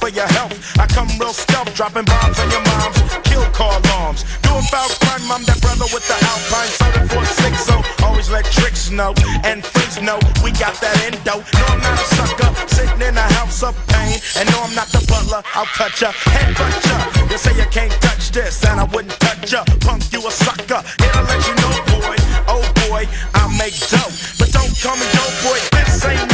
For 0.02 0.10
your 0.10 0.26
health. 0.34 0.58
I 0.82 0.90
come 0.90 1.06
real 1.22 1.30
stealth, 1.30 1.70
dropping 1.78 2.02
bombs 2.10 2.34
on 2.42 2.50
your 2.50 2.64
moms, 2.74 2.98
kill 3.22 3.46
car 3.54 3.78
alarms. 3.78 4.26
Doing 4.42 4.66
foul 4.66 4.90
crime, 4.98 5.22
I'm 5.30 5.46
that 5.46 5.62
brother 5.62 5.86
with 5.94 6.02
the 6.10 6.18
Alpine 6.18 6.72
soda 6.74 7.02
for 7.06 7.22
six, 7.38 7.54
so 7.62 7.78
always 8.02 8.26
let 8.26 8.42
tricks 8.50 8.90
know 8.90 9.14
and 9.46 9.62
freaks 9.62 10.02
know 10.02 10.18
we 10.42 10.50
got 10.58 10.74
that 10.82 10.98
endo. 11.06 11.38
No, 11.38 11.64
I'm 11.70 11.78
not 11.86 12.02
a 12.02 12.06
sucker, 12.18 12.50
sitting 12.66 12.98
in 12.98 13.14
a 13.14 13.26
house 13.38 13.62
of 13.62 13.78
pain. 13.94 14.18
And 14.42 14.50
no, 14.50 14.66
I'm 14.66 14.74
not 14.74 14.90
the 14.90 15.06
butler, 15.06 15.38
I'll 15.54 15.70
cut 15.70 15.94
ya, 16.02 16.10
head 16.34 16.50
butt 16.58 16.74
ya. 16.82 16.98
You 17.30 17.38
say 17.38 17.54
you 17.54 17.68
can't 17.70 17.94
touch 18.02 18.34
this, 18.34 18.58
and 18.66 18.82
I 18.82 18.84
wouldn't 18.90 19.14
touch 19.22 19.54
ya. 19.54 19.62
Punk, 19.86 20.02
you 20.10 20.18
a 20.26 20.32
sucker. 20.34 20.82
Here 20.98 21.14
to 21.14 21.22
let 21.30 21.46
you 21.46 21.54
know, 21.62 21.74
boy, 21.94 22.18
oh 22.50 22.64
boy, 22.90 23.06
I 23.38 23.46
make 23.54 23.78
dough. 23.86 24.10
But 24.34 24.50
don't 24.50 24.74
call 24.82 24.98
me 24.98 25.06
dope 25.14 25.38
boy, 25.46 25.62
this 25.78 26.02
ain't 26.10 26.31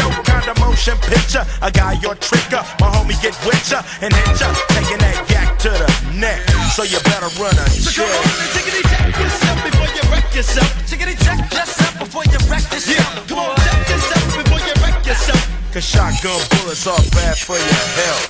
of 0.49 0.59
motion 0.61 0.97
picture. 1.05 1.45
I 1.61 1.71
got 1.71 2.03
your 2.03 2.15
trigger, 2.17 2.63
my 2.81 2.89
homie 2.93 3.17
get 3.21 3.37
with 3.45 3.61
ya 3.71 3.83
and 4.01 4.13
hit 4.13 4.41
ya, 4.41 4.49
taking 4.73 4.99
that 4.99 5.17
yak 5.31 5.59
to 5.65 5.71
the 5.71 5.89
neck. 6.17 6.41
So 6.75 6.83
you 6.85 6.99
better 7.05 7.29
run 7.41 7.55
a 7.55 7.67
So 7.71 7.91
check. 7.91 8.07
come 8.07 8.17
on 8.17 8.25
and 8.25 8.51
tickety 8.57 8.83
check 8.89 9.09
yourself 9.19 9.59
before 9.65 9.91
you 9.97 10.03
wreck 10.11 10.29
yourself. 10.35 10.71
Tickety 10.89 11.15
check 11.25 11.41
yourself 11.53 11.93
before 11.99 12.25
you 12.33 12.39
wreck 12.49 12.65
yourself. 12.73 12.97
Yeah, 12.97 13.27
come 13.29 13.39
on, 13.45 13.57
check 13.61 13.81
yourself 13.89 14.25
before 14.41 14.63
you 14.65 14.75
wreck 14.83 14.97
yourself. 15.07 15.43
Cause 15.73 15.85
shotgun 15.85 16.41
bullets 16.57 16.87
are 16.87 17.03
bad 17.13 17.37
for 17.39 17.57
your 17.59 17.85
health. 18.01 18.27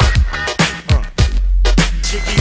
Uh. 0.90 1.02
Jiggy 2.02 2.37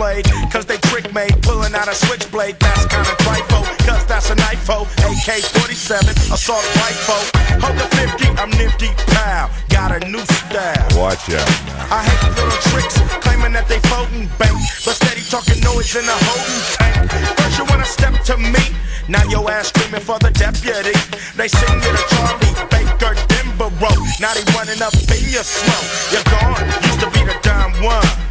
played. 0.00 0.24
Cause 0.48 0.64
they 0.64 0.78
trick 0.88 1.12
made, 1.12 1.36
pulling 1.42 1.74
out 1.76 1.86
a 1.86 1.94
switchblade. 1.94 2.56
That's 2.58 2.86
kinda 2.88 3.14
trifle, 3.20 3.64
cause 3.84 4.04
that's 4.08 4.30
a 4.30 4.34
knife 4.34 4.64
AK 4.72 5.28
47, 5.60 6.16
assault 6.32 6.64
rifle. 6.80 7.22
Hold 7.60 7.76
the 7.76 7.88
50, 8.00 8.32
I'm 8.40 8.50
nifty, 8.56 8.88
pow. 9.12 9.50
Got 9.68 9.92
a 9.92 10.00
new 10.08 10.24
style. 10.24 10.88
Watch 10.96 11.28
out 11.36 11.52
now. 11.68 11.96
I 11.98 12.00
hate 12.08 12.22
little 12.32 12.60
tricks, 12.72 12.96
claiming 13.24 13.52
that 13.52 13.68
they 13.68 13.80
floating 13.90 14.24
bank, 14.40 14.56
but 14.84 14.96
steady 14.96 15.24
talking 15.28 15.60
noise 15.60 15.92
in 15.94 16.08
a 16.08 16.18
holding 16.28 16.62
tank. 16.80 16.96
First 17.36 17.58
you 17.58 17.64
wanna 17.68 17.84
step 17.84 18.14
to 18.30 18.36
me, 18.38 18.64
now 19.06 19.24
your 19.28 19.44
ass 19.52 19.68
screaming 19.68 20.04
for 20.08 20.18
the 20.18 20.30
deputy. 20.30 20.96
They 21.36 21.48
sing 21.48 21.76
you 21.84 21.92
to 21.98 22.04
Charlie 22.12 22.54
Baker 22.72 23.12
Denborough, 23.28 24.00
now 24.16 24.32
they 24.32 24.44
running 24.56 24.80
up 24.80 24.96
in 25.12 25.22
your 25.28 25.44
slow. 25.44 25.82
You're 26.12 26.28
gone, 26.32 26.64
used 26.88 27.00
to 27.04 27.08
be 27.12 27.20
the 27.28 27.36
dime 27.42 27.76
one. 27.84 28.29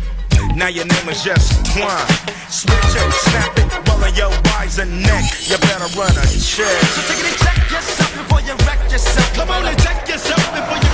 Now 0.59 0.67
your 0.67 0.83
name 0.83 1.07
is 1.07 1.23
just 1.23 1.65
Twine. 1.71 2.05
Switch 2.49 2.75
it, 2.75 3.13
snap 3.13 3.57
it, 3.57 3.71
rolling 3.87 4.13
your 4.13 4.29
eyes 4.59 4.77
and 4.77 4.91
neck. 5.01 5.23
You 5.47 5.57
better 5.57 5.87
run 5.97 6.11
a 6.11 6.25
check. 6.35 6.67
So 6.67 7.01
tickety 7.07 7.31
check 7.39 7.71
yourself 7.71 8.11
before 8.11 8.41
you 8.41 8.53
wreck 8.67 8.91
yourself. 8.91 9.33
Come 9.35 9.51
on 9.51 9.65
and 9.65 9.79
check 9.79 10.05
yourself 10.09 10.43
before 10.51 10.75
you 10.75 10.89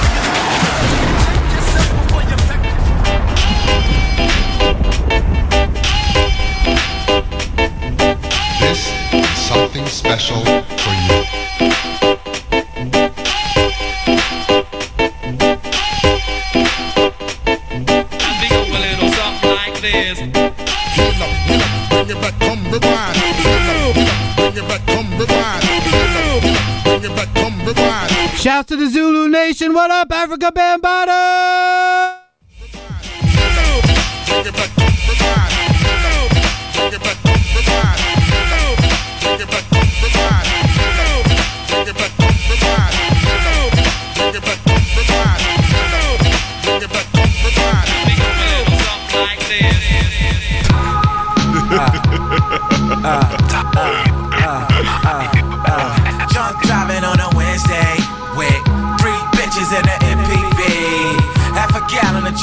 check 1.26 1.50
yourself 1.50 1.90
before 1.98 2.22
you 2.30 2.38
wreck 2.46 2.62
This 8.60 8.94
is 9.14 9.28
something 9.50 9.88
special 9.88 10.46
for 10.46 10.94
you. 11.10 11.95
Shouts 28.46 28.68
to 28.68 28.76
the 28.76 28.88
Zulu 28.88 29.28
Nation. 29.28 29.74
What 29.74 29.90
up, 29.90 30.10
Afrika 30.10 30.52
Bambaataa? 30.52 32.06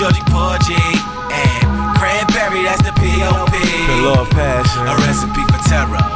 Georgie 0.02 0.20
Porgy 0.22 0.74
and 0.74 1.96
cranberry, 1.96 2.64
that's 2.64 2.82
the 2.82 2.90
POP. 2.90 3.52
The 3.52 4.02
love 4.02 4.28
passion. 4.30 4.82
A 4.82 4.96
recipe 4.96 5.44
for 5.44 5.62
terror. 5.68 6.11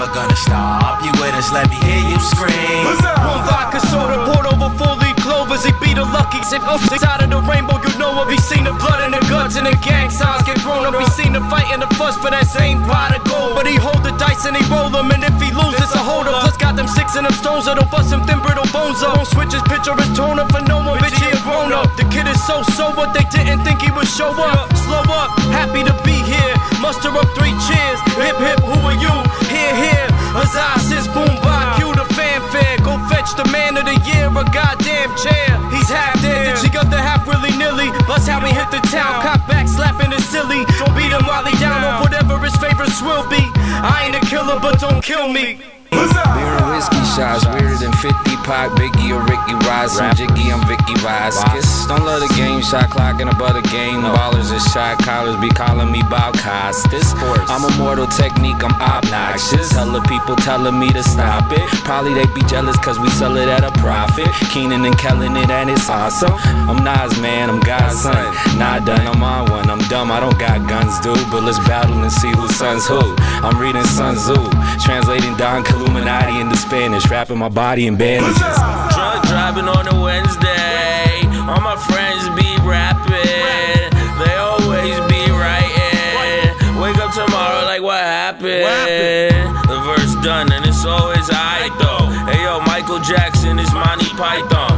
Never 0.00 0.12
gonna 0.14 0.36
stop. 0.36 1.04
You 1.04 1.12
with 1.20 1.34
us, 1.36 1.52
let 1.52 1.68
me 1.68 1.76
hear 1.84 2.00
you 2.08 2.18
scream. 2.32 2.84
One 2.88 3.42
vodka 3.44 3.80
soda 3.92 4.16
poured 4.24 4.48
over 4.48 4.72
four 4.80 4.96
leaf 4.96 5.16
clovers. 5.20 5.64
He 5.64 5.72
beat 5.82 5.98
a 5.98 6.04
lucky 6.04 6.40
up 6.40 6.80
side 6.80 7.22
of 7.22 7.28
the 7.28 7.40
rainbow. 7.44 7.76
You 7.84 7.92
know 7.98 8.16
what? 8.16 8.32
He 8.32 8.38
seen 8.38 8.64
the 8.64 8.72
blood 8.72 9.04
in 9.04 9.12
the 9.12 9.20
guts 9.28 9.56
and 9.56 9.66
the 9.66 9.76
gang 9.84 10.08
signs 10.08 10.42
get 10.48 10.58
grown 10.64 10.86
up. 10.86 10.96
He 10.96 11.04
seen 11.10 11.32
the 11.32 11.40
fight 11.52 11.68
and 11.72 11.82
the 11.82 11.90
fuss 12.00 12.16
for 12.16 12.30
that 12.30 12.46
same 12.46 12.80
pot 12.88 13.12
of 13.12 13.22
gold. 13.28 13.54
But 13.54 13.66
he 13.66 13.76
hold 13.76 14.02
the 14.02 14.12
dice 14.16 14.46
and 14.46 14.56
he 14.56 14.64
roll 14.72 14.88
them. 14.88 15.10
And 15.10 15.22
if 15.22 15.36
he 15.36 15.52
loses, 15.52 15.78
it's 15.84 15.94
a 15.94 16.00
hold 16.00 16.26
up. 16.26 16.48
Plus 16.48 16.56
got 16.56 16.76
them 16.76 16.88
six 16.88 17.16
in 17.16 17.24
them 17.24 17.36
stones 17.36 17.66
that'll 17.66 17.84
bust 17.92 18.12
him 18.12 18.24
thin 18.24 18.40
brittle 18.40 18.66
bones 18.72 19.02
up. 19.04 19.16
Won't 19.16 19.28
switch 19.28 19.52
his 19.52 19.62
picture, 19.68 19.94
his 20.00 20.10
tone 20.16 20.40
up 20.40 20.48
for 20.50 20.64
no 20.64 20.80
one. 20.80 20.98
Bitch, 21.04 21.18
he 21.20 21.28
a 21.28 21.36
grown 21.44 21.72
up. 21.76 21.92
The 22.00 22.08
kid 22.08 22.26
is 22.26 22.40
so 22.46 22.62
so 22.72 22.88
what 22.96 23.12
they 23.12 23.24
didn't 23.28 23.60
think 23.68 23.84
he 23.84 23.90
would 23.92 24.08
show 24.08 24.32
up. 24.32 24.72
Slow 24.88 25.04
up, 25.12 25.28
happy 25.52 25.84
to 25.84 25.94
be 26.08 26.16
here. 26.24 26.59
Muster 26.80 27.12
up 27.12 27.28
three 27.36 27.52
cheers. 27.68 28.00
Hip 28.16 28.40
hip, 28.40 28.60
who 28.64 28.76
are 28.88 28.96
you? 28.96 29.14
Here, 29.52 29.76
here. 29.76 30.08
Huzzah, 30.32 30.80
sis, 30.80 31.06
boom. 31.12 31.28
Cue 31.76 31.92
the 31.92 32.08
fanfare. 32.16 32.78
Go 32.80 32.96
fetch 33.12 33.36
the 33.36 33.44
man 33.52 33.76
of 33.76 33.84
the 33.84 33.96
year, 34.08 34.32
a 34.32 34.44
goddamn 34.48 35.12
chair. 35.20 35.60
He's 35.68 35.88
half 35.92 36.16
dead. 36.22 36.56
She 36.58 36.68
got 36.68 36.88
the 36.90 36.96
half 36.96 37.26
willy 37.28 37.52
nilly. 37.58 37.92
Bust 38.08 38.28
how 38.28 38.40
he 38.40 38.52
hit 38.52 38.70
the 38.70 38.80
town. 38.88 39.20
Cop 39.22 39.46
back, 39.46 39.68
slapping 39.68 40.10
his 40.10 40.24
silly. 40.24 40.64
Don't 40.80 40.96
beat 40.96 41.12
him 41.12 41.24
while 41.28 41.44
he 41.44 41.56
down 41.60 41.84
on 41.84 42.00
whatever 42.00 42.38
his 42.38 42.56
favorites 42.56 43.02
will 43.02 43.28
be. 43.28 43.44
I 43.84 44.08
ain't 44.08 44.16
a 44.16 44.24
killer, 44.26 44.58
but 44.60 44.80
don't 44.80 45.02
kill 45.04 45.28
me. 45.28 45.79
Beer 45.90 46.56
whiskey 46.70 47.02
shots, 47.16 47.44
weirder 47.46 47.76
than 47.76 47.92
50 47.92 48.36
pot, 48.46 48.70
Biggie 48.78 49.10
or 49.12 49.22
Ricky 49.26 49.54
Rice. 49.66 49.98
I'm 49.98 50.14
Jiggy, 50.16 50.50
I'm 50.50 50.62
Vicky 50.66 50.94
Vasquez. 51.02 51.86
Don't 51.86 52.04
love 52.04 52.20
the 52.20 52.32
game, 52.34 52.62
shot 52.62 52.90
clock 52.90 53.20
and 53.20 53.30
about 53.30 53.54
the 53.54 53.66
game. 53.68 54.02
Ballers 54.02 54.52
and 54.52 54.62
shot 54.72 54.98
callers 55.02 55.36
be 55.40 55.48
calling 55.50 55.90
me 55.90 56.02
Bob 56.10 56.34
Costas. 56.38 57.12
I'm 57.50 57.64
a 57.64 57.72
mortal 57.78 58.06
technique, 58.06 58.62
I'm 58.62 58.74
obnoxious. 58.80 59.72
Hella 59.72 60.02
people 60.08 60.36
telling 60.36 60.78
me 60.78 60.90
to 60.92 61.02
stop 61.02 61.52
it. 61.52 61.66
Probably 61.84 62.14
they 62.14 62.26
be 62.34 62.42
jealous 62.48 62.76
cause 62.78 62.98
we 62.98 63.10
sell 63.10 63.36
it 63.36 63.48
at 63.48 63.64
a 63.64 63.72
profit. 63.80 64.28
Keenan 64.50 64.84
and 64.84 64.96
Kellen 64.98 65.36
it 65.36 65.50
and 65.50 65.70
it's 65.70 65.88
awesome. 65.88 66.32
I'm 66.70 66.82
Nas 66.84 67.18
man, 67.20 67.50
I'm 67.50 67.60
God's 67.60 68.02
son. 68.02 68.58
Not 68.58 68.86
done, 68.86 69.06
I'm 69.06 69.22
on 69.22 69.50
one. 69.50 69.70
I'm 69.70 69.80
dumb, 69.88 70.10
I 70.10 70.20
don't 70.20 70.38
got 70.38 70.68
guns, 70.68 70.98
dude. 71.00 71.18
But 71.30 71.42
let's 71.42 71.58
battle 71.60 72.02
and 72.02 72.12
see 72.12 72.30
who 72.30 72.48
sons 72.48 72.86
who. 72.86 73.00
I'm 73.42 73.58
reading 73.58 73.84
Sun 73.84 74.16
Tzu, 74.16 74.36
translating 74.84 75.36
Don 75.36 75.64
Illuminati 75.80 76.40
into 76.40 76.56
Spanish, 76.56 77.08
wrapping 77.08 77.38
my 77.38 77.48
body 77.48 77.86
in 77.86 77.96
bandages. 77.96 78.36
Drunk 78.36 79.24
driving 79.26 79.64
on 79.64 79.88
a 79.88 79.96
Wednesday. 79.96 81.24
All 81.48 81.60
my 81.64 81.76
friends 81.88 82.28
be 82.36 82.48
rapping. 82.68 83.88
They 84.20 84.36
always 84.36 84.96
be 85.08 85.22
writing. 85.32 86.52
Wake 86.80 86.98
up 86.98 87.12
tomorrow 87.14 87.64
like 87.64 87.80
what 87.82 88.00
happened? 88.00 89.56
The 89.68 89.80
verse 89.88 90.14
done 90.22 90.52
and 90.52 90.66
it's 90.66 90.84
always 90.84 91.28
I 91.32 91.72
though. 91.80 92.12
Hey 92.30 92.44
yo, 92.44 92.60
Michael 92.60 93.00
Jackson 93.00 93.58
is 93.58 93.72
Monty 93.72 94.08
Python. 94.20 94.69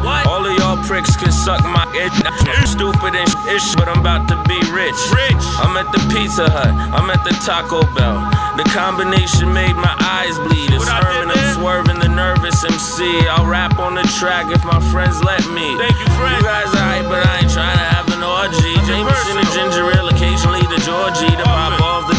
Pricks 0.93 1.17
can 1.17 1.33
suck 1.33 1.65
my 1.65 1.89
it. 1.97 2.13
I'm 2.21 2.69
stupid 2.69 3.17
and 3.17 3.33
ish, 3.49 3.73
but 3.81 3.89
I'm 3.89 4.05
about 4.05 4.29
to 4.29 4.37
be 4.45 4.61
rich. 4.69 5.01
Rich. 5.09 5.41
I'm 5.57 5.73
at 5.81 5.89
the 5.89 5.97
Pizza 6.13 6.45
Hut. 6.45 6.69
I'm 6.69 7.09
at 7.09 7.25
the 7.25 7.33
Taco 7.41 7.81
Bell. 7.97 8.21
The 8.61 8.69
combination 8.77 9.49
made 9.57 9.73
my 9.73 9.97
eyes 10.05 10.37
bleed. 10.45 10.69
It's 10.69 10.85
Herman, 10.85 11.33
I'm 11.33 11.45
swerving 11.57 11.97
the 11.97 12.13
nervous 12.13 12.61
MC. 12.61 13.09
I'll 13.33 13.49
rap 13.49 13.81
on 13.81 13.97
the 13.97 14.05
track 14.21 14.53
if 14.53 14.69
my 14.69 14.85
friends 14.93 15.17
let 15.25 15.41
me. 15.57 15.65
Thank 15.81 15.97
you, 15.97 16.09
friend. 16.13 16.37
You 16.37 16.45
guys 16.45 16.69
alright, 16.77 17.09
but 17.09 17.25
I 17.25 17.41
ain't 17.41 17.49
trying 17.49 17.73
to 17.73 17.89
have 17.97 18.13
an 18.13 18.21
orgy. 18.21 18.77
Jameson 18.85 19.41
and 19.41 19.49
ginger 19.57 19.89
ale, 19.97 20.13
occasionally 20.13 20.61
the 20.69 20.77
Georgie, 20.85 21.33
the 21.41 21.49
pop 21.49 21.73
off 21.81 22.12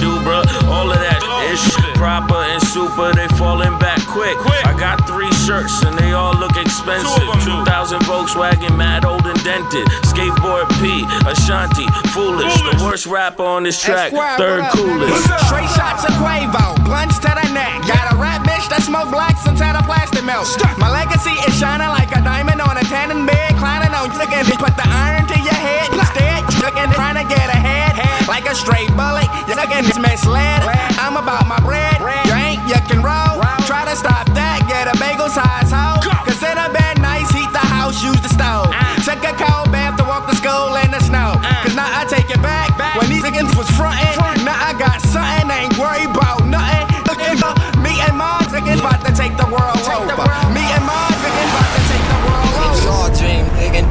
Proper 2.04 2.44
and 2.52 2.62
super, 2.68 3.16
they 3.16 3.32
falling 3.40 3.80
back 3.80 3.96
quick. 4.12 4.36
quick. 4.36 4.60
I 4.68 4.76
got 4.76 5.08
three 5.08 5.32
shirts 5.48 5.72
and 5.88 5.96
they 5.96 6.12
all 6.12 6.36
look 6.36 6.52
expensive. 6.60 7.24
2000 7.40 7.64
Volkswagen, 8.04 8.76
mad 8.76 9.06
old 9.06 9.24
and 9.24 9.40
dented. 9.40 9.88
Skateboard 10.04 10.68
P, 10.84 11.08
Ashanti, 11.24 11.88
foolish. 12.12 12.52
The 12.60 12.76
worst 12.84 13.08
rapper 13.08 13.48
on 13.48 13.64
this 13.64 13.80
track, 13.80 14.12
third 14.36 14.68
coolest. 14.76 15.32
Straight 15.48 15.72
shots 15.80 16.04
of 16.04 16.12
Cuervo, 16.20 16.76
blunts 16.84 17.20
to 17.24 17.32
the 17.32 17.48
neck. 17.56 17.88
Got 17.88 18.12
a 18.12 18.20
rap 18.20 18.44
bitch 18.44 18.68
that 18.68 18.84
smoke 18.84 19.08
blacks 19.08 19.48
inside 19.48 19.80
a 19.80 19.84
plastic 19.88 20.28
melt. 20.28 20.52
My 20.76 20.92
legacy 20.92 21.32
is 21.48 21.56
shining 21.56 21.88
like 21.88 22.12
a 22.12 22.20
diamond 22.20 22.60
on 22.60 22.76
a 22.76 22.84
tanning 22.92 23.24
bed. 23.26 23.56
Climbing 23.56 23.96
on 23.96 24.12
looking, 24.20 24.44
put 24.60 24.76
the 24.76 24.88
iron 24.92 25.24
to 25.32 25.38
your 25.40 25.56
head. 25.56 25.88
Instead, 25.96 26.33
looking, 26.64 26.88
trying 26.96 27.20
to 27.20 27.28
get 27.28 27.52
ahead. 27.52 28.00
Like 28.24 28.48
a 28.48 28.56
straight 28.56 28.88
bullet, 28.96 29.28
you're 29.52 29.60
looking, 29.60 29.84
misled. 30.00 30.64
I'm 30.96 31.20
about 31.20 31.44
my 31.44 31.60
bread. 31.60 32.00
Drink, 32.24 32.64
you 32.72 32.80
can 32.88 33.04
roll. 33.04 33.44
Try 33.68 33.84
to 33.84 33.96
stop 34.00 34.32
that, 34.32 34.64
get 34.72 34.88
a 34.88 34.96
bagel 34.96 35.28
size 35.28 35.68
hoe. 35.68 36.00
Cause 36.24 36.40
in 36.40 36.56
a 36.56 36.72
bed 36.72 37.04
nice, 37.04 37.28
heat 37.36 37.52
the 37.52 37.60
house, 37.60 38.00
use 38.00 38.20
the 38.24 38.32
stove. 38.32 38.72
Took 39.04 39.20
a 39.28 39.36
cold 39.36 39.76
bath 39.76 40.00
to 40.00 40.08
walk 40.08 40.24
to 40.32 40.36
school 40.40 40.80
in 40.80 40.88
the 40.96 41.04
snow. 41.04 41.36
Cause 41.68 41.76
now 41.76 41.92
I 41.92 42.08
take 42.08 42.32
it 42.32 42.40
back. 42.40 42.72
When 42.96 43.12
these 43.12 43.28
niggas 43.28 43.52
was 43.60 43.68
frontin', 43.76 44.16
now 44.48 44.56
I 44.56 44.72
got 44.80 45.04
something, 45.04 45.52
I 45.52 45.68
ain't 45.68 45.76
worried 45.76 46.16
about 46.16 46.48
nothing. 46.48 46.88
Looking 47.12 47.36
for 47.44 47.52
me 47.84 48.00
and 48.08 48.16
Mars, 48.16 48.56
niggas 48.56 48.80
about 48.80 49.04
to 49.04 49.12
take 49.12 49.36
the 49.36 49.52
world 49.52 49.84
over. 49.84 50.16
Me 50.56 50.64
and 50.64 50.84
Mars, 50.88 51.20
niggas 51.20 51.50
about 51.52 51.70
to 51.76 51.82
take 51.92 52.06
the 52.08 52.20
world 52.24 52.56
over. 52.56 52.72
It's 52.72 52.88
all 52.88 53.12
dream, 53.12 53.44
nigga. 53.60 53.84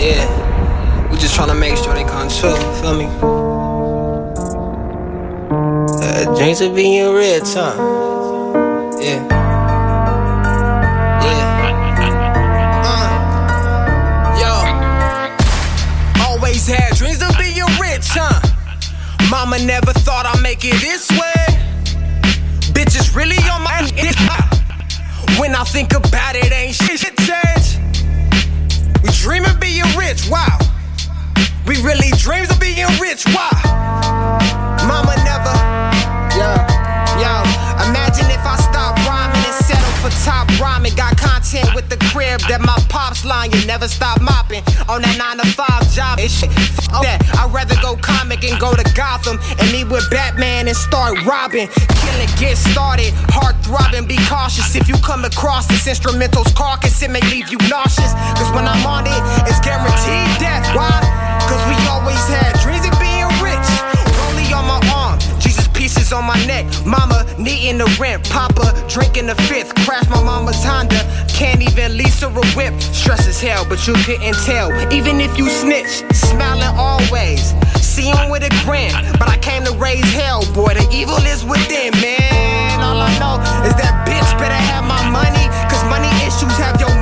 Yeah. 0.00 0.45
Just 1.26 1.40
tryna 1.40 1.58
make 1.58 1.76
sure 1.76 1.92
they 1.92 2.04
come 2.04 2.28
true, 2.28 2.54
feel 2.80 2.94
me? 2.94 3.06
Uh, 6.00 6.36
dreams 6.36 6.60
of 6.60 6.72
being 6.72 7.12
rich, 7.12 7.42
huh? 7.46 7.74
Yeah. 9.00 9.26
Yeah. 11.26 11.66
Yo 14.38 14.52
Always 16.24 16.68
had 16.68 16.94
dreams 16.94 17.20
of 17.20 17.36
being 17.36 17.56
rich, 17.80 18.06
huh? 18.14 18.40
Mama 19.28 19.58
never 19.58 19.92
thought 19.94 20.26
I'd 20.26 20.40
make 20.44 20.64
it 20.64 20.80
this 20.80 21.10
way. 21.10 21.44
Bitches 22.70 23.16
really 23.16 23.42
on 23.50 23.62
my 23.62 23.82
dick. 23.96 24.14
When 25.40 25.56
I 25.56 25.64
think 25.64 25.92
about 25.92 26.36
it, 26.36 26.52
ain't 26.52 26.76
shit 26.76 27.00
shit 27.00 27.16
changed. 27.16 27.80
We 29.02 29.10
dream 29.10 29.44
of 29.44 29.58
being 29.58 29.82
rich, 29.98 30.28
wow. 30.30 30.60
We 31.66 31.82
really 31.82 32.10
dreams 32.16 32.48
of 32.48 32.60
being 32.60 32.86
rich, 33.00 33.26
wow. 33.34 33.50
Mama 34.86 35.16
never, 35.26 35.50
yo, 36.38 36.54
yo. 37.18 37.42
Imagine 37.90 38.30
if 38.30 38.44
I 38.46 38.54
stopped 38.54 39.02
rhyming 39.02 39.42
and 39.42 39.64
settled 39.66 39.98
for 39.98 40.10
top 40.22 40.46
rhyming. 40.60 40.94
Got 40.94 41.18
the 41.98 42.04
crib 42.12 42.40
that 42.48 42.60
my 42.60 42.76
pops 42.88 43.24
line. 43.24 43.50
You 43.52 43.64
never 43.66 43.88
stop 43.88 44.20
mopping 44.20 44.62
on 44.88 45.02
that 45.02 45.16
nine 45.16 45.38
to 45.38 45.46
five 45.52 45.88
job. 45.92 46.18
It's 46.20 46.32
shit. 46.32 46.52
Fuck 46.52 47.02
that. 47.02 47.24
I'd 47.38 47.52
rather 47.52 47.76
go 47.80 47.96
comic 47.96 48.44
and 48.44 48.58
go 48.60 48.74
to 48.74 48.84
Gotham 48.94 49.38
and 49.58 49.66
meet 49.72 49.88
with 49.88 50.04
Batman 50.10 50.68
and 50.68 50.76
start 50.76 51.16
robbing. 51.24 51.68
Killing, 51.68 52.30
get 52.38 52.56
started. 52.56 53.12
Heart 53.32 53.56
throbbing. 53.64 54.06
Be 54.06 54.18
cautious 54.28 54.76
if 54.76 54.88
you 54.88 54.96
come 55.00 55.24
across 55.24 55.66
this 55.66 55.86
instrumental's 55.86 56.52
carcass. 56.52 57.02
It 57.02 57.10
may 57.10 57.24
leave 57.32 57.48
you 57.48 57.58
nauseous. 57.68 58.12
Cause 58.36 58.50
when 58.52 58.68
I'm 58.68 58.84
on 58.84 59.06
it, 59.06 59.22
it's 59.48 59.60
guaranteed 59.60 60.28
death. 60.38 60.64
Why? 60.76 61.00
Cause 61.48 61.62
we 61.68 61.76
always 61.88 62.20
had 62.28 62.52
dreams 62.60 62.75
On 66.12 66.24
my 66.24 66.38
neck. 66.46 66.64
Mama 66.86 67.26
needing 67.36 67.78
the 67.78 67.96
rent. 67.98 68.22
Papa 68.30 68.72
drinking 68.88 69.26
the 69.26 69.34
fifth. 69.50 69.74
Crash 69.84 70.08
my 70.08 70.22
mama's 70.22 70.62
Honda. 70.62 71.02
Can't 71.26 71.60
even 71.60 71.96
lease 71.96 72.20
her 72.20 72.28
a 72.28 72.46
whip. 72.54 72.80
Stress 72.80 73.26
as 73.26 73.40
hell, 73.40 73.66
but 73.68 73.88
you 73.88 73.94
couldn't 74.06 74.38
tell. 74.46 74.70
Even 74.92 75.20
if 75.20 75.36
you 75.36 75.50
snitch, 75.50 76.06
smiling 76.14 76.70
always. 76.78 77.52
See 77.82 78.06
him 78.06 78.30
with 78.30 78.44
a 78.44 78.52
grin. 78.64 78.94
But 79.18 79.28
I 79.28 79.36
came 79.38 79.64
to 79.64 79.72
raise 79.72 80.06
hell, 80.12 80.46
boy. 80.54 80.74
The 80.74 80.86
evil 80.94 81.18
is 81.26 81.44
within, 81.44 81.90
man. 81.98 82.80
All 82.80 83.02
I 83.02 83.10
know 83.18 83.42
is 83.66 83.74
that 83.74 84.06
bitch 84.06 84.30
better 84.38 84.54
have 84.54 84.84
my 84.84 85.02
money. 85.10 85.50
Cause 85.66 85.82
money 85.90 86.12
issues 86.22 86.54
have 86.62 86.80
your 86.80 86.95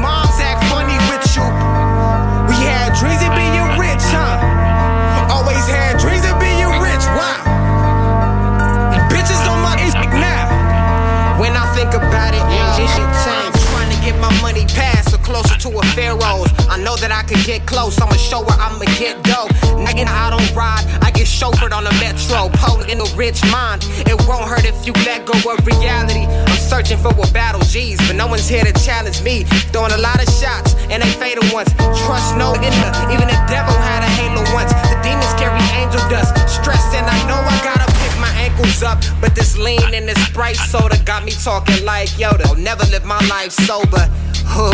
think 11.74 11.92
about 11.92 12.30
it, 12.30 12.44
this 12.78 12.86
shit 12.94 13.10
changed. 13.26 13.58
Trying 13.74 13.90
to 13.90 13.98
get 14.06 14.14
my 14.22 14.30
money 14.40 14.64
passed 14.78 15.12
or 15.12 15.18
closer 15.18 15.58
to 15.66 15.68
a 15.74 15.82
pharaoh's. 15.98 16.48
I 16.70 16.78
know 16.78 16.94
that 17.02 17.10
I 17.10 17.22
could 17.26 17.42
get 17.44 17.66
close. 17.66 18.00
I'ma 18.00 18.14
show 18.14 18.40
where 18.46 18.56
I'ma 18.56 18.86
get 18.94 19.18
dough. 19.26 19.50
Nigga, 19.82 20.06
I 20.06 20.30
don't 20.30 20.46
ride. 20.54 20.86
I 21.02 21.10
get 21.10 21.26
chauffeured 21.26 21.74
on 21.74 21.82
the 21.82 21.94
metro. 21.98 22.48
Pole 22.62 22.86
in 22.86 23.02
a 23.02 23.08
rich 23.18 23.42
mind. 23.50 23.82
It 24.06 24.14
won't 24.30 24.46
hurt 24.46 24.64
if 24.64 24.86
you 24.86 24.94
let 25.02 25.26
go 25.26 25.34
of 25.50 25.58
reality. 25.66 26.30
I'm 26.30 26.62
searching 26.62 26.98
for 26.98 27.10
a 27.10 27.26
battle, 27.34 27.60
G's, 27.66 27.98
but 28.06 28.14
no 28.14 28.26
one's 28.30 28.48
here 28.48 28.62
to 28.62 28.72
challenge 28.86 29.22
me. 29.22 29.42
Throwing 29.74 29.92
a 29.92 29.98
lot 29.98 30.22
of 30.22 30.30
shots 30.30 30.78
and 30.88 31.02
they 31.02 31.10
fatal 31.18 31.44
ones. 31.50 31.74
Trust 32.06 32.38
no 32.38 32.54
nigga. 32.54 32.94
Even 33.10 33.26
the 33.26 33.40
devil 33.50 33.74
had 33.74 34.06
a 34.06 34.10
halo 34.14 34.46
once. 34.54 34.70
The 34.94 34.96
demons 35.02 35.34
carry 35.34 35.58
angel 35.74 36.00
dust. 36.06 36.38
Stress 36.46 36.94
and 36.94 37.06
I 37.06 37.18
know 37.26 37.38
I 37.42 37.58
gotta 37.66 37.93
my 38.24 38.32
ankles 38.40 38.82
up. 38.82 38.98
But 39.20 39.34
this 39.34 39.56
lean 39.56 39.92
and 39.92 40.08
this 40.08 40.20
Sprite 40.26 40.56
soda 40.56 40.96
got 41.04 41.24
me 41.24 41.32
talking 41.32 41.84
like 41.84 42.08
Yoda. 42.20 42.46
I'll 42.46 42.56
never 42.56 42.84
live 42.88 43.04
my 43.04 43.20
life 43.28 43.52
sober. 43.52 44.04
Whew. 44.56 44.72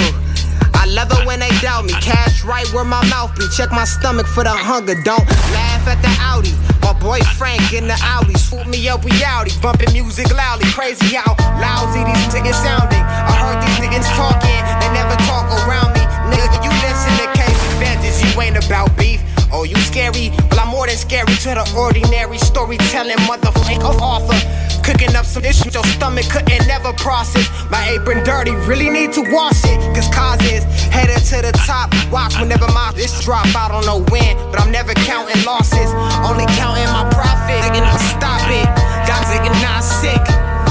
I 0.72 0.86
love 0.86 1.10
it 1.10 1.26
when 1.26 1.40
they 1.40 1.50
doubt 1.60 1.84
me. 1.84 1.94
Cash 2.00 2.44
right 2.44 2.66
where 2.72 2.84
my 2.84 3.02
mouth 3.10 3.34
be. 3.36 3.44
Check 3.56 3.70
my 3.70 3.84
stomach 3.84 4.26
for 4.26 4.44
the 4.44 4.54
hunger. 4.54 4.94
Don't 5.02 5.26
laugh 5.52 5.84
at 5.90 5.98
the 6.00 6.12
Audi. 6.30 6.54
My 6.80 6.94
boy 6.94 7.20
Frank 7.36 7.74
in 7.74 7.86
the 7.86 7.98
Audi. 8.14 8.34
Swoop 8.38 8.66
me 8.66 8.88
up, 8.88 9.02
outie. 9.02 9.56
Bumping 9.60 9.92
music 9.92 10.30
loudly. 10.32 10.70
Crazy 10.70 11.16
how 11.18 11.34
lousy 11.58 12.06
these 12.06 12.26
niggas 12.30 12.58
sounding. 12.62 13.02
I 13.02 13.34
heard 13.42 13.58
these 13.60 13.78
niggas 13.82 14.06
talking. 14.14 14.60
They 14.80 14.90
never 14.94 15.16
talk 15.26 15.46
around 15.66 15.90
me. 15.98 16.04
Nigga, 16.30 16.62
you 16.64 16.72
listen 16.86 17.12
to 17.18 17.26
case 17.34 17.60
advantage. 17.74 18.16
You 18.22 18.40
ain't 18.40 18.58
about 18.64 18.96
beef. 18.96 19.20
Oh, 19.52 19.64
you 19.64 19.76
scary? 19.82 20.30
Well, 20.50 20.60
I'm 20.60 20.68
more 20.68 20.86
than 20.86 20.96
scary 20.96 21.34
to 21.42 21.50
the 21.58 21.66
ordinary 21.76 22.38
storytelling 22.38 23.18
motherfucker 23.26 23.98
author. 23.98 24.38
Cooking 24.86 25.14
up 25.16 25.26
some 25.26 25.44
issues 25.44 25.74
your 25.74 25.84
stomach 25.84 26.26
couldn't 26.30 26.66
never 26.66 26.92
process. 26.94 27.50
My 27.70 27.82
apron 27.90 28.22
dirty, 28.24 28.52
really 28.70 28.88
need 28.88 29.12
to 29.14 29.22
wash 29.34 29.62
it. 29.66 29.78
Cause 29.94 30.08
causes 30.14 30.62
headed 30.94 31.22
to 31.34 31.42
the 31.42 31.52
top. 31.66 31.90
Watch 32.10 32.38
whenever 32.38 32.66
my 32.70 32.92
this 32.94 33.12
drop. 33.24 33.46
I 33.54 33.68
don't 33.68 33.86
know 33.86 34.06
when, 34.10 34.38
but 34.50 34.60
I'm 34.60 34.70
never 34.70 34.94
counting 35.02 35.42
losses. 35.44 35.90
Only 36.22 36.46
counting 36.54 36.86
my 36.94 37.10
profit. 37.10 37.58
Nigga, 37.66 37.82
not 37.82 37.98
stop 37.98 38.46
it. 38.50 38.66
Got 39.06 39.26
nigga 39.34 39.50
not 39.62 39.82
sick. 39.82 40.24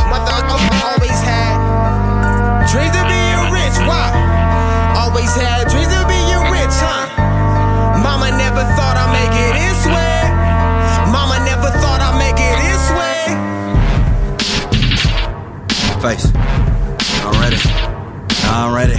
Motherfucker 0.07 0.71
always 0.87 1.19
had 1.27 1.59
dreams 2.71 2.95
of 2.95 3.05
being 3.11 3.43
rich. 3.51 3.75
Why? 3.83 4.07
Always 4.95 5.35
had 5.35 5.67
dreams 5.67 5.91
of 5.93 5.98
Face. 16.01 16.31
I'm 16.33 17.41
ready. 17.41 17.57
I'm 18.45 18.73
ready. 18.73 18.95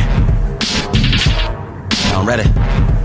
I'm 2.13 2.27
ready. 2.27 3.00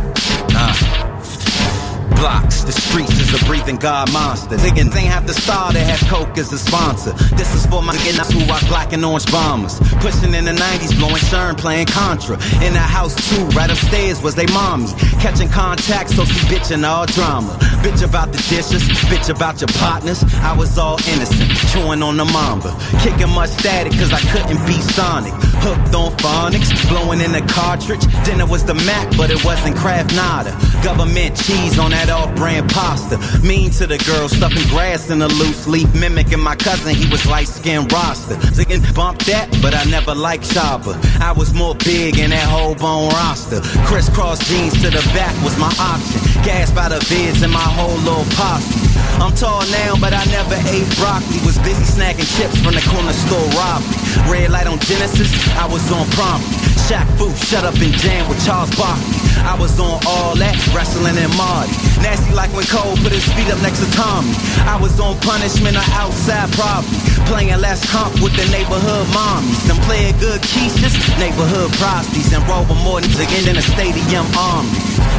Blocks, 2.15 2.63
the 2.63 2.71
streets 2.71 3.19
is 3.19 3.33
a 3.39 3.45
breathing 3.45 3.75
God 3.75 4.11
monster. 4.11 4.55
Niggas 4.57 4.95
ain't 4.95 5.11
have 5.11 5.25
to 5.27 5.33
star, 5.33 5.73
they 5.73 5.83
have 5.83 5.99
Coke 6.09 6.37
as 6.37 6.51
a 6.51 6.57
sponsor. 6.57 7.11
This 7.35 7.53
is 7.53 7.65
for 7.65 7.81
my 7.81 7.93
niggas 7.95 8.31
who 8.31 8.39
rock 8.49 8.65
black 8.67 8.93
and 8.93 9.03
orange 9.03 9.29
bombers. 9.31 9.79
Pushing 9.99 10.33
in 10.33 10.45
the 10.45 10.53
90s, 10.53 10.97
blowing 10.97 11.21
Sherm, 11.29 11.57
playing 11.57 11.87
Contra. 11.87 12.35
In 12.63 12.73
the 12.73 12.79
house 12.79 13.15
too, 13.29 13.43
right 13.57 13.69
upstairs 13.69 14.21
was 14.21 14.35
they 14.35 14.47
mommy. 14.47 14.87
Catching 15.19 15.49
contact, 15.49 16.09
so 16.11 16.25
she 16.25 16.39
bitching 16.47 16.87
all 16.87 17.05
drama. 17.05 17.53
Bitch 17.83 18.07
about 18.07 18.31
the 18.31 18.39
dishes, 18.49 18.83
bitch 19.11 19.29
about 19.29 19.59
your 19.61 19.69
partners. 19.79 20.23
I 20.41 20.55
was 20.55 20.77
all 20.77 20.97
innocent, 21.13 21.51
chewing 21.71 22.01
on 22.01 22.17
the 22.17 22.25
mamba. 22.25 22.75
Kicking 23.03 23.29
much 23.29 23.49
static, 23.49 23.93
cause 23.93 24.13
I 24.13 24.21
couldn't 24.31 24.65
be 24.65 24.73
Sonic. 24.95 25.33
Hooked 25.65 25.93
on 25.93 26.11
phonics, 26.17 26.71
blowing 26.89 27.21
in 27.21 27.31
the 27.31 27.41
cartridge. 27.51 28.05
Dinner 28.23 28.45
was 28.45 28.63
the 28.63 28.75
Mac, 28.85 29.15
but 29.17 29.29
it 29.29 29.43
wasn't 29.43 29.75
Kraft 29.75 30.15
Nada. 30.15 30.51
Government 30.83 31.35
cheese 31.35 31.79
on 31.79 31.91
that 31.91 32.04
off-brand 32.09 32.69
pasta. 32.69 33.17
Mean 33.45 33.69
to 33.71 33.87
the 33.87 33.97
girl, 33.99 34.29
stuffing 34.29 34.67
grass 34.69 35.09
in 35.09 35.21
a 35.21 35.27
loose 35.27 35.67
leaf, 35.67 35.93
mimicking 35.93 36.39
my 36.39 36.55
cousin. 36.55 36.95
He 36.95 37.09
was 37.09 37.25
light-skinned 37.25 37.91
roster. 37.91 38.35
Ziggin 38.55 38.81
bump 38.95 39.19
that, 39.23 39.49
but 39.61 39.75
I 39.75 39.83
never 39.85 40.15
liked 40.15 40.45
Shabba. 40.45 40.95
I 41.19 41.31
was 41.31 41.53
more 41.53 41.75
big 41.75 42.17
in 42.17 42.29
that 42.31 42.47
whole 42.47 42.75
bone 42.75 43.09
roster. 43.09 43.61
Crisscross 43.85 44.39
jeans 44.47 44.73
to 44.81 44.89
the 44.89 45.03
back 45.13 45.35
was 45.43 45.57
my 45.57 45.73
option. 45.79 46.21
Gas 46.43 46.71
by 46.71 46.89
the 46.89 46.99
vids 47.09 47.43
in 47.43 47.51
my 47.51 47.59
whole 47.59 47.97
little 48.07 48.25
posse. 48.35 48.94
I'm 49.21 49.33
tall 49.33 49.63
now, 49.71 49.95
but 49.99 50.13
I 50.13 50.23
never 50.29 50.55
ate 50.69 50.87
broccoli. 50.97 51.39
Was 51.45 51.57
busy 51.59 51.85
snacking 51.85 52.27
chips 52.37 52.57
from 52.61 52.75
the 52.75 52.83
corner 52.91 53.13
store 53.13 53.47
robbery. 53.57 53.95
Red 54.29 54.51
light 54.51 54.67
on 54.67 54.79
Genesis, 54.79 55.31
I 55.55 55.65
was 55.67 55.83
on 55.91 56.05
promptly. 56.17 56.55
Shaq 56.85 57.07
Fu, 57.17 57.33
shut 57.33 57.65
up 57.65 57.73
and 57.81 57.93
jam 57.97 58.29
with 58.29 58.37
Charles 58.45 58.69
Barkley. 58.77 59.17
I 59.41 59.57
was 59.57 59.77
on 59.79 59.97
all 60.05 60.37
that, 60.37 60.53
wrestling 60.73 61.17
and 61.17 61.33
Marty. 61.33 61.73
Nasty 62.01 62.33
like 62.33 62.53
when 62.53 62.65
Cole 62.69 62.97
put 63.01 63.09
his 63.09 63.25
feet 63.33 63.49
up 63.49 63.57
next 63.65 63.81
to 63.81 63.89
Tommy. 63.97 64.29
I 64.69 64.77
was 64.77 64.93
on 65.01 65.17
punishment 65.25 65.77
or 65.77 65.87
outside 65.97 66.49
probably. 66.53 66.97
Playing 67.25 67.57
last 67.57 67.89
hump 67.89 68.13
with 68.21 68.37
the 68.37 68.45
neighborhood 68.53 69.05
mommies. 69.09 69.65
Them 69.65 69.81
playing 69.89 70.13
good 70.21 70.41
keistas, 70.45 70.93
neighborhood 71.17 71.73
prosties. 71.81 72.29
And 72.33 72.45
more 72.45 73.01
niggas 73.01 73.17
again 73.17 73.49
in 73.49 73.57
a 73.57 73.65
stadium 73.65 74.25
army. 74.37 74.69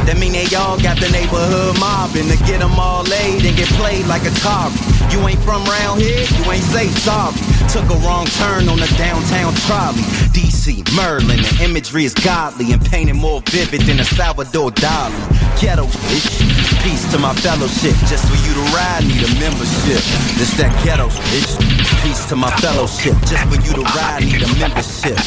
That 0.07 0.15
mean 0.15 0.31
they 0.31 0.47
all 0.55 0.79
got 0.79 0.99
the 1.03 1.11
neighborhood 1.11 1.75
mobbing 1.83 2.31
to 2.31 2.37
get 2.47 2.63
them 2.63 2.79
all 2.79 3.03
laid 3.03 3.43
and 3.43 3.55
get 3.59 3.67
played 3.77 4.05
like 4.07 4.23
a 4.23 4.33
Atari. 4.33 4.73
You 5.13 5.25
ain't 5.27 5.39
from 5.39 5.63
round 5.65 6.01
here, 6.01 6.25
you 6.37 6.51
ain't 6.51 6.63
safe, 6.63 6.91
sorry. 6.99 7.33
Took 7.69 7.87
a 7.89 7.97
wrong 8.05 8.25
turn 8.41 8.67
on 8.69 8.79
the 8.79 8.87
downtown 8.97 9.53
trolley. 9.65 10.01
DC, 10.35 10.83
Merlin, 10.95 11.41
the 11.41 11.63
imagery 11.63 12.03
is 12.03 12.13
godly 12.13 12.73
and 12.73 12.83
painted 12.83 13.15
more 13.15 13.41
vivid 13.47 13.81
than 13.81 13.99
a 13.99 14.03
Salvador 14.03 14.71
Dali. 14.71 15.15
Ghetto 15.61 15.85
bitch, 16.09 16.43
peace 16.83 17.09
to 17.11 17.19
my 17.19 17.33
fellowship. 17.35 17.95
Just 18.09 18.25
for 18.27 18.37
you 18.45 18.53
to 18.53 18.63
ride, 18.75 19.03
need 19.05 19.23
a 19.23 19.31
membership. 19.39 20.01
This 20.37 20.51
that 20.57 20.73
ghetto 20.83 21.07
bitch, 21.31 21.57
peace 22.03 22.25
to 22.29 22.35
my 22.35 22.51
fellowship. 22.57 23.15
Just 23.25 23.43
for 23.47 23.61
you 23.61 23.73
to 23.73 23.83
ride, 23.95 24.23
need 24.23 24.43
a 24.43 24.51
membership. 24.59 25.17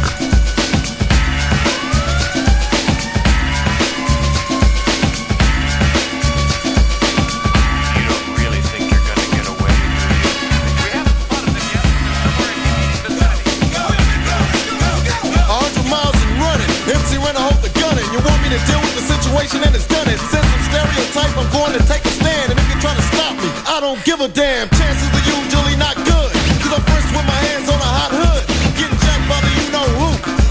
me 18.51 18.59
to 18.59 18.65
deal 18.67 18.81
with 18.83 18.95
the 18.99 19.05
situation 19.07 19.63
and 19.63 19.71
it's 19.71 19.87
done 19.87 20.07
it. 20.11 20.19
Since 20.19 20.43
I'm 20.43 20.63
stereotype, 20.67 21.33
I'm 21.39 21.47
going 21.55 21.73
to 21.79 21.83
take 21.87 22.03
a 22.03 22.11
stand. 22.11 22.51
And 22.51 22.59
if 22.59 22.67
you're 22.67 22.83
trying 22.83 22.99
to 22.99 23.07
stop 23.15 23.33
me, 23.39 23.47
I 23.63 23.79
don't 23.79 24.01
give 24.03 24.19
a 24.19 24.27
damn. 24.27 24.67
Chances 24.75 25.07
are 25.07 25.23
usually 25.23 25.79
not 25.79 25.95
good. 25.95 26.29
Cause 26.59 26.73
I'm 26.75 26.83
first 26.83 27.07
with 27.15 27.23
my 27.23 27.39
hands 27.47 27.71
on 27.71 27.79
a 27.79 27.91
hot 27.95 28.11
hood. 28.11 28.43
Getting 28.75 28.99
jacked 28.99 29.27
by 29.31 29.39
the 29.39 29.51
you 29.55 29.67
know 29.71 29.87
who. 29.95 30.09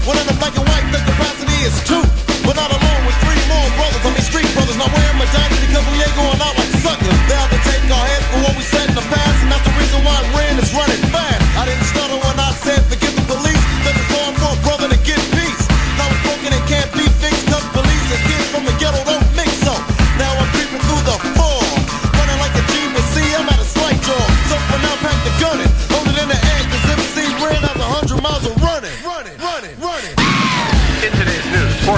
When 0.09 0.17
in 0.17 0.25
the 0.25 0.37
black 0.41 0.57
and 0.57 0.65
white, 0.65 0.87
the 0.89 1.01
capacity 1.05 1.57
is 1.61 1.77
two. 1.85 2.01
But 2.41 2.57
not 2.57 2.73
alone 2.73 3.01
with 3.05 3.17
three 3.21 3.41
more 3.45 3.69
brothers. 3.77 4.01
I 4.01 4.09
mean 4.09 4.25
street 4.25 4.49
brothers. 4.57 4.77
Not 4.81 4.89
wearing 4.89 5.19
medallions 5.21 5.61
because 5.61 5.85
we 5.93 5.97
ain't 6.01 6.17
going 6.17 6.41
out 6.41 6.55
like 6.57 6.73
suckers. 6.81 7.17
They 7.29 7.37
have 7.37 7.53
to 7.53 7.61
take 7.69 7.85
our 7.85 8.05
heads 8.09 8.25
for 8.33 8.39
what 8.49 8.53
we 8.57 8.65
said 8.65 8.89
in 8.89 8.97
the 8.97 9.05
past. 9.13 9.37
And 9.45 9.49
that's 9.53 9.65
the 9.67 9.75
reason 9.77 10.01
why 10.01 10.17
Ren 10.33 10.57
is 10.57 10.73
running 10.73 10.90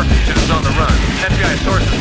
news, 0.01 0.25
is 0.33 0.49
on 0.49 0.65
the 0.65 0.73
run. 0.73 0.89
FBI 1.21 1.53
sources. 1.61 1.93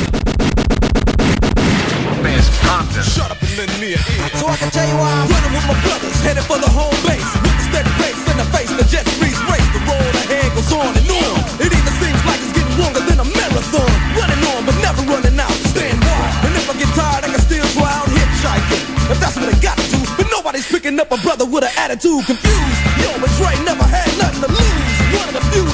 Fans 2.24 2.48
Compton. 2.64 3.04
Shut 3.04 3.28
up 3.28 3.36
and 3.44 3.52
lend 3.60 3.72
me 3.76 3.92
an 3.92 4.00
ear. 4.00 4.32
So 4.40 4.48
I 4.48 4.56
can 4.56 4.72
tell 4.72 4.88
you 4.88 4.96
why 4.96 5.12
I'm 5.12 5.28
running 5.28 5.52
with 5.52 5.66
my 5.68 5.76
brothers, 5.84 6.16
headed 6.24 6.44
for 6.48 6.56
the 6.56 6.70
home 6.72 6.96
base. 7.04 7.28
With 7.44 7.52
a 7.52 7.64
steady 7.68 7.92
pace 8.00 8.22
in 8.32 8.36
the 8.40 8.48
face, 8.48 8.72
the 8.72 8.86
jet 8.88 9.04
streets 9.12 9.40
race. 9.44 9.68
The 9.76 9.82
road 9.84 10.14
ahead 10.24 10.48
goes 10.56 10.72
on 10.72 10.96
and 10.96 11.04
on. 11.04 11.36
It 11.60 11.68
even 11.68 11.92
seems 12.00 12.20
like 12.24 12.40
it's 12.40 12.54
getting 12.56 12.76
longer 12.80 13.04
than 13.04 13.20
a 13.20 13.28
marathon. 13.28 13.92
Running 14.16 14.40
on, 14.56 14.64
but 14.64 14.76
never 14.80 15.04
running 15.04 15.36
out. 15.36 15.52
Stand 15.68 16.00
by. 16.00 16.48
And 16.48 16.56
if 16.56 16.64
I 16.72 16.74
get 16.80 16.88
tired, 16.96 17.28
I 17.28 17.28
can 17.28 17.42
still 17.44 17.66
try 17.76 17.92
out 17.92 18.08
hitchhiking. 18.08 19.12
If 19.12 19.20
that's 19.20 19.36
what 19.36 19.52
I 19.52 19.58
got 19.60 19.82
bringing 20.92 21.00
up 21.00 21.12
a 21.12 21.16
brother 21.22 21.46
with 21.46 21.64
an 21.64 21.72
attitude 21.78 22.24
confused. 22.26 22.80
Yo, 23.00 23.08
but 23.20 23.30
Dre 23.40 23.56
never 23.64 23.84
had 23.84 24.08
nothing 24.18 24.44
to 24.44 24.50
lose. 24.52 24.96
One 25.16 25.28
of 25.28 25.34
the 25.40 25.44
few 25.52 25.64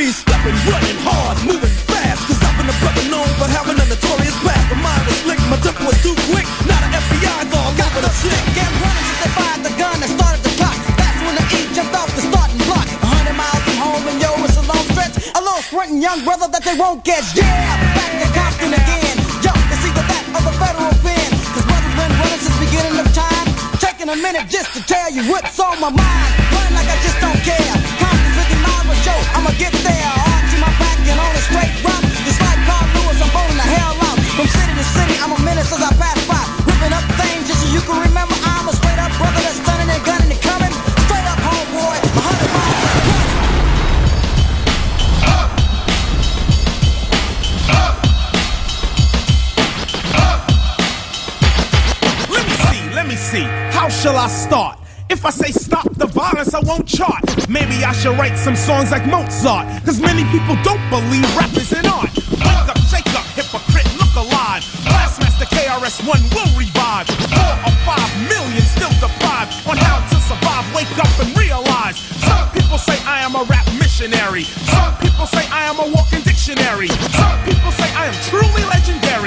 disagrees, 0.00 0.16
stepping, 0.16 0.56
running 0.64 0.98
hard, 1.04 1.36
moving 1.44 1.76
fast. 1.88 2.24
Cause 2.26 2.40
I've 2.40 2.56
been 2.56 2.68
a 2.68 2.76
brother 2.80 3.04
known 3.12 3.28
for 3.36 3.48
having 3.52 3.76
a 3.76 3.84
notorious 3.84 4.36
past. 4.40 4.64
My 4.72 4.80
mind 4.80 5.04
was 5.04 5.16
slick, 5.20 5.40
my 5.52 5.58
temper 5.60 5.84
was 5.84 5.98
too 6.00 6.16
quick. 6.32 6.48
Now 6.64 6.80
the 6.80 6.88
FBI's 6.88 7.52
all 7.52 7.72
over 7.76 8.00
the 8.00 8.12
shit. 8.20 8.40
Get 8.56 8.70
running 8.80 9.04
since 9.04 9.20
they 9.20 9.32
fired 9.36 9.62
the 9.64 9.72
gun 9.76 9.96
and 10.00 10.10
started 10.16 10.42
the 10.44 10.52
clock. 10.56 10.76
That's 10.96 11.20
when 11.20 11.34
the 11.36 11.44
E 11.52 11.60
jumped 11.76 11.94
off 11.96 12.10
the 12.16 12.24
starting 12.24 12.60
block. 12.64 12.88
A 12.88 13.06
hundred 13.12 13.36
miles 13.36 13.62
from 13.68 13.76
home 13.76 14.04
and 14.08 14.16
yo, 14.20 14.30
it's 14.44 14.56
a 14.56 14.64
long 14.64 14.84
stretch. 14.96 15.14
A 15.36 15.40
little 15.40 15.64
sprinting 15.64 16.00
young 16.00 16.20
brother 16.24 16.48
that 16.48 16.64
they 16.64 16.76
won't 16.80 17.04
get. 17.04 17.22
Yeah, 17.36 17.44
back 17.92 18.12
to 18.24 18.28
Compton 18.32 18.72
again. 18.72 19.16
Yo, 19.44 19.52
it's 19.52 19.84
either 19.84 20.04
that 20.08 20.24
or 20.32 20.42
the 20.48 20.54
federal 20.56 20.94
pen. 21.04 21.28
Cause 21.52 21.66
brothers 21.68 21.94
been 21.96 22.12
running 22.16 22.40
since 22.40 22.56
beginning 22.56 22.96
of 22.96 23.08
time. 23.12 23.46
Taking 23.76 24.08
a 24.08 24.16
minute 24.16 24.48
just 24.48 24.72
to 24.76 24.80
tell 24.88 25.12
you 25.12 25.28
what's 25.28 25.60
on 25.60 25.76
my 25.76 25.92
mind. 25.92 26.30
Running 26.56 26.74
like 26.78 26.88
I 26.88 26.96
just 27.04 27.18
don't 27.20 27.40
care. 27.44 27.79
Compton 29.10 29.18
50 29.18 29.18
miles 29.18 29.18
with 29.18 29.18
Joe, 29.18 29.18
I'ma 29.34 29.50
get 29.58 29.72
there. 29.82 30.10
Arching 30.30 30.60
my 30.60 30.72
back 30.78 30.98
and 31.02 31.18
on 31.18 31.34
a 31.34 31.42
straight 31.42 31.74
rock. 31.84 32.02
Just 32.24 32.40
like 32.40 32.60
Carl 32.66 32.86
Lewis, 32.94 33.18
I'm 33.22 33.30
boning 33.34 33.56
the 33.56 33.66
hell 33.66 33.96
out. 34.06 34.18
From 34.36 34.46
city 34.46 34.74
to 34.74 34.84
city, 34.84 35.16
I'm 35.22 35.32
a 35.32 35.40
menace 35.42 35.72
as 35.72 35.82
I 35.82 35.92
pass 35.98 36.18
by. 36.26 36.38
Ripping 36.66 36.92
up 36.92 37.04
things 37.18 37.48
just 37.48 37.60
so 37.62 37.68
you 37.74 37.80
can 37.82 37.98
remember 38.00 38.34
I'm 38.44 38.68
a 38.68 38.72
straight 38.72 38.98
up 38.98 39.12
brother 39.18 39.40
that's 39.42 39.58
stunning 39.58 39.90
and 39.90 40.04
gunning 40.04 40.30
and 40.30 40.42
coming. 40.42 40.72
Straight 41.06 41.26
up 41.26 41.40
homeboy, 41.42 41.96
a 41.98 42.22
hundred 42.22 42.50
miles. 42.54 42.78
Let 52.30 52.44
me 52.46 52.54
see, 52.68 52.82
let 52.94 53.06
me 53.06 53.16
see. 53.16 53.46
How 53.74 53.88
shall 53.88 54.16
I 54.16 54.28
start? 54.28 54.79
If 55.20 55.26
I 55.26 55.36
say 55.36 55.52
stop 55.52 55.84
the 56.00 56.06
violence, 56.06 56.54
I 56.54 56.60
won't 56.64 56.88
chart. 56.88 57.20
Maybe 57.46 57.84
I 57.84 57.92
should 57.92 58.16
write 58.16 58.40
some 58.40 58.56
songs 58.56 58.90
like 58.90 59.04
Mozart. 59.04 59.68
Cause 59.84 60.00
many 60.00 60.24
people 60.32 60.56
don't 60.64 60.80
believe 60.88 61.28
rap 61.36 61.52
is 61.60 61.76
an 61.76 61.84
art. 61.84 62.08
Wake 62.40 62.68
up, 62.72 62.80
shake 62.88 63.04
up, 63.12 63.28
hypocrite, 63.36 63.84
look 64.00 64.16
alive. 64.16 64.64
Blastmaster 64.88 65.44
KRS-One 65.44 66.24
will 66.32 66.48
revive. 66.56 67.04
Four 67.36 67.52
or 67.68 67.74
five 67.84 68.08
million 68.32 68.64
still 68.64 68.88
deprived 68.96 69.52
on 69.68 69.76
how 69.76 70.00
to 70.08 70.16
survive. 70.24 70.64
Wake 70.72 70.88
up 70.96 71.12
and 71.20 71.36
realize. 71.36 72.00
Some 72.24 72.48
people 72.56 72.78
say 72.80 72.96
I 73.04 73.20
am 73.20 73.36
a 73.36 73.44
rap 73.44 73.68
missionary. 73.76 74.48
Some 74.72 74.96
people 75.04 75.28
say 75.28 75.44
I 75.52 75.68
am 75.68 75.76
a 75.84 75.86
walking 75.92 76.24
dictionary. 76.24 76.88
Some 77.12 77.36
people 77.44 77.72
say 77.76 77.92
I 77.92 78.08
am 78.08 78.16
truly 78.32 78.59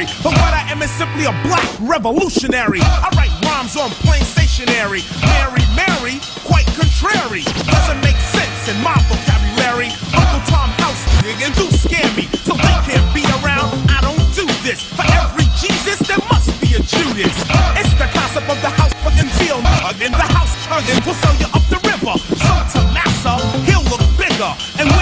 legendary. 0.03 0.23
But 0.23 0.33
what 0.39 0.53
I 0.53 0.63
am 0.71 0.81
is 0.81 0.91
simply 0.91 1.25
a 1.25 1.33
black 1.43 1.67
revolutionary. 1.79 2.79
I 2.81 3.09
write 3.15 3.33
rhymes 3.45 3.75
on 3.77 3.89
plain 4.03 4.23
stationery. 4.23 5.03
Mary, 5.21 5.63
Mary, 5.75 6.19
quite 6.43 6.67
contrary. 6.75 7.43
Doesn't 7.43 8.01
make 8.01 8.17
sense 8.17 8.69
in 8.69 8.77
my 8.83 8.95
vocabulary. 9.07 9.91
Uncle 10.15 10.41
Tom 10.47 10.69
House 10.81 11.01
and 11.23 11.53
do 11.55 11.69
scare 11.71 12.11
me. 12.15 12.27
So 12.43 12.53
they 12.53 12.75
can't 12.87 13.07
be 13.13 13.23
around. 13.41 13.71
I 13.89 14.01
don't 14.01 14.23
do 14.35 14.45
this. 14.63 14.83
For 14.83 15.05
every 15.19 15.47
Jesus, 15.59 15.99
there 16.07 16.21
must 16.29 16.51
be 16.61 16.75
a 16.75 16.81
Judas. 16.83 17.35
It's 17.79 17.93
the 17.95 18.07
concept 18.11 18.49
of 18.49 18.59
the 18.61 18.69
house 18.69 18.93
fucking 19.03 19.31
deal. 19.39 19.59
In 20.03 20.11
the 20.11 20.27
house 20.35 20.51
chugging, 20.65 20.99
we'll 21.05 21.15
sell 21.15 21.35
you 21.39 21.47
up 21.53 21.63
the 21.71 21.79
river. 21.87 22.15
So 22.19 22.53
to 22.75 22.79
Massa, 22.91 23.39
he'll 23.67 23.85
look 23.87 24.03
bigger. 24.19 24.51
And 24.79 24.92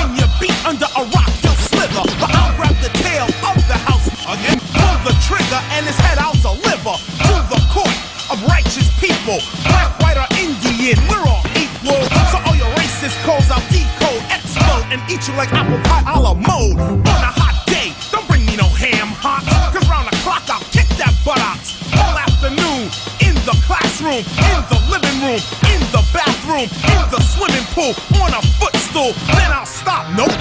We're 11.08 11.24
all 11.24 11.46
equal. 11.56 12.04
So 12.32 12.38
all 12.44 12.56
your 12.56 12.68
racist 12.76 13.16
codes, 13.24 13.48
I'll 13.48 13.64
decode, 13.72 14.20
explode, 14.28 14.86
and 14.92 15.00
eat 15.08 15.28
you 15.28 15.34
like 15.36 15.54
apple 15.54 15.80
pie 15.88 16.04
a 16.04 16.20
la 16.20 16.34
mode. 16.34 16.80
On 16.80 17.22
a 17.24 17.32
hot 17.32 17.64
day, 17.68 17.96
don't 18.12 18.28
bring 18.28 18.46
me 18.46 18.56
no 18.56 18.68
ham 18.68 19.08
hock. 19.16 19.44
Cause 19.72 19.88
round 19.88 20.12
the 20.12 20.16
clock, 20.20 20.44
I'll 20.52 20.64
kick 20.76 20.88
that 21.00 21.16
buttocks. 21.24 21.80
All 21.96 22.18
afternoon, 22.20 22.92
in 23.24 23.36
the 23.48 23.56
classroom, 23.64 24.20
in 24.20 24.60
the 24.68 24.80
living 24.92 25.18
room, 25.24 25.40
in 25.72 25.82
the 25.96 26.04
bathroom, 26.12 26.68
in 26.68 27.02
the 27.08 27.22
swimming 27.24 27.68
pool, 27.72 27.96
on 28.20 28.36
a 28.36 28.42
footstool. 28.60 29.16
Then 29.32 29.52
I'll 29.52 29.66
stop. 29.66 30.04
Nope, 30.18 30.36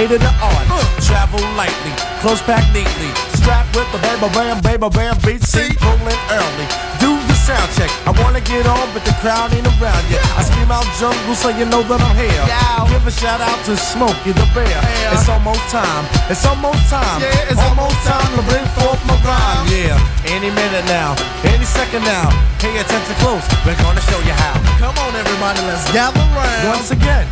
state 0.00 0.16
of 0.16 0.22
the 0.24 0.32
art. 0.40 0.66
Travel 1.04 1.40
lightly, 1.60 1.92
close 2.24 2.40
pack 2.42 2.64
neatly. 2.72 3.10
Strapped 3.36 3.76
with 3.76 3.88
the 3.92 4.00
baby 4.00 4.28
bam, 4.32 4.56
baby 4.64 4.88
bam 4.88 5.16
beat. 5.24 5.42
See, 5.44 5.68
pulling 5.76 6.20
early. 6.32 6.66
Do 6.96 7.12
the 7.28 7.36
sound 7.36 7.68
check. 7.76 7.90
I 8.08 8.12
wanna 8.16 8.40
get 8.40 8.64
on, 8.64 8.88
but 8.96 9.04
the 9.04 9.12
crowd 9.20 9.52
ain't 9.52 9.68
around 9.76 10.04
yet. 10.08 10.24
I 10.38 10.42
scream 10.48 10.70
out 10.72 10.88
jungle 10.96 11.34
so 11.36 11.48
you 11.52 11.66
know 11.68 11.82
that 11.84 12.00
I'm 12.00 12.16
here. 12.16 12.44
Give 12.88 13.04
a 13.04 13.12
shout 13.12 13.40
out 13.40 13.60
to 13.68 13.76
Smokey 13.76 14.32
the 14.32 14.46
Bear. 14.56 14.80
It's 15.12 15.28
almost 15.28 15.64
time. 15.68 16.04
It's 16.32 16.44
almost 16.48 16.80
time. 16.88 17.20
Yeah, 17.20 17.52
it's 17.52 17.60
almost 17.60 18.00
time 18.08 18.30
to 18.40 18.42
bring 18.48 18.64
forth 18.80 19.00
my 19.04 19.16
rhyme. 19.20 19.68
Yeah, 19.68 20.32
any 20.32 20.48
minute 20.48 20.86
now, 20.88 21.12
any 21.44 21.66
second 21.68 22.04
now. 22.08 22.32
Pay 22.56 22.72
attention 22.80 23.16
close. 23.20 23.44
We're 23.68 23.76
gonna 23.84 24.04
show 24.08 24.20
you 24.24 24.32
how. 24.32 24.56
Come 24.80 24.96
on, 24.96 25.12
everybody, 25.12 25.60
let's 25.68 25.84
gather 25.92 26.24
round. 26.32 26.72
Once 26.72 26.88
again, 26.88 27.28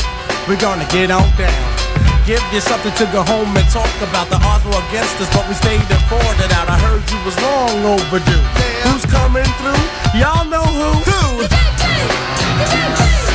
we're 0.49 0.61
gonna 0.61 0.89
get 0.93 1.11
on 1.11 1.25
down. 1.41 1.88
Give 2.29 2.45
you 2.53 2.61
something 2.61 2.93
to 2.93 3.07
go 3.11 3.23
home 3.23 3.57
and 3.57 3.67
talk 3.71 3.89
about. 4.03 4.29
The 4.29 4.37
odds 4.45 4.63
were 4.63 4.77
against 4.91 5.17
us, 5.17 5.33
but 5.33 5.49
we 5.49 5.55
stayed 5.55 5.81
and 5.81 6.03
fought 6.13 6.37
it 6.45 6.53
out. 6.53 6.69
I 6.69 6.77
heard 6.77 7.01
you 7.09 7.17
was 7.25 7.35
long 7.41 7.97
overdue. 7.97 8.45
Who's 8.85 9.07
coming 9.07 9.49
through? 9.57 9.81
Y'all 10.13 10.45
know 10.45 10.61
who? 10.61 10.93
Who? 11.09 11.49
Toe 11.49 13.28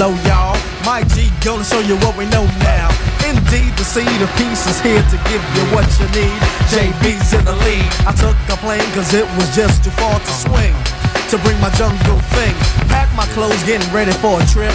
low, 0.00 0.14
y'all. 0.24 0.56
My 0.84 1.02
G 1.12 1.28
gonna 1.44 1.64
show 1.64 1.80
you 1.80 1.96
what 2.00 2.16
we 2.16 2.24
know 2.26 2.44
now. 2.64 2.88
Indeed, 3.28 3.72
the 3.76 3.84
seed 3.84 4.20
of 4.22 4.30
peace 4.36 4.64
is 4.66 4.80
here 4.80 5.02
to 5.02 5.16
give 5.28 5.42
you 5.56 5.64
what 5.74 5.84
you 6.00 6.06
need. 6.16 6.38
JB's 6.72 7.32
in 7.34 7.44
the 7.44 7.56
lead. 7.64 7.88
I 8.08 8.12
took 8.16 8.36
a 8.48 8.56
plane 8.64 8.88
cause 8.94 9.12
it 9.12 9.26
was 9.36 9.48
just 9.54 9.84
too 9.84 9.90
far 9.90 10.18
to 10.18 10.32
swing. 10.32 10.74
To 11.30 11.38
bring 11.44 11.58
my 11.60 11.70
jungle 11.76 12.20
thing. 12.36 12.54
Pack 12.88 13.08
my 13.16 13.26
clothes, 13.34 13.62
getting 13.64 13.90
ready 13.92 14.12
for 14.12 14.40
a 14.40 14.46
trip. 14.46 14.74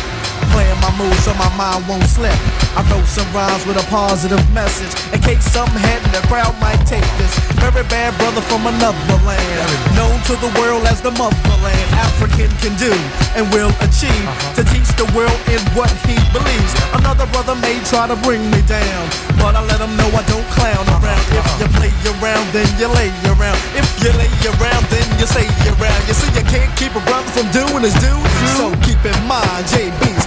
Playing 0.53 0.79
my 0.81 0.91
moves 0.97 1.23
so 1.23 1.33
my 1.35 1.49
mind 1.55 1.85
won't 1.87 2.05
slip. 2.05 2.35
I 2.77 2.81
wrote 2.89 3.05
some 3.05 3.27
rhymes 3.33 3.65
with 3.65 3.77
a 3.77 3.85
positive 3.89 4.41
message 4.53 4.93
in 5.13 5.19
case 5.21 5.45
something 5.45 5.77
happened. 5.77 6.13
The 6.13 6.23
crowd 6.27 6.53
might 6.61 6.81
take 6.85 7.05
this. 7.17 7.33
Very 7.61 7.85
bad 7.89 8.17
brother 8.17 8.41
from 8.45 8.65
another 8.65 9.17
land, 9.25 9.69
known 9.97 10.17
to 10.29 10.33
the 10.41 10.51
world 10.59 10.85
as 10.87 11.01
the 11.01 11.11
motherland. 11.11 11.87
African 11.97 12.49
can 12.63 12.73
do 12.77 12.93
and 13.37 13.45
will 13.53 13.73
achieve 13.83 14.25
uh-huh. 14.25 14.57
to 14.57 14.61
teach 14.69 14.89
the 14.97 15.07
world 15.15 15.39
in 15.49 15.61
what 15.77 15.91
he 16.05 16.17
believes. 16.33 16.71
Another 16.95 17.27
brother 17.31 17.55
may 17.59 17.77
try 17.87 18.07
to 18.07 18.17
bring 18.25 18.43
me 18.51 18.61
down, 18.65 19.03
but 19.37 19.55
I 19.55 19.61
let 19.65 19.79
him 19.81 19.93
know 19.97 20.09
I 20.13 20.23
don't 20.27 20.47
clown 20.55 20.85
around. 20.99 21.23
If 21.35 21.45
you 21.61 21.67
play 21.77 21.93
around, 22.19 22.45
then 22.51 22.67
you 22.81 22.87
lay 22.95 23.11
around. 23.31 23.59
If 23.77 23.87
you 24.01 24.11
lay 24.17 24.31
around, 24.57 24.83
then 24.89 25.05
you 25.19 25.27
stay 25.27 25.47
around. 25.77 26.01
You 26.07 26.15
see, 26.15 26.31
you 26.33 26.45
can't 26.47 26.71
keep 26.79 26.95
a 26.95 27.03
brother 27.05 27.29
from 27.31 27.47
doing 27.51 27.83
his 27.83 27.95
due, 27.99 28.21
so 28.57 28.71
keep 28.83 28.99
in 29.03 29.15
mind, 29.27 29.63
JB's 29.71 30.18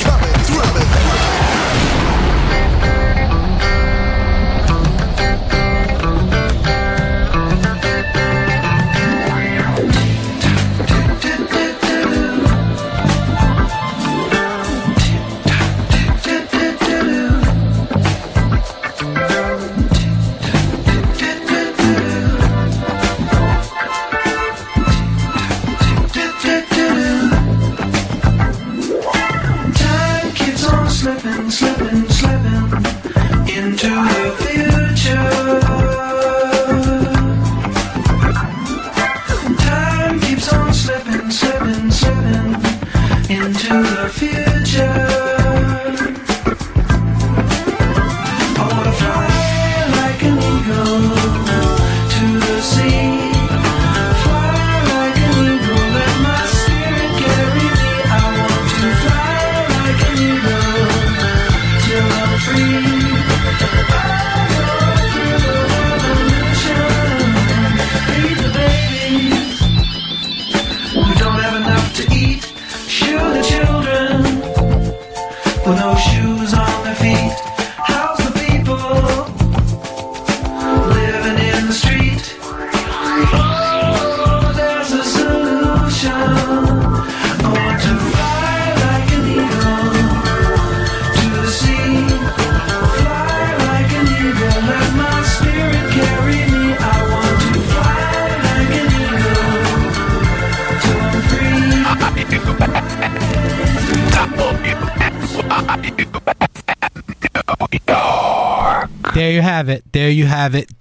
coming 0.62 1.21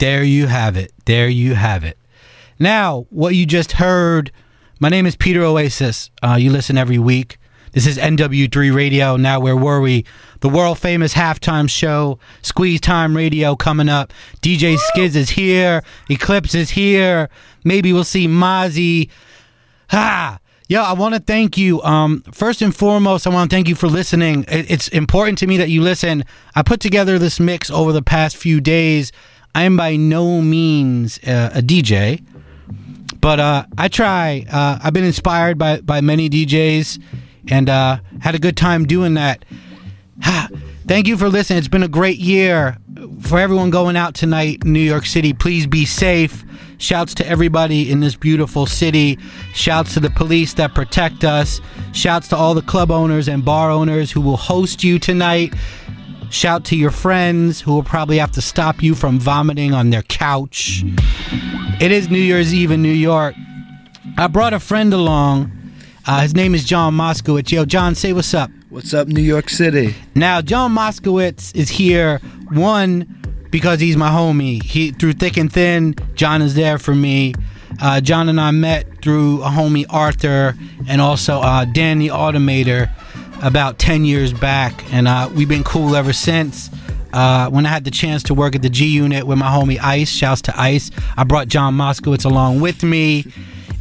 There 0.01 0.23
you 0.23 0.47
have 0.47 0.77
it. 0.77 0.91
There 1.05 1.29
you 1.29 1.53
have 1.53 1.83
it. 1.83 1.95
Now, 2.57 3.05
what 3.11 3.35
you 3.35 3.45
just 3.45 3.73
heard, 3.73 4.31
my 4.79 4.89
name 4.89 5.05
is 5.05 5.15
Peter 5.15 5.43
Oasis. 5.43 6.09
Uh, 6.23 6.37
you 6.39 6.49
listen 6.49 6.75
every 6.75 6.97
week. 6.97 7.37
This 7.73 7.85
is 7.85 7.99
NW3 7.99 8.73
Radio. 8.73 9.15
Now, 9.15 9.39
where 9.39 9.55
were 9.55 9.79
we? 9.79 10.03
The 10.39 10.49
world 10.49 10.79
famous 10.79 11.13
halftime 11.13 11.69
show, 11.69 12.17
Squeeze 12.41 12.81
Time 12.81 13.15
Radio 13.15 13.55
coming 13.55 13.89
up. 13.89 14.11
DJ 14.41 14.79
Skiz 14.79 15.15
is 15.15 15.29
here. 15.29 15.83
Eclipse 16.09 16.55
is 16.55 16.71
here. 16.71 17.29
Maybe 17.63 17.93
we'll 17.93 18.03
see 18.03 18.27
Mozzie. 18.27 19.07
Ah, 19.91 20.39
yo, 20.67 20.81
I 20.81 20.93
want 20.93 21.13
to 21.13 21.21
thank 21.21 21.59
you. 21.59 21.79
Um, 21.83 22.23
first 22.31 22.63
and 22.63 22.75
foremost, 22.75 23.27
I 23.27 23.29
want 23.29 23.51
to 23.51 23.55
thank 23.55 23.67
you 23.67 23.75
for 23.75 23.87
listening. 23.87 24.45
It's 24.47 24.87
important 24.87 25.37
to 25.37 25.45
me 25.45 25.57
that 25.57 25.69
you 25.69 25.83
listen. 25.83 26.25
I 26.55 26.63
put 26.63 26.79
together 26.79 27.19
this 27.19 27.39
mix 27.39 27.69
over 27.69 27.91
the 27.91 28.01
past 28.01 28.35
few 28.35 28.59
days. 28.59 29.11
I 29.53 29.63
am 29.63 29.75
by 29.75 29.95
no 29.95 30.41
means 30.41 31.19
uh, 31.27 31.51
a 31.53 31.61
DJ, 31.61 32.23
but 33.19 33.39
uh, 33.39 33.65
I 33.77 33.87
try. 33.87 34.45
Uh, 34.49 34.79
I've 34.81 34.93
been 34.93 35.03
inspired 35.03 35.57
by 35.57 35.81
by 35.81 36.01
many 36.01 36.29
DJs, 36.29 37.01
and 37.49 37.69
uh, 37.69 37.99
had 38.21 38.35
a 38.35 38.39
good 38.39 38.55
time 38.57 38.85
doing 38.85 39.15
that. 39.15 39.43
Thank 40.87 41.07
you 41.07 41.17
for 41.17 41.29
listening. 41.29 41.59
It's 41.59 41.67
been 41.67 41.83
a 41.83 41.87
great 41.87 42.17
year 42.17 42.77
for 43.21 43.39
everyone 43.39 43.69
going 43.69 43.95
out 43.95 44.13
tonight 44.13 44.63
in 44.65 44.73
New 44.73 44.79
York 44.79 45.05
City. 45.05 45.33
Please 45.33 45.67
be 45.67 45.85
safe. 45.85 46.43
Shouts 46.77 47.13
to 47.15 47.27
everybody 47.27 47.91
in 47.91 47.99
this 47.99 48.15
beautiful 48.15 48.65
city. 48.65 49.19
Shouts 49.53 49.93
to 49.93 49.99
the 49.99 50.09
police 50.09 50.55
that 50.55 50.73
protect 50.73 51.23
us. 51.23 51.61
Shouts 51.93 52.27
to 52.29 52.35
all 52.35 52.55
the 52.55 52.63
club 52.63 52.89
owners 52.89 53.27
and 53.27 53.45
bar 53.45 53.69
owners 53.69 54.11
who 54.11 54.19
will 54.19 54.37
host 54.37 54.83
you 54.83 54.97
tonight. 54.97 55.53
Shout 56.31 56.63
to 56.65 56.77
your 56.77 56.91
friends 56.91 57.59
who 57.59 57.73
will 57.73 57.83
probably 57.83 58.17
have 58.17 58.31
to 58.31 58.41
stop 58.41 58.81
you 58.81 58.95
from 58.95 59.19
vomiting 59.19 59.73
on 59.73 59.89
their 59.89 60.01
couch. 60.01 60.81
It 61.81 61.91
is 61.91 62.09
New 62.09 62.19
Year's 62.19 62.53
Eve 62.53 62.71
in 62.71 62.81
New 62.81 62.87
York. 62.87 63.35
I 64.17 64.27
brought 64.27 64.53
a 64.53 64.59
friend 64.61 64.93
along. 64.93 65.51
Uh, 66.07 66.21
his 66.21 66.33
name 66.33 66.55
is 66.55 66.63
John 66.63 66.93
Moskowitz. 66.93 67.51
Yo, 67.51 67.65
John, 67.65 67.95
say 67.95 68.13
what's 68.13 68.33
up. 68.33 68.49
What's 68.69 68.93
up, 68.93 69.09
New 69.09 69.21
York 69.21 69.49
City? 69.49 69.93
Now, 70.15 70.41
John 70.41 70.73
Moskowitz 70.73 71.53
is 71.53 71.69
here, 71.69 72.19
one, 72.53 73.47
because 73.49 73.81
he's 73.81 73.97
my 73.97 74.09
homie. 74.09 74.63
He 74.63 74.91
Through 74.91 75.13
thick 75.13 75.35
and 75.35 75.51
thin, 75.51 75.95
John 76.15 76.41
is 76.41 76.55
there 76.55 76.77
for 76.77 76.95
me. 76.95 77.33
Uh, 77.81 77.99
John 77.99 78.29
and 78.29 78.39
I 78.39 78.51
met 78.51 79.01
through 79.03 79.43
a 79.43 79.47
homie, 79.47 79.85
Arthur, 79.89 80.55
and 80.87 81.01
also 81.01 81.41
uh, 81.41 81.65
Dan 81.65 81.99
the 81.99 82.07
Automator 82.07 82.89
about 83.41 83.79
10 83.79 84.05
years 84.05 84.33
back. 84.33 84.91
And 84.93 85.07
uh, 85.07 85.29
we've 85.33 85.49
been 85.49 85.63
cool 85.63 85.95
ever 85.95 86.13
since. 86.13 86.69
Uh, 87.13 87.49
when 87.49 87.65
I 87.65 87.69
had 87.69 87.83
the 87.83 87.91
chance 87.91 88.23
to 88.23 88.33
work 88.33 88.55
at 88.55 88.61
the 88.61 88.69
G 88.69 88.87
Unit 88.87 89.27
with 89.27 89.37
my 89.37 89.47
homie 89.47 89.79
Ice, 89.81 90.09
shouts 90.09 90.41
to 90.43 90.59
Ice, 90.59 90.91
I 91.17 91.23
brought 91.25 91.47
John 91.49 91.75
Moskowitz 91.75 92.23
along 92.25 92.61
with 92.61 92.83
me. 92.83 93.25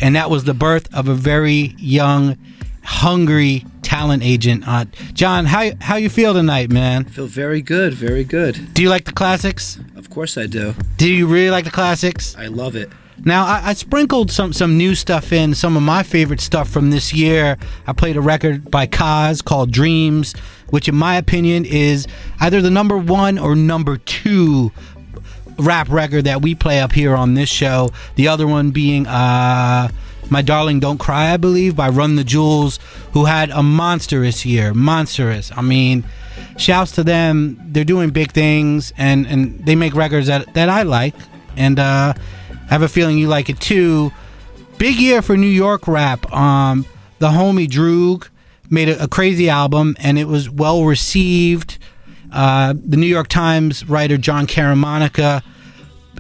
And 0.01 0.17
that 0.17 0.31
was 0.31 0.45
the 0.45 0.55
birth 0.55 0.93
of 0.95 1.09
a 1.09 1.15
very 1.15 1.75
young, 1.79 2.37
hungry 2.83 3.65
talent 3.83 4.23
agent. 4.23 4.65
Uh, 4.67 4.87
John, 5.13 5.45
how 5.47 5.71
how 5.81 5.97
you 5.97 6.09
feel 6.09 6.33
tonight, 6.33 6.71
man? 6.71 7.05
I 7.07 7.11
Feel 7.11 7.27
very 7.27 7.61
good, 7.61 7.93
very 7.95 8.25
good. 8.25 8.73
Do 8.75 8.83
you 8.83 8.89
like 8.89 9.05
the 9.05 9.13
classics? 9.13 9.79
Of 9.97 10.11
course 10.11 10.39
I 10.39 10.47
do. 10.47 10.75
Do 10.97 11.13
you 11.13 11.27
really 11.27 11.51
like 11.51 11.65
the 11.65 11.71
classics? 11.71 12.35
I 12.37 12.47
love 12.47 12.77
it. 12.77 12.91
Now 13.25 13.45
I, 13.45 13.61
I 13.67 13.73
sprinkled 13.75 14.31
some 14.31 14.53
some 14.53 14.79
new 14.79 14.95
stuff 14.95 15.33
in, 15.33 15.55
some 15.55 15.77
of 15.77 15.83
my 15.83 16.03
favorite 16.03 16.41
stuff 16.41 16.69
from 16.69 16.91
this 16.91 17.13
year. 17.13 17.59
I 17.87 17.93
played 17.93 18.17
a 18.17 18.21
record 18.21 18.71
by 18.71 18.87
Kaz 18.87 19.45
called 19.45 19.71
Dreams, 19.71 20.35
which 20.71 20.89
in 20.89 20.95
my 20.95 21.17
opinion 21.17 21.65
is 21.65 22.07
either 22.41 22.61
the 22.61 22.71
number 22.71 22.97
one 22.97 23.39
or 23.39 23.55
number 23.55 23.99
two 23.99 24.73
rap 25.59 25.89
record 25.91 26.25
that 26.25 26.41
we 26.41 26.55
play 26.55 26.81
up 26.81 26.93
here 26.93 27.15
on 27.15 27.35
this 27.35 27.49
show. 27.51 27.91
The 28.15 28.29
other 28.29 28.47
one 28.47 28.71
being 28.71 29.07
uh 29.07 29.89
my 30.31 30.43
Darling 30.43 30.79
Don't 30.79 30.99
Cry, 30.99 31.33
I 31.33 31.37
believe, 31.37 31.75
by 31.75 31.89
Run 31.89 32.15
the 32.15 32.25
Jewels, 32.25 32.79
who 33.13 33.25
had 33.25 33.51
a 33.51 33.63
monstrous 33.63 34.47
year. 34.47 34.73
Monstrous. 34.73 35.51
I 35.57 35.61
mean, 35.61 36.05
shouts 36.57 36.93
to 36.93 37.05
them. 37.05 37.61
They're 37.61 37.85
doing 37.85 38.11
big 38.11 38.31
things 38.33 38.93
and, 38.97 39.27
and 39.27 39.59
they 39.67 39.75
make 39.75 39.95
records 39.95 40.29
that, 40.29 40.55
that 40.55 40.69
I 40.69 40.83
like. 40.83 41.17
And 41.57 41.81
uh, 41.81 42.15
I 42.71 42.75
have 42.75 42.83
a 42.83 42.89
feeling 42.89 43.19
you 43.19 43.27
like 43.29 43.49
it 43.51 43.61
too. 43.61 44.13
Big 44.79 44.97
year 44.97 45.21
for 45.23 45.37
New 45.37 45.47
York 45.49 45.89
rap. 45.89 46.33
Um, 46.33 46.87
the 47.19 47.29
homie 47.29 47.67
Droog 47.69 48.29
made 48.71 48.89
a, 48.89 49.05
a 49.05 49.09
crazy 49.09 49.51
album 49.51 49.97
and 49.99 50.19
it 50.19 50.27
was 50.29 50.49
well 50.49 50.85
received. 50.85 51.79
Uh, 52.33 52.73
the 52.77 52.97
New 52.97 53.07
York 53.09 53.27
Times 53.29 53.85
writer 53.89 54.17
Jon 54.17 54.47
Caramanica 54.47 55.43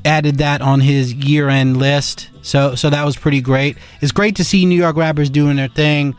added 0.04 0.38
that 0.38 0.60
on 0.60 0.80
his 0.80 1.14
year-end 1.14 1.76
list. 1.76 2.28
So 2.42 2.74
so 2.74 2.90
that 2.90 3.04
was 3.04 3.16
pretty 3.16 3.40
great. 3.40 3.76
It's 4.00 4.12
great 4.12 4.36
to 4.36 4.44
see 4.44 4.66
New 4.66 4.74
York 4.78 4.96
rappers 4.96 5.30
doing 5.30 5.56
their 5.56 5.68
thing. 5.68 6.16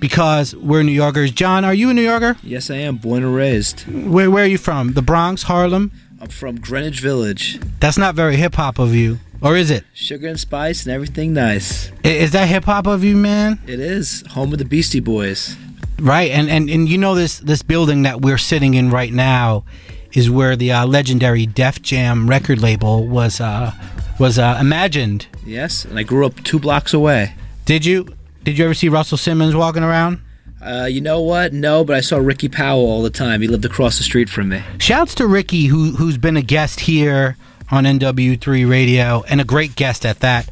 because 0.00 0.54
we're 0.56 0.82
New 0.82 0.90
Yorkers. 0.92 1.30
John, 1.30 1.64
are 1.64 1.74
you 1.74 1.90
a 1.90 1.94
New 1.94 2.02
Yorker? 2.02 2.36
Yes, 2.42 2.70
I 2.70 2.76
am. 2.76 2.96
Born 2.96 3.22
and 3.22 3.34
raised. 3.34 3.82
Where 3.82 4.30
Where 4.30 4.44
are 4.44 4.48
you 4.48 4.58
from? 4.58 4.94
The 4.94 5.02
Bronx, 5.02 5.42
Harlem? 5.44 5.92
I'm 6.22 6.28
from 6.28 6.60
Greenwich 6.60 7.00
Village. 7.00 7.58
That's 7.80 7.98
not 7.98 8.14
very 8.14 8.36
hip 8.36 8.54
hop 8.54 8.78
of 8.78 8.94
you, 8.94 9.18
or 9.40 9.56
is 9.56 9.72
it? 9.72 9.82
Sugar 9.92 10.28
and 10.28 10.38
spice 10.38 10.86
and 10.86 10.94
everything 10.94 11.32
nice. 11.32 11.90
I- 12.04 12.08
Is 12.10 12.30
that 12.30 12.46
hip 12.48 12.62
hop 12.62 12.86
of 12.86 13.02
you, 13.02 13.16
man? 13.16 13.58
It 13.66 13.80
is. 13.80 14.22
Home 14.30 14.52
of 14.52 14.60
the 14.60 14.64
Beastie 14.64 15.00
Boys. 15.00 15.56
Right, 15.98 16.30
and 16.30 16.48
and 16.48 16.70
and 16.70 16.88
you 16.88 16.96
know 16.96 17.16
this 17.16 17.40
this 17.40 17.62
building 17.62 18.02
that 18.02 18.20
we're 18.20 18.38
sitting 18.38 18.74
in 18.74 18.88
right 18.92 19.12
now 19.12 19.64
is 20.12 20.30
where 20.30 20.54
the 20.54 20.70
uh, 20.70 20.86
legendary 20.86 21.44
Def 21.44 21.82
Jam 21.82 22.30
record 22.30 22.60
label 22.60 23.04
was 23.04 23.40
uh, 23.40 23.72
was 24.20 24.38
uh, 24.38 24.58
imagined. 24.60 25.26
Yes, 25.44 25.84
and 25.84 25.98
I 25.98 26.04
grew 26.04 26.24
up 26.24 26.40
two 26.44 26.60
blocks 26.60 26.94
away. 26.94 27.34
Did 27.64 27.84
you 27.84 28.06
did 28.44 28.58
you 28.58 28.64
ever 28.64 28.74
see 28.74 28.88
Russell 28.88 29.18
Simmons 29.18 29.56
walking 29.56 29.82
around? 29.82 30.20
Uh, 30.62 30.86
you 30.86 31.00
know 31.00 31.20
what? 31.20 31.52
No, 31.52 31.84
but 31.84 31.96
I 31.96 32.00
saw 32.00 32.18
Ricky 32.18 32.48
Powell 32.48 32.86
all 32.86 33.02
the 33.02 33.10
time. 33.10 33.42
He 33.42 33.48
lived 33.48 33.64
across 33.64 33.98
the 33.98 34.04
street 34.04 34.28
from 34.28 34.50
me. 34.50 34.62
Shouts 34.78 35.14
to 35.16 35.26
Ricky, 35.26 35.66
who 35.66 35.92
who's 35.92 36.18
been 36.18 36.36
a 36.36 36.42
guest 36.42 36.80
here 36.80 37.36
on 37.70 37.84
NW3 37.84 38.68
Radio 38.68 39.24
and 39.28 39.40
a 39.40 39.44
great 39.44 39.74
guest 39.74 40.06
at 40.06 40.20
that. 40.20 40.48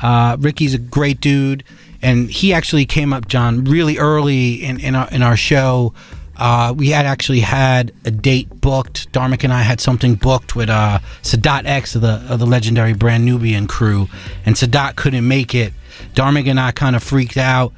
Uh, 0.00 0.36
Ricky's 0.38 0.74
a 0.74 0.78
great 0.78 1.20
dude, 1.20 1.64
and 2.00 2.30
he 2.30 2.52
actually 2.52 2.86
came 2.86 3.12
up, 3.12 3.26
John, 3.26 3.64
really 3.64 3.98
early 3.98 4.62
in 4.64 4.78
in 4.78 4.94
our, 4.94 5.08
in 5.10 5.22
our 5.22 5.36
show. 5.36 5.92
Uh, 6.36 6.72
we 6.76 6.90
had 6.90 7.04
actually 7.04 7.40
had 7.40 7.92
a 8.04 8.12
date 8.12 8.60
booked. 8.60 9.10
Dharmic 9.12 9.42
and 9.42 9.52
I 9.52 9.62
had 9.62 9.80
something 9.80 10.14
booked 10.14 10.54
with 10.54 10.70
uh, 10.70 11.00
Sadat 11.22 11.66
X 11.66 11.96
of 11.96 12.02
the 12.02 12.24
of 12.28 12.38
the 12.38 12.46
legendary 12.46 12.92
Brand 12.92 13.24
Nubian 13.24 13.66
crew, 13.66 14.08
and 14.46 14.54
Sadat 14.54 14.94
couldn't 14.94 15.26
make 15.26 15.52
it. 15.52 15.72
Dharmic 16.14 16.48
and 16.48 16.60
I 16.60 16.70
kind 16.70 16.94
of 16.94 17.02
freaked 17.02 17.36
out, 17.36 17.72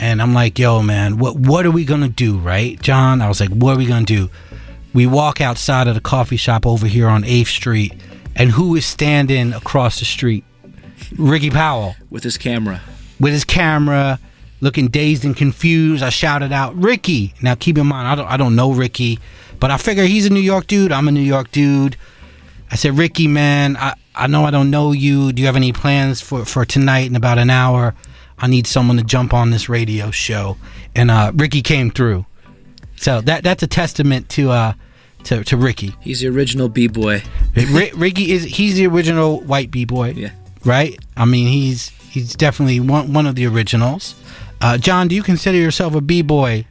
and 0.00 0.20
I'm 0.20 0.34
like, 0.34 0.58
"Yo, 0.58 0.82
man, 0.82 1.18
what 1.18 1.36
what 1.36 1.66
are 1.66 1.70
we 1.70 1.84
gonna 1.84 2.08
do, 2.08 2.38
right, 2.38 2.80
John?" 2.80 3.22
I 3.22 3.28
was 3.28 3.40
like, 3.40 3.50
"What 3.50 3.74
are 3.74 3.78
we 3.78 3.86
gonna 3.86 4.04
do?" 4.04 4.30
We 4.92 5.06
walk 5.06 5.40
outside 5.40 5.88
of 5.88 5.94
the 5.94 6.00
coffee 6.00 6.36
shop 6.36 6.66
over 6.66 6.86
here 6.86 7.08
on 7.08 7.22
8th 7.24 7.48
Street, 7.48 7.94
and 8.34 8.50
who 8.50 8.74
is 8.76 8.86
standing 8.86 9.52
across 9.52 9.98
the 9.98 10.04
street? 10.04 10.44
Ricky 11.16 11.50
Powell 11.50 11.96
with 12.10 12.24
his 12.24 12.38
camera. 12.38 12.80
With 13.20 13.32
his 13.32 13.44
camera, 13.44 14.18
looking 14.60 14.88
dazed 14.88 15.24
and 15.24 15.36
confused. 15.36 16.02
I 16.02 16.10
shouted 16.10 16.52
out, 16.52 16.74
"Ricky!" 16.76 17.34
Now, 17.42 17.54
keep 17.54 17.78
in 17.78 17.86
mind, 17.86 18.08
I 18.08 18.14
don't, 18.14 18.30
I 18.30 18.36
don't 18.36 18.56
know 18.56 18.72
Ricky, 18.72 19.18
but 19.60 19.70
I 19.70 19.76
figure 19.76 20.04
he's 20.04 20.26
a 20.26 20.30
New 20.30 20.40
York 20.40 20.66
dude. 20.66 20.92
I'm 20.92 21.08
a 21.08 21.12
New 21.12 21.20
York 21.20 21.50
dude. 21.50 21.96
I 22.70 22.76
said, 22.76 22.98
"Ricky, 22.98 23.28
man, 23.28 23.76
I, 23.76 23.94
I 24.14 24.26
know 24.26 24.44
I 24.44 24.50
don't 24.50 24.70
know 24.70 24.92
you. 24.92 25.32
Do 25.32 25.40
you 25.40 25.46
have 25.46 25.56
any 25.56 25.72
plans 25.72 26.20
for 26.20 26.44
for 26.44 26.64
tonight 26.64 27.06
in 27.06 27.16
about 27.16 27.38
an 27.38 27.50
hour? 27.50 27.94
I 28.38 28.46
need 28.46 28.66
someone 28.66 28.96
to 28.98 29.02
jump 29.02 29.32
on 29.34 29.50
this 29.50 29.68
radio 29.68 30.10
show." 30.10 30.56
And 30.94 31.10
uh, 31.10 31.32
Ricky 31.34 31.62
came 31.62 31.90
through. 31.90 32.26
So 32.96 33.20
that 33.22 33.42
that's 33.44 33.62
a 33.62 33.66
testament 33.66 34.28
to 34.30 34.50
uh 34.50 34.72
to, 35.24 35.44
to 35.44 35.56
Ricky. 35.56 35.94
He's 36.00 36.20
the 36.20 36.28
original 36.28 36.68
b 36.68 36.88
boy. 36.88 37.22
Ri- 37.54 37.92
Ricky 37.94 38.32
is 38.32 38.44
he's 38.44 38.76
the 38.76 38.86
original 38.86 39.40
white 39.40 39.70
b 39.70 39.84
boy. 39.84 40.10
Yeah. 40.12 40.30
Right. 40.64 40.98
I 41.16 41.24
mean, 41.24 41.48
he's 41.48 41.88
he's 41.88 42.34
definitely 42.34 42.80
one 42.80 43.12
one 43.12 43.26
of 43.26 43.34
the 43.34 43.46
originals. 43.46 44.14
Uh, 44.60 44.78
John, 44.78 45.08
do 45.08 45.14
you 45.14 45.22
consider 45.22 45.58
yourself 45.58 45.94
a 45.94 46.00
b 46.00 46.22
boy? 46.22 46.66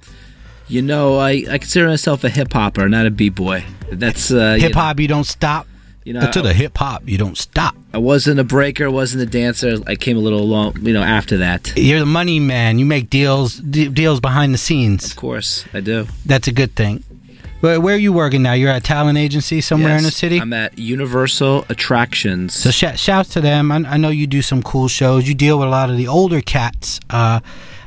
You 0.68 0.82
know, 0.82 1.20
I, 1.20 1.46
I 1.50 1.58
consider 1.60 1.88
myself 1.88 2.24
a 2.24 2.30
hip 2.30 2.52
hopper, 2.52 2.90
not 2.90 3.06
a 3.06 3.12
b 3.12 3.30
boy. 3.30 3.64
That's 3.92 4.32
uh, 4.32 4.56
Hip 4.60 4.74
hop, 4.74 5.00
you 5.00 5.08
don't 5.08 5.26
stop. 5.26 5.68
You 6.06 6.14
know, 6.14 6.30
to 6.32 6.42
the 6.44 6.54
hip 6.54 6.78
hop, 6.78 7.02
you 7.10 7.18
don't 7.18 7.36
stop. 7.38 7.76
I 7.92 7.98
wasn't 7.98 8.40
a 8.40 8.44
breaker, 8.44 8.92
wasn't 8.92 9.24
a 9.24 9.26
dancer. 9.26 9.78
I 9.88 9.96
came 9.96 10.18
a 10.18 10.20
little 10.20 10.40
along, 10.40 10.78
you 10.86 10.94
know, 10.94 11.02
after 11.02 11.38
that. 11.38 11.74
You're 11.76 12.00
the 12.00 12.06
money 12.06 12.40
man. 12.40 12.78
You 12.78 12.86
make 12.86 13.10
deals 13.10 13.56
de- 13.56 13.90
deals 13.90 14.20
behind 14.20 14.54
the 14.54 14.60
scenes. 14.60 15.04
Of 15.10 15.16
course, 15.16 15.66
I 15.74 15.80
do. 15.80 16.08
That's 16.24 16.48
a 16.48 16.52
good 16.52 16.76
thing. 16.76 17.04
Where, 17.62 17.82
where 17.82 17.96
are 17.96 17.98
you 17.98 18.14
working 18.14 18.44
now? 18.44 18.54
You're 18.54 18.70
at 18.70 18.84
a 18.84 18.86
talent 18.86 19.18
agency 19.18 19.62
somewhere 19.62 19.98
in 19.98 20.04
the 20.04 20.12
city. 20.12 20.40
I'm 20.40 20.54
at 20.54 20.78
Universal 20.78 21.66
Attractions. 21.70 22.54
So 22.54 22.70
sh- 22.70 23.00
shouts 23.00 23.30
to 23.30 23.42
them. 23.42 23.72
I, 23.72 23.78
I 23.78 23.98
know 23.98 24.10
you 24.10 24.28
do 24.28 24.44
some 24.44 24.62
cool 24.62 24.88
shows. 24.88 25.28
You 25.28 25.34
deal 25.34 25.58
with 25.58 25.68
a 25.68 25.72
lot 25.72 25.90
of 25.90 25.98
the 25.98 26.08
older 26.08 26.42
cats. 26.42 27.00
Uh, 27.10 27.40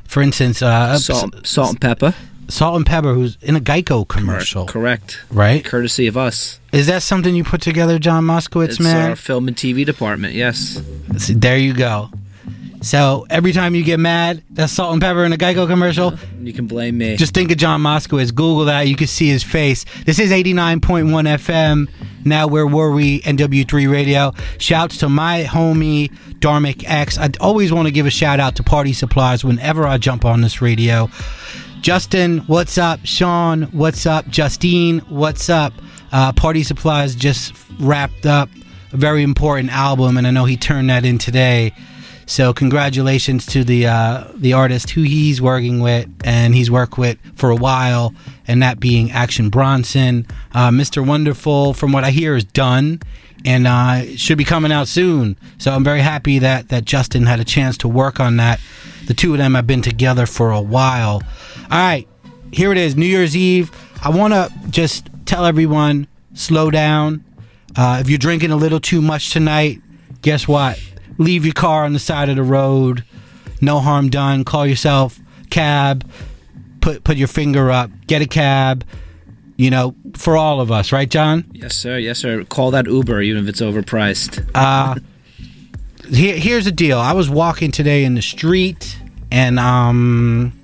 for 0.04 0.22
instance, 0.22 0.60
uh, 0.62 0.98
Salt, 0.98 1.46
salt 1.46 1.70
and 1.70 1.80
pepper. 1.80 2.14
Salt-N-Pepa, 2.48 3.14
who's 3.14 3.36
in 3.42 3.56
a 3.56 3.60
Geico 3.60 4.06
commercial. 4.08 4.66
Correct. 4.66 5.20
Right? 5.30 5.64
Courtesy 5.64 6.06
of 6.06 6.16
us. 6.16 6.58
Is 6.72 6.86
that 6.86 7.02
something 7.02 7.34
you 7.34 7.44
put 7.44 7.60
together, 7.60 7.98
John 7.98 8.24
Moskowitz, 8.24 8.68
It's 8.70 8.80
man? 8.80 9.10
our 9.10 9.16
film 9.16 9.48
and 9.48 9.56
TV 9.56 9.84
department. 9.84 10.34
Yes. 10.34 10.82
See, 11.18 11.34
there 11.34 11.58
you 11.58 11.74
go. 11.74 12.10
So 12.80 13.26
every 13.28 13.52
time 13.52 13.74
you 13.74 13.82
get 13.82 13.98
mad, 13.98 14.44
that's 14.50 14.72
Salt-N-Pepa 14.72 15.26
in 15.26 15.32
a 15.32 15.36
Geico 15.36 15.66
commercial. 15.66 16.14
You 16.40 16.52
can 16.52 16.66
blame 16.68 16.96
me. 16.96 17.16
Just 17.16 17.34
think 17.34 17.50
of 17.50 17.56
John 17.58 17.82
Moskowitz. 17.82 18.32
Google 18.32 18.66
that. 18.66 18.82
You 18.86 18.94
can 18.94 19.08
see 19.08 19.28
his 19.28 19.42
face. 19.42 19.84
This 20.06 20.18
is 20.20 20.30
89.1 20.30 21.26
FM. 21.26 21.88
Now, 22.24 22.46
where 22.46 22.66
were 22.66 22.92
we? 22.92 23.20
NW3 23.22 23.90
Radio. 23.90 24.32
Shouts 24.58 24.98
to 24.98 25.08
my 25.08 25.42
homie, 25.44 26.12
Dharmic 26.38 26.84
X. 26.86 27.18
I 27.18 27.30
always 27.40 27.72
want 27.72 27.86
to 27.88 27.92
give 27.92 28.06
a 28.06 28.10
shout 28.10 28.38
out 28.38 28.54
to 28.56 28.62
Party 28.62 28.92
Supplies 28.92 29.44
whenever 29.44 29.84
I 29.86 29.98
jump 29.98 30.24
on 30.24 30.40
this 30.40 30.62
radio. 30.62 31.10
Justin, 31.80 32.38
what's 32.40 32.76
up? 32.76 33.00
Sean, 33.04 33.62
what's 33.64 34.04
up? 34.04 34.28
Justine, 34.28 34.98
what's 35.08 35.48
up? 35.48 35.72
Uh, 36.12 36.32
Party 36.32 36.62
Supplies 36.62 37.14
just 37.14 37.54
wrapped 37.78 38.26
up 38.26 38.48
a 38.92 38.96
very 38.96 39.22
important 39.22 39.70
album, 39.70 40.16
and 40.16 40.26
I 40.26 40.30
know 40.30 40.44
he 40.44 40.56
turned 40.56 40.90
that 40.90 41.04
in 41.04 41.18
today. 41.18 41.72
So 42.26 42.52
congratulations 42.52 43.46
to 43.46 43.64
the 43.64 43.86
uh, 43.86 44.24
the 44.34 44.52
artist 44.52 44.90
who 44.90 45.02
he's 45.02 45.40
working 45.40 45.80
with 45.80 46.08
and 46.24 46.54
he's 46.54 46.70
worked 46.70 46.98
with 46.98 47.16
for 47.36 47.50
a 47.50 47.56
while, 47.56 48.14
and 48.46 48.62
that 48.62 48.80
being 48.80 49.10
Action 49.12 49.48
Bronson. 49.48 50.26
Uh, 50.52 50.68
Mr. 50.70 51.06
Wonderful, 51.06 51.72
from 51.74 51.92
what 51.92 52.04
I 52.04 52.10
hear, 52.10 52.36
is 52.36 52.44
done 52.44 53.00
and 53.44 53.66
uh, 53.66 54.04
should 54.16 54.38
be 54.38 54.44
coming 54.44 54.72
out 54.72 54.88
soon. 54.88 55.36
So 55.58 55.72
I'm 55.72 55.84
very 55.84 56.00
happy 56.00 56.38
that 56.40 56.68
that 56.68 56.84
Justin 56.84 57.26
had 57.26 57.40
a 57.40 57.44
chance 57.44 57.78
to 57.78 57.88
work 57.88 58.20
on 58.20 58.36
that. 58.36 58.60
The 59.06 59.14
two 59.14 59.32
of 59.32 59.38
them 59.38 59.54
have 59.54 59.66
been 59.66 59.82
together 59.82 60.26
for 60.26 60.50
a 60.50 60.60
while. 60.60 61.22
All 61.70 61.78
right, 61.78 62.08
here 62.50 62.72
it 62.72 62.78
is, 62.78 62.96
New 62.96 63.04
Year's 63.06 63.36
Eve. 63.36 63.70
I 64.02 64.08
want 64.08 64.32
to 64.32 64.50
just 64.70 65.10
tell 65.26 65.44
everyone 65.44 66.08
slow 66.32 66.70
down. 66.70 67.24
Uh, 67.76 67.98
if 68.00 68.08
you're 68.08 68.18
drinking 68.18 68.50
a 68.52 68.56
little 68.56 68.80
too 68.80 69.02
much 69.02 69.32
tonight, 69.32 69.82
guess 70.22 70.48
what? 70.48 70.80
Leave 71.18 71.44
your 71.44 71.52
car 71.52 71.84
on 71.84 71.92
the 71.92 71.98
side 71.98 72.30
of 72.30 72.36
the 72.36 72.42
road. 72.42 73.04
No 73.60 73.80
harm 73.80 74.08
done. 74.08 74.44
Call 74.44 74.66
yourself 74.66 75.20
cab. 75.50 76.08
Put 76.80 77.04
put 77.04 77.16
your 77.18 77.28
finger 77.28 77.70
up. 77.70 77.90
Get 78.06 78.22
a 78.22 78.26
cab. 78.26 78.84
You 79.56 79.70
know, 79.70 79.94
for 80.16 80.36
all 80.36 80.60
of 80.60 80.70
us, 80.70 80.92
right, 80.92 81.10
John? 81.10 81.50
Yes, 81.52 81.76
sir. 81.76 81.98
Yes, 81.98 82.18
sir. 82.20 82.44
Call 82.44 82.70
that 82.70 82.86
Uber, 82.86 83.20
even 83.20 83.42
if 83.42 83.48
it's 83.48 83.60
overpriced. 83.60 84.48
Uh, 84.54 84.94
here, 86.08 86.36
here's 86.36 86.64
the 86.64 86.72
deal. 86.72 86.98
I 86.98 87.12
was 87.12 87.28
walking 87.28 87.72
today 87.72 88.04
in 88.04 88.14
the 88.14 88.22
street, 88.22 88.96
and 89.32 89.58
um, 89.58 90.57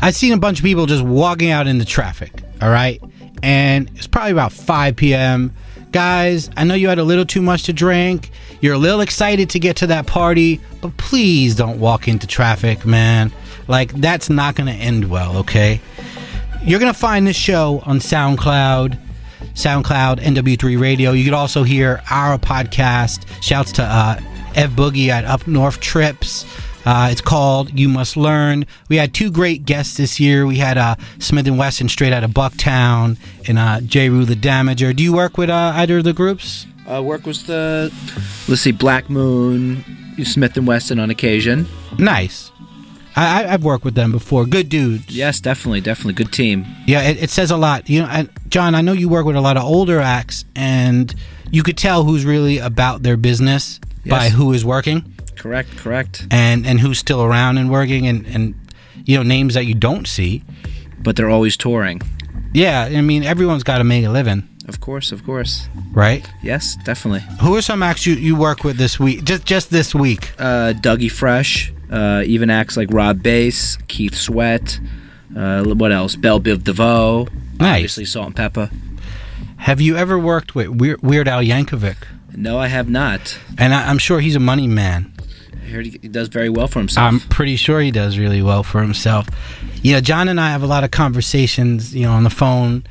I 0.00 0.10
seen 0.10 0.32
a 0.32 0.38
bunch 0.38 0.58
of 0.58 0.64
people 0.64 0.86
just 0.86 1.02
walking 1.02 1.50
out 1.50 1.66
in 1.66 1.78
the 1.78 1.84
traffic. 1.84 2.42
All 2.60 2.70
right, 2.70 3.02
and 3.42 3.90
it's 3.94 4.06
probably 4.06 4.32
about 4.32 4.52
5 4.52 4.96
p.m. 4.96 5.54
Guys, 5.92 6.50
I 6.56 6.64
know 6.64 6.74
you 6.74 6.88
had 6.88 6.98
a 6.98 7.04
little 7.04 7.24
too 7.24 7.42
much 7.42 7.64
to 7.64 7.72
drink. 7.72 8.30
You're 8.60 8.74
a 8.74 8.78
little 8.78 9.00
excited 9.00 9.50
to 9.50 9.58
get 9.58 9.76
to 9.76 9.86
that 9.88 10.06
party, 10.06 10.60
but 10.80 10.96
please 10.96 11.54
don't 11.54 11.78
walk 11.78 12.08
into 12.08 12.26
traffic, 12.26 12.84
man. 12.84 13.32
Like 13.68 13.92
that's 13.92 14.28
not 14.28 14.54
going 14.54 14.66
to 14.66 14.72
end 14.78 15.08
well. 15.08 15.38
Okay. 15.38 15.80
You're 16.62 16.80
going 16.80 16.92
to 16.92 16.98
find 16.98 17.26
this 17.26 17.36
show 17.36 17.80
on 17.86 18.00
SoundCloud, 18.00 18.98
SoundCloud, 19.54 20.18
NW3 20.20 20.80
Radio. 20.80 21.12
You 21.12 21.24
could 21.24 21.32
also 21.32 21.62
hear 21.62 22.02
our 22.10 22.38
podcast. 22.38 23.24
Shouts 23.40 23.72
to 23.72 23.84
uh, 23.84 24.18
Ev 24.56 24.70
Boogie 24.72 25.08
at 25.08 25.24
Up 25.24 25.46
North 25.46 25.78
Trips. 25.80 26.44
Uh, 26.86 27.08
it's 27.10 27.20
called 27.20 27.76
You 27.76 27.88
Must 27.88 28.16
Learn. 28.16 28.64
We 28.88 28.96
had 28.96 29.12
two 29.12 29.32
great 29.32 29.66
guests 29.66 29.96
this 29.96 30.20
year. 30.20 30.46
We 30.46 30.58
had 30.58 30.78
uh, 30.78 30.94
Smif-N-Wessun 31.18 31.90
straight 31.90 32.12
out 32.12 32.22
of 32.22 32.30
Bucktown 32.30 33.18
and 33.48 33.58
uh, 33.58 33.80
Jeru 33.80 34.24
the 34.24 34.36
Damaja. 34.36 34.94
Do 34.94 35.02
you 35.02 35.12
work 35.12 35.36
with 35.36 35.50
uh, 35.50 35.72
either 35.74 35.98
of 35.98 36.04
the 36.04 36.12
groups? 36.12 36.64
Uh, 36.88 37.02
work 37.02 37.26
with 37.26 37.44
the, 37.48 37.92
let's 38.48 38.60
see, 38.60 38.70
Black 38.70 39.10
Moon, 39.10 39.84
Smif-N-Wessun 40.16 41.02
on 41.02 41.10
occasion. 41.10 41.66
Nice. 41.98 42.52
I, 43.16 43.42
I, 43.42 43.54
I've 43.54 43.64
worked 43.64 43.84
with 43.84 43.96
them 43.96 44.12
before. 44.12 44.46
Good 44.46 44.68
dudes. 44.68 45.08
Yes, 45.08 45.40
definitely, 45.40 45.80
definitely 45.80 46.12
good 46.12 46.32
team. 46.32 46.64
Yeah, 46.86 47.02
it, 47.02 47.20
it 47.20 47.30
says 47.30 47.50
a 47.50 47.56
lot. 47.56 47.90
You 47.90 48.02
know, 48.02 48.08
and 48.08 48.30
John, 48.48 48.76
I 48.76 48.80
know 48.80 48.92
you 48.92 49.08
work 49.08 49.26
with 49.26 49.34
a 49.34 49.40
lot 49.40 49.56
of 49.56 49.64
older 49.64 49.98
acts, 49.98 50.44
and 50.54 51.12
you 51.50 51.64
could 51.64 51.76
tell 51.76 52.04
who's 52.04 52.24
really 52.24 52.58
about 52.58 53.02
their 53.02 53.16
business 53.16 53.80
by 54.08 54.28
who 54.28 54.52
is 54.52 54.64
working 54.64 55.15
Correct, 55.36 55.68
correct. 55.76 56.26
and 56.30 56.66
and 56.66 56.80
who's 56.80 56.98
still 56.98 57.22
around 57.22 57.58
and 57.58 57.70
working, 57.70 58.06
and 58.06 58.26
and 58.26 58.54
you 59.04 59.16
know 59.16 59.22
names 59.22 59.54
that 59.54 59.64
you 59.66 59.74
don't 59.74 60.06
see. 60.06 60.42
But 60.98 61.14
they're 61.16 61.30
always 61.30 61.56
touring. 61.56 62.00
Yeah, 62.52 62.84
I 62.98 63.00
mean 63.02 63.22
everyone's 63.22 63.62
got 63.64 63.78
to 63.78 63.84
make 63.84 64.04
a 64.04 64.10
living, 64.10 64.48
Of 64.68 64.80
course, 64.80 65.12
of 65.12 65.24
course. 65.24 65.68
right? 65.92 66.26
Yes, 66.42 66.76
definitely. 66.84 67.20
Who 67.42 67.54
are 67.56 67.62
some 67.62 67.82
acts 67.82 68.06
you, 68.06 68.14
you 68.14 68.34
work 68.34 68.64
with 68.64 68.76
this 68.78 68.98
week? 68.98 69.24
Just 69.24 69.44
just 69.44 69.70
this 69.70 69.94
week? 69.94 70.32
Uh, 70.38 70.72
Dougie 70.80 71.10
Fresh, 71.10 71.72
Uh, 71.90 72.22
even 72.26 72.50
acts 72.50 72.76
like 72.76 72.88
Rob 72.92 73.22
Base, 73.22 73.76
Keith 73.88 74.14
Sweat. 74.14 74.80
Uh, 75.36 75.64
what 75.64 75.92
else? 75.92 76.16
Bell 76.16 76.40
Biv 76.40 76.64
DeVoe. 76.64 77.28
Nice. 77.60 77.74
Obviously, 77.76 78.04
Salt-N-Pepa. 78.06 78.70
Have 79.58 79.80
you 79.80 79.96
ever 79.96 80.18
worked 80.18 80.54
with 80.54 80.68
Weird, 80.68 81.02
Weird 81.02 81.28
Al 81.28 81.42
Yankovic? 81.42 81.96
No, 82.34 82.58
I 82.58 82.68
have 82.68 82.88
not. 82.88 83.38
And 83.58 83.74
I, 83.74 83.88
I'm 83.90 83.98
sure 83.98 84.20
he's 84.20 84.36
a 84.36 84.40
money 84.40 84.66
man. 84.66 85.12
I 85.66 85.68
heard 85.68 85.86
he 85.86 85.98
does 86.08 86.28
very 86.28 86.48
well 86.48 86.68
for 86.68 86.78
himself. 86.78 87.04
I'm 87.04 87.18
pretty 87.18 87.56
sure 87.56 87.80
he 87.80 87.90
does 87.90 88.18
really 88.18 88.40
well 88.40 88.62
for 88.62 88.80
himself. 88.80 89.26
You 89.82 89.94
know, 89.94 90.00
John 90.00 90.28
and 90.28 90.40
I 90.40 90.50
have 90.50 90.62
a 90.62 90.66
lot 90.66 90.84
of 90.84 90.92
conversations, 90.92 91.92
you 91.92 92.02
know, 92.02 92.12
on 92.12 92.22
the 92.22 92.30
phone, 92.30 92.84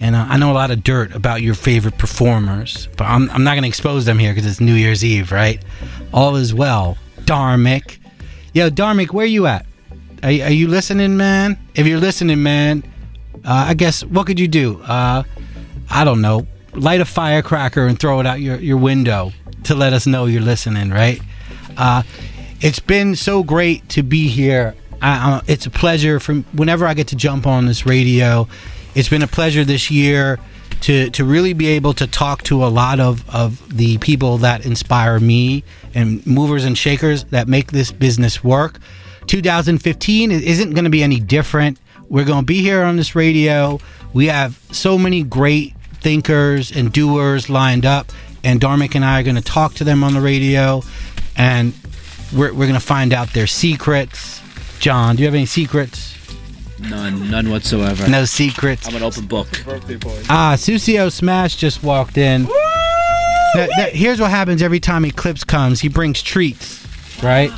and 0.00 0.16
uh, 0.16 0.26
I 0.28 0.38
know 0.38 0.50
a 0.50 0.54
lot 0.54 0.70
of 0.70 0.82
dirt 0.82 1.14
about 1.14 1.42
your 1.42 1.54
favorite 1.54 1.98
performers, 1.98 2.88
but 2.96 3.04
I'm, 3.04 3.30
I'm 3.30 3.44
not 3.44 3.52
going 3.52 3.64
to 3.64 3.68
expose 3.68 4.06
them 4.06 4.18
here 4.18 4.32
because 4.32 4.46
it's 4.46 4.60
New 4.60 4.74
Year's 4.74 5.04
Eve, 5.04 5.30
right? 5.30 5.62
All 6.14 6.36
is 6.36 6.54
well. 6.54 6.96
Dharmic. 7.20 7.98
Yo, 8.54 8.70
Dharmic, 8.70 9.12
where 9.12 9.26
you 9.26 9.46
at? 9.46 9.66
Are, 10.22 10.28
are 10.28 10.30
you 10.30 10.68
listening, 10.68 11.18
man? 11.18 11.58
If 11.74 11.86
you're 11.86 12.00
listening, 12.00 12.42
man, 12.42 12.82
uh, 13.44 13.66
I 13.68 13.74
guess, 13.74 14.02
what 14.04 14.26
could 14.26 14.40
you 14.40 14.48
do? 14.48 14.80
Uh, 14.82 15.24
I 15.90 16.04
don't 16.04 16.22
know. 16.22 16.46
Light 16.72 17.02
a 17.02 17.04
firecracker 17.04 17.86
and 17.86 18.00
throw 18.00 18.20
it 18.20 18.26
out 18.26 18.40
your, 18.40 18.56
your 18.56 18.78
window 18.78 19.32
to 19.64 19.74
let 19.74 19.92
us 19.92 20.06
know 20.06 20.24
you're 20.24 20.40
listening, 20.40 20.88
right? 20.88 21.20
Uh, 21.76 22.02
it's 22.60 22.78
been 22.78 23.16
so 23.16 23.42
great 23.42 23.88
to 23.90 24.02
be 24.02 24.28
here. 24.28 24.74
I, 25.00 25.08
I, 25.10 25.42
it's 25.46 25.66
a 25.66 25.70
pleasure 25.70 26.20
from 26.20 26.44
whenever 26.52 26.86
I 26.86 26.94
get 26.94 27.08
to 27.08 27.16
jump 27.16 27.46
on 27.46 27.66
this 27.66 27.84
radio. 27.84 28.48
It's 28.94 29.08
been 29.08 29.22
a 29.22 29.28
pleasure 29.28 29.64
this 29.64 29.90
year 29.90 30.38
to 30.82 31.10
to 31.10 31.24
really 31.24 31.52
be 31.52 31.68
able 31.68 31.94
to 31.94 32.06
talk 32.06 32.42
to 32.44 32.64
a 32.64 32.68
lot 32.68 33.00
of 33.00 33.28
of 33.34 33.76
the 33.76 33.98
people 33.98 34.38
that 34.38 34.66
inspire 34.66 35.18
me 35.18 35.64
and 35.94 36.24
movers 36.26 36.64
and 36.64 36.76
shakers 36.76 37.24
that 37.24 37.48
make 37.48 37.72
this 37.72 37.90
business 37.90 38.44
work. 38.44 38.78
2015 39.26 40.30
isn't 40.32 40.70
going 40.70 40.84
to 40.84 40.90
be 40.90 41.02
any 41.02 41.20
different. 41.20 41.78
We're 42.08 42.24
going 42.24 42.40
to 42.40 42.46
be 42.46 42.60
here 42.60 42.82
on 42.82 42.96
this 42.96 43.14
radio. 43.14 43.78
We 44.12 44.26
have 44.26 44.60
so 44.72 44.98
many 44.98 45.22
great 45.22 45.74
thinkers 46.00 46.72
and 46.72 46.92
doers 46.92 47.48
lined 47.48 47.86
up, 47.86 48.12
and 48.44 48.60
Dharmic 48.60 48.94
and 48.94 49.04
I 49.04 49.20
are 49.20 49.22
going 49.22 49.36
to 49.36 49.42
talk 49.42 49.74
to 49.74 49.84
them 49.84 50.04
on 50.04 50.14
the 50.14 50.20
radio, 50.20 50.82
and 51.36 51.72
we're, 52.32 52.52
we're 52.52 52.66
going 52.66 52.74
to 52.74 52.80
find 52.80 53.12
out 53.12 53.32
their 53.32 53.46
secrets. 53.46 54.40
John, 54.78 55.16
do 55.16 55.22
you 55.22 55.26
have 55.26 55.34
any 55.34 55.46
secrets? 55.46 56.10
None, 56.80 57.30
none 57.30 57.50
whatsoever. 57.50 58.08
No 58.08 58.24
secrets. 58.24 58.88
I'm 58.88 58.96
an 58.96 59.02
open 59.02 59.26
book. 59.26 59.46
Ah, 60.28 60.54
Sucio 60.56 61.10
Smash 61.12 61.56
just 61.56 61.82
walked 61.82 62.18
in. 62.18 62.44
That- 63.54 63.70
that- 63.76 63.92
here's 63.94 64.18
what 64.20 64.30
happens 64.30 64.62
every 64.62 64.80
time 64.80 65.04
Eclipse 65.04 65.44
comes. 65.44 65.80
He 65.80 65.88
brings 65.88 66.22
treats, 66.22 66.84
right? 67.22 67.52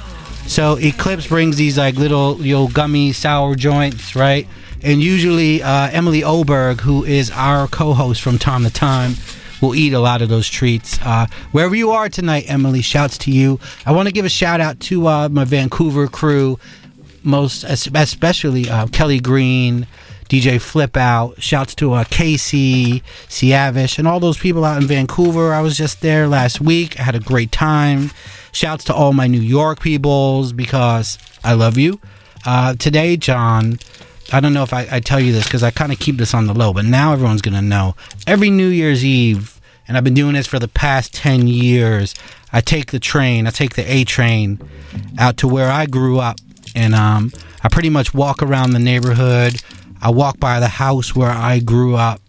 So 0.47 0.77
Eclipse 0.77 1.27
brings 1.29 1.57
these 1.57 1.79
like 1.79 1.95
little 1.95 2.37
you 2.45 2.55
know, 2.55 2.67
gummy 2.69 3.13
sour 3.13 3.55
joints, 3.55 4.15
right? 4.15 4.47
And 4.83 5.01
usually 5.01 5.63
uh, 5.63 5.89
Emily 5.91 6.23
Oberg, 6.23 6.81
who 6.83 7.05
is 7.05 7.31
our 7.31 7.67
co-host 7.69 8.21
from 8.21 8.39
time 8.39 8.65
to 8.65 8.71
time, 8.71 9.15
will 9.61 9.75
eat 9.75 9.93
a 9.93 10.01
lot 10.01 10.23
of 10.23 10.29
those 10.29 10.49
treats. 10.49 10.99
Uh, 11.03 11.27
wherever 11.53 11.75
you 11.75 11.91
are 11.91 12.09
tonight, 12.09 12.45
Emily, 12.49 12.83
shouts 12.83 13.19
to 13.19 13.31
you. 13.31 13.59
I 13.87 13.93
want 13.93 14.09
to 14.09 14.13
give 14.13 14.25
a 14.25 14.31
shout 14.31 14.61
out 14.61 14.81
to 14.81 15.07
uh, 15.07 15.29
my 15.29 15.45
Vancouver 15.45 16.09
crew, 16.09 16.59
most 17.23 17.65
especially 17.65 18.69
uh, 18.69 18.87
Kelly 18.89 19.21
Green, 19.21 19.87
DJ 20.29 20.61
Flip 20.61 20.97
Out. 20.97 21.43
Shouts 21.43 21.75
to 21.77 21.93
uh, 21.93 22.05
Casey, 22.05 23.01
Siavish, 23.29 23.99
and 23.99 24.09
all 24.09 24.21
those 24.21 24.39
people 24.39 24.65
out 24.65 24.81
in 24.81 24.89
Vancouver. 24.89 25.53
I 25.53 25.61
was 25.61 25.77
just 25.77 26.01
there 26.01 26.27
last 26.27 26.61
week. 26.61 26.99
I 26.99 27.03
had 27.03 27.15
a 27.15 27.21
great 27.21 27.53
time. 27.53 28.11
Shouts 28.53 28.85
to 28.85 28.95
all 28.95 29.13
my 29.13 29.27
New 29.27 29.41
York 29.41 29.81
peoples 29.81 30.53
because 30.53 31.19
I 31.43 31.55
love 31.55 31.77
you. 31.77 32.01
Uh, 32.47 32.75
today, 32.75 33.17
John, 33.17 33.79
I 34.33 34.41
don't 34.41 34.55
know 34.55 34.63
if 34.63 34.73
I, 34.73 34.87
I 34.91 35.01
tell 35.01 35.21
you 35.21 35.33
this 35.33 35.45
because 35.45 35.63
I 35.63 35.71
kind 35.71 35.93
of 35.93 35.99
keep 35.99 36.17
this 36.17 36.35
on 36.35 36.47
the 36.47 36.55
low, 36.55 36.73
but 36.73 36.85
now 36.85 37.13
everyone's 37.13 37.43
going 37.43 37.55
to 37.55 37.63
know. 37.63 37.95
Every 38.27 38.51
New 38.51 38.69
Year's 38.69 39.05
Eve, 39.05 39.61
and 39.87 39.97
I've 39.97 40.05
been 40.05 40.15
doing 40.15 40.35
this 40.35 40.47
for 40.47 40.59
the 40.59 40.69
past 40.69 41.15
10 41.15 41.47
years, 41.47 42.15
I 42.53 42.61
take 42.61 42.91
the 42.91 43.01
train, 43.01 43.47
I 43.47 43.51
take 43.51 43.75
the 43.75 43.91
A 43.91 44.05
train 44.05 44.61
out 45.19 45.37
to 45.39 45.49
where 45.49 45.71
I 45.71 45.87
grew 45.87 46.19
up. 46.19 46.37
And 46.75 46.95
um, 46.95 47.33
I 47.63 47.69
pretty 47.69 47.91
much 47.91 48.15
walk 48.15 48.43
around 48.43 48.71
the 48.71 48.79
neighborhood. 48.79 49.61
I 50.01 50.11
walk 50.11 50.41
by 50.41 50.61
the 50.61 50.69
house 50.69 51.15
where 51.15 51.31
I 51.31 51.61
grew 51.61 51.97
up. 51.97 52.21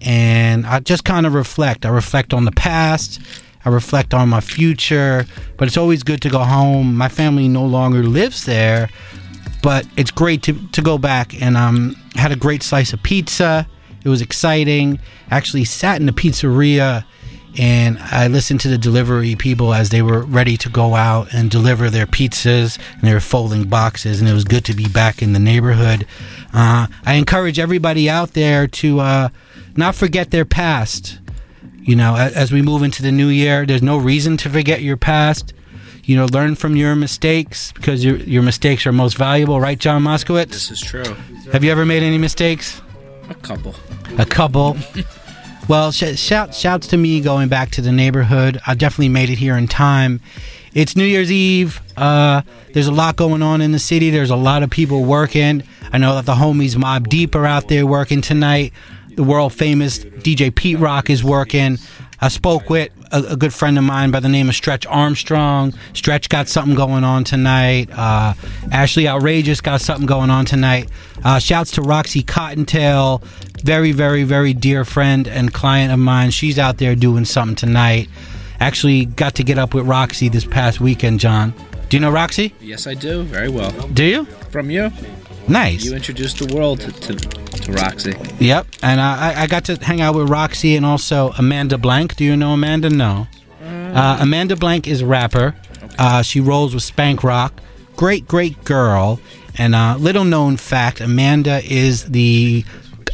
And 0.00 0.66
I 0.66 0.80
just 0.80 1.04
kind 1.04 1.26
of 1.26 1.34
reflect. 1.34 1.86
I 1.86 1.88
reflect 1.88 2.32
on 2.32 2.44
the 2.44 2.52
past. 2.52 3.20
I 3.64 3.70
reflect 3.70 4.14
on 4.14 4.28
my 4.28 4.40
future. 4.40 5.26
But 5.56 5.68
it's 5.68 5.76
always 5.76 6.02
good 6.02 6.22
to 6.22 6.30
go 6.30 6.40
home. 6.40 6.96
My 6.96 7.08
family 7.08 7.48
no 7.48 7.64
longer 7.64 8.02
lives 8.02 8.44
there 8.44 8.88
but 9.62 9.86
it's 9.96 10.10
great 10.10 10.42
to, 10.44 10.54
to 10.68 10.82
go 10.82 10.98
back 10.98 11.40
and 11.40 11.56
um 11.56 11.94
had 12.14 12.32
a 12.32 12.36
great 12.36 12.62
slice 12.62 12.92
of 12.92 13.02
pizza. 13.02 13.66
It 14.04 14.08
was 14.08 14.22
exciting. 14.22 15.00
Actually 15.30 15.64
sat 15.64 16.00
in 16.00 16.06
the 16.06 16.12
pizzeria 16.12 17.04
and 17.58 17.98
I 17.98 18.28
listened 18.28 18.60
to 18.60 18.68
the 18.68 18.78
delivery 18.78 19.34
people 19.34 19.74
as 19.74 19.90
they 19.90 20.02
were 20.02 20.22
ready 20.22 20.56
to 20.58 20.68
go 20.68 20.94
out 20.94 21.32
and 21.32 21.50
deliver 21.50 21.90
their 21.90 22.06
pizzas 22.06 22.78
and 22.94 23.02
they 23.02 23.12
were 23.12 23.20
folding 23.20 23.68
boxes 23.68 24.20
and 24.20 24.28
it 24.28 24.34
was 24.34 24.44
good 24.44 24.64
to 24.66 24.74
be 24.74 24.88
back 24.88 25.22
in 25.22 25.32
the 25.32 25.38
neighborhood. 25.38 26.06
Uh, 26.52 26.86
I 27.04 27.14
encourage 27.14 27.58
everybody 27.58 28.08
out 28.08 28.34
there 28.34 28.66
to 28.68 29.00
uh, 29.00 29.28
not 29.76 29.94
forget 29.94 30.30
their 30.30 30.44
past. 30.44 31.18
You 31.80 31.96
know 31.96 32.16
as 32.16 32.52
we 32.52 32.60
move 32.60 32.82
into 32.82 33.02
the 33.02 33.12
new 33.12 33.28
year 33.28 33.64
there's 33.64 33.82
no 33.82 33.96
reason 33.96 34.36
to 34.38 34.50
forget 34.50 34.82
your 34.82 34.98
past 34.98 35.54
you 36.08 36.16
know 36.16 36.24
learn 36.26 36.54
from 36.54 36.74
your 36.74 36.96
mistakes 36.96 37.70
because 37.72 38.02
your 38.02 38.16
your 38.16 38.42
mistakes 38.42 38.86
are 38.86 38.92
most 38.92 39.16
valuable 39.18 39.60
right 39.60 39.78
john 39.78 40.02
moskowitz? 40.02 40.48
This 40.48 40.70
is 40.70 40.80
true. 40.80 41.04
have 41.52 41.62
you 41.62 41.70
ever 41.70 41.84
made 41.84 42.02
any 42.02 42.18
mistakes? 42.18 42.80
A 43.28 43.34
couple. 43.34 43.74
a 44.18 44.24
couple? 44.24 44.76
Well 45.68 45.92
sh- 45.92 46.18
shout 46.18 46.54
shouts 46.54 46.86
to 46.88 46.96
me 46.96 47.20
going 47.20 47.50
back 47.50 47.72
to 47.72 47.82
the 47.82 47.92
neighborhood. 47.92 48.58
I 48.66 48.74
definitely 48.74 49.10
made 49.10 49.28
it 49.28 49.36
here 49.36 49.54
in 49.54 49.68
time. 49.68 50.22
It's 50.72 50.96
new 50.96 51.04
year's 51.04 51.30
eve. 51.30 51.82
Uh, 51.94 52.40
there's 52.72 52.86
a 52.86 52.92
lot 52.92 53.16
going 53.16 53.42
on 53.42 53.60
in 53.60 53.72
the 53.72 53.78
city. 53.78 54.08
There's 54.08 54.30
a 54.30 54.36
lot 54.36 54.62
of 54.62 54.70
people 54.70 55.04
working. 55.04 55.62
I 55.92 55.98
know 55.98 56.14
that 56.14 56.24
the 56.24 56.36
homies 56.36 56.74
Mobb 56.74 57.10
Deep 57.10 57.34
are 57.34 57.44
out 57.44 57.68
there 57.68 57.84
working 57.86 58.22
tonight. 58.22 58.72
The 59.14 59.22
world 59.22 59.52
famous 59.52 59.98
dj 59.98 60.54
pete 60.54 60.78
rock 60.78 61.10
is 61.10 61.22
working. 61.22 61.76
I 62.18 62.28
spoke 62.28 62.70
with 62.70 62.88
a, 63.12 63.22
a 63.30 63.36
good 63.36 63.52
friend 63.52 63.78
of 63.78 63.84
mine 63.84 64.10
by 64.10 64.20
the 64.20 64.28
name 64.28 64.48
of 64.48 64.54
stretch 64.54 64.86
armstrong. 64.86 65.74
Stretch 65.94 66.28
got 66.28 66.48
something 66.48 66.74
going 66.74 67.04
on 67.04 67.24
tonight. 67.24 67.90
Uh, 67.92 68.34
ashley 68.72 69.08
outrageous 69.08 69.60
got 69.60 69.80
something 69.80 70.06
going 70.06 70.30
on 70.30 70.44
tonight. 70.44 70.88
Uh, 71.24 71.38
shouts 71.38 71.72
to 71.72 71.82
roxy 71.82 72.22
cottontail. 72.22 73.22
Very 73.62 73.92
very 73.92 74.24
very 74.24 74.54
dear 74.54 74.84
friend 74.84 75.26
and 75.26 75.52
client 75.52 75.92
of 75.92 75.98
mine. 75.98 76.30
She's 76.30 76.58
out 76.58 76.78
there 76.78 76.94
doing 76.94 77.24
something 77.24 77.56
tonight. 77.56 78.08
Actually 78.60 79.04
got 79.04 79.34
to 79.36 79.44
get 79.44 79.58
up 79.58 79.74
with 79.74 79.86
roxy 79.86 80.28
this 80.28 80.44
past 80.44 80.80
weekend 80.80 81.20
john. 81.20 81.52
Do 81.88 81.96
you 81.96 82.00
know 82.00 82.10
roxy? 82.10 82.54
Yes, 82.60 82.86
I 82.86 82.94
do. 82.94 83.22
Very 83.22 83.48
well. 83.48 83.70
do 83.88 84.04
you? 84.04 84.24
From 84.50 84.70
you. 84.70 84.90
Nice 85.48 85.84
You 85.84 85.94
introduced 85.94 86.38
the 86.38 86.54
world 86.54 86.80
to, 86.80 86.92
to, 86.92 87.14
to 87.14 87.72
Roxy. 87.72 88.14
Yep, 88.38 88.66
and 88.82 89.00
I, 89.00 89.42
I 89.42 89.46
got 89.46 89.64
to 89.66 89.76
hang 89.76 90.00
out 90.00 90.14
with 90.14 90.28
Roxy 90.28 90.76
and 90.76 90.84
also 90.86 91.32
Amanda 91.38 91.78
Blank. 91.78 92.16
Do 92.16 92.24
you 92.24 92.36
know 92.36 92.52
Amanda? 92.52 92.90
No. 92.90 93.26
Uh, 93.62 94.18
Amanda 94.20 94.56
Blank 94.56 94.86
is 94.86 95.00
a 95.00 95.06
rapper. 95.06 95.54
Uh, 95.98 96.22
she 96.22 96.40
rolls 96.40 96.74
with 96.74 96.82
Spank 96.82 97.24
Rock. 97.24 97.60
Great, 97.96 98.28
great 98.28 98.62
girl. 98.64 99.20
And 99.56 99.74
uh, 99.74 99.96
little 99.98 100.24
known 100.24 100.56
fact: 100.56 101.00
Amanda 101.00 101.60
is 101.64 102.04
the 102.04 102.64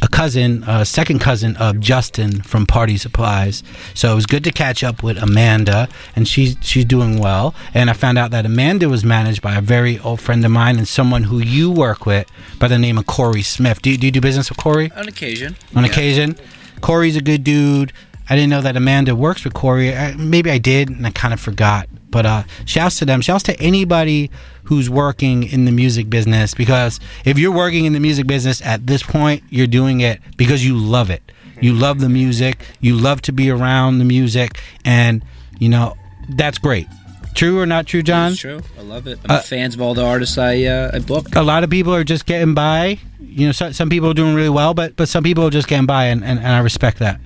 a 0.01 0.07
cousin, 0.07 0.63
uh, 0.63 0.83
second 0.83 1.19
cousin 1.19 1.55
of 1.57 1.79
Justin 1.79 2.41
from 2.41 2.65
Party 2.65 2.97
Supplies. 2.97 3.63
So 3.93 4.11
it 4.11 4.15
was 4.15 4.25
good 4.25 4.43
to 4.45 4.51
catch 4.51 4.83
up 4.83 5.03
with 5.03 5.17
Amanda, 5.17 5.87
and 6.15 6.27
she's 6.27 6.55
she's 6.61 6.85
doing 6.85 7.19
well. 7.19 7.53
And 7.73 7.89
I 7.89 7.93
found 7.93 8.17
out 8.17 8.31
that 8.31 8.45
Amanda 8.45 8.89
was 8.89 9.03
managed 9.03 9.41
by 9.41 9.55
a 9.55 9.61
very 9.61 9.99
old 9.99 10.21
friend 10.21 10.43
of 10.45 10.51
mine 10.51 10.77
and 10.77 10.87
someone 10.87 11.23
who 11.23 11.39
you 11.39 11.71
work 11.71 12.05
with 12.05 12.27
by 12.59 12.67
the 12.67 12.77
name 12.79 12.97
of 12.97 13.05
Corey 13.05 13.41
Smith. 13.41 13.81
Do 13.81 13.89
you, 13.91 13.97
do 13.97 14.07
you 14.07 14.11
do 14.11 14.21
business 14.21 14.49
with 14.49 14.57
Corey? 14.57 14.91
On 14.95 15.07
occasion. 15.07 15.55
on 15.75 15.83
Yeah. 15.83 15.89
occasion. 15.91 16.35
Corey's 16.81 17.15
a 17.15 17.21
good 17.21 17.43
dude. 17.43 17.91
I 18.29 18.35
didn't 18.35 18.49
know 18.49 18.61
that 18.61 18.75
Amanda 18.75 19.15
works 19.15 19.43
with 19.43 19.53
Corey. 19.53 19.95
I, 19.95 20.13
maybe 20.15 20.49
I 20.49 20.57
did, 20.57 20.89
and 20.89 21.05
I 21.05 21.11
kind 21.11 21.33
of 21.33 21.39
forgot. 21.39 21.87
But 22.15 22.25
uh, 22.25 22.43
shouts 22.63 22.97
to 22.99 23.05
them. 23.05 23.19
Shouts 23.19 23.43
to 23.43 23.59
anybody 23.59 24.31
who's 24.63 24.89
working 24.89 25.43
in 25.43 25.65
the 25.65 25.71
music 25.73 26.09
business 26.09 26.53
because 26.53 26.97
if 27.25 27.37
you're 27.37 27.51
working 27.51 27.83
in 27.83 27.91
the 27.91 27.99
music 27.99 28.25
business 28.25 28.61
at 28.61 28.87
this 28.87 29.03
point, 29.03 29.43
you're 29.49 29.67
doing 29.67 29.99
it 29.99 30.21
because 30.37 30.65
you 30.65 30.77
love 30.77 31.09
it. 31.09 31.21
You 31.59 31.73
love 31.73 31.99
the 31.99 32.07
music. 32.07 32.61
You 32.79 32.95
love 32.95 33.21
to 33.23 33.33
be 33.33 33.49
around 33.49 33.99
the 33.99 34.05
music, 34.05 34.61
and 34.85 35.25
you 35.59 35.67
know 35.67 35.97
that's 36.29 36.57
great. 36.57 36.87
True 37.33 37.59
or 37.59 37.65
not 37.65 37.85
true, 37.85 38.01
John? 38.01 38.31
It's 38.31 38.39
true. 38.39 38.61
I 38.79 38.83
love 38.83 39.07
it. 39.07 39.19
I'm 39.25 39.31
Uh, 39.35 39.39
a 39.39 39.41
fans 39.41 39.75
of 39.75 39.81
all 39.81 39.93
the 39.93 40.05
artists 40.05 40.37
I 40.37 40.63
uh, 40.63 40.91
I 40.93 40.99
book. 40.99 41.35
a 41.35 41.41
lot 41.43 41.65
of 41.65 41.69
people 41.69 41.93
are 41.93 42.05
just 42.05 42.25
getting 42.25 42.53
by. 42.53 42.97
You 43.19 43.47
know, 43.47 43.51
so, 43.51 43.73
some 43.73 43.89
people 43.89 44.09
are 44.11 44.13
doing 44.13 44.35
really 44.35 44.55
well, 44.61 44.73
but 44.73 44.95
but 44.95 45.09
some 45.09 45.21
people 45.25 45.45
are 45.45 45.49
just 45.49 45.67
getting 45.67 45.85
by, 45.85 46.05
and, 46.05 46.23
and, 46.23 46.39
and 46.39 46.47
I 46.47 46.59
respect 46.59 46.99
that. 46.99 47.19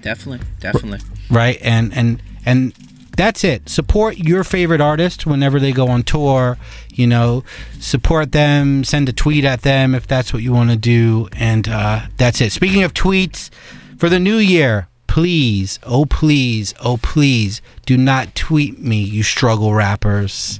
Definitely, 0.00 0.44
definitely. 0.58 0.98
right 1.30 1.58
and 1.62 1.94
and 1.96 2.20
and 2.44 2.72
that's 3.16 3.44
it. 3.44 3.68
Support 3.68 4.18
your 4.18 4.44
favorite 4.44 4.80
artist 4.80 5.26
whenever 5.26 5.60
they 5.60 5.72
go 5.72 5.88
on 5.88 6.02
tour. 6.02 6.58
You 6.90 7.06
know, 7.06 7.44
support 7.78 8.32
them. 8.32 8.84
Send 8.84 9.08
a 9.08 9.12
tweet 9.12 9.44
at 9.44 9.62
them 9.62 9.94
if 9.94 10.06
that's 10.06 10.32
what 10.32 10.42
you 10.42 10.52
want 10.52 10.70
to 10.70 10.76
do, 10.76 11.28
and 11.32 11.68
uh, 11.68 12.06
that's 12.16 12.40
it. 12.40 12.52
Speaking 12.52 12.82
of 12.82 12.94
tweets, 12.94 13.50
for 13.98 14.08
the 14.08 14.18
new 14.18 14.38
year, 14.38 14.88
please, 15.06 15.78
oh 15.84 16.06
please, 16.06 16.74
oh 16.82 16.96
please, 16.96 17.62
do 17.86 17.96
not 17.96 18.34
tweet 18.34 18.78
me, 18.78 18.96
you 19.02 19.22
struggle 19.22 19.74
rappers. 19.74 20.58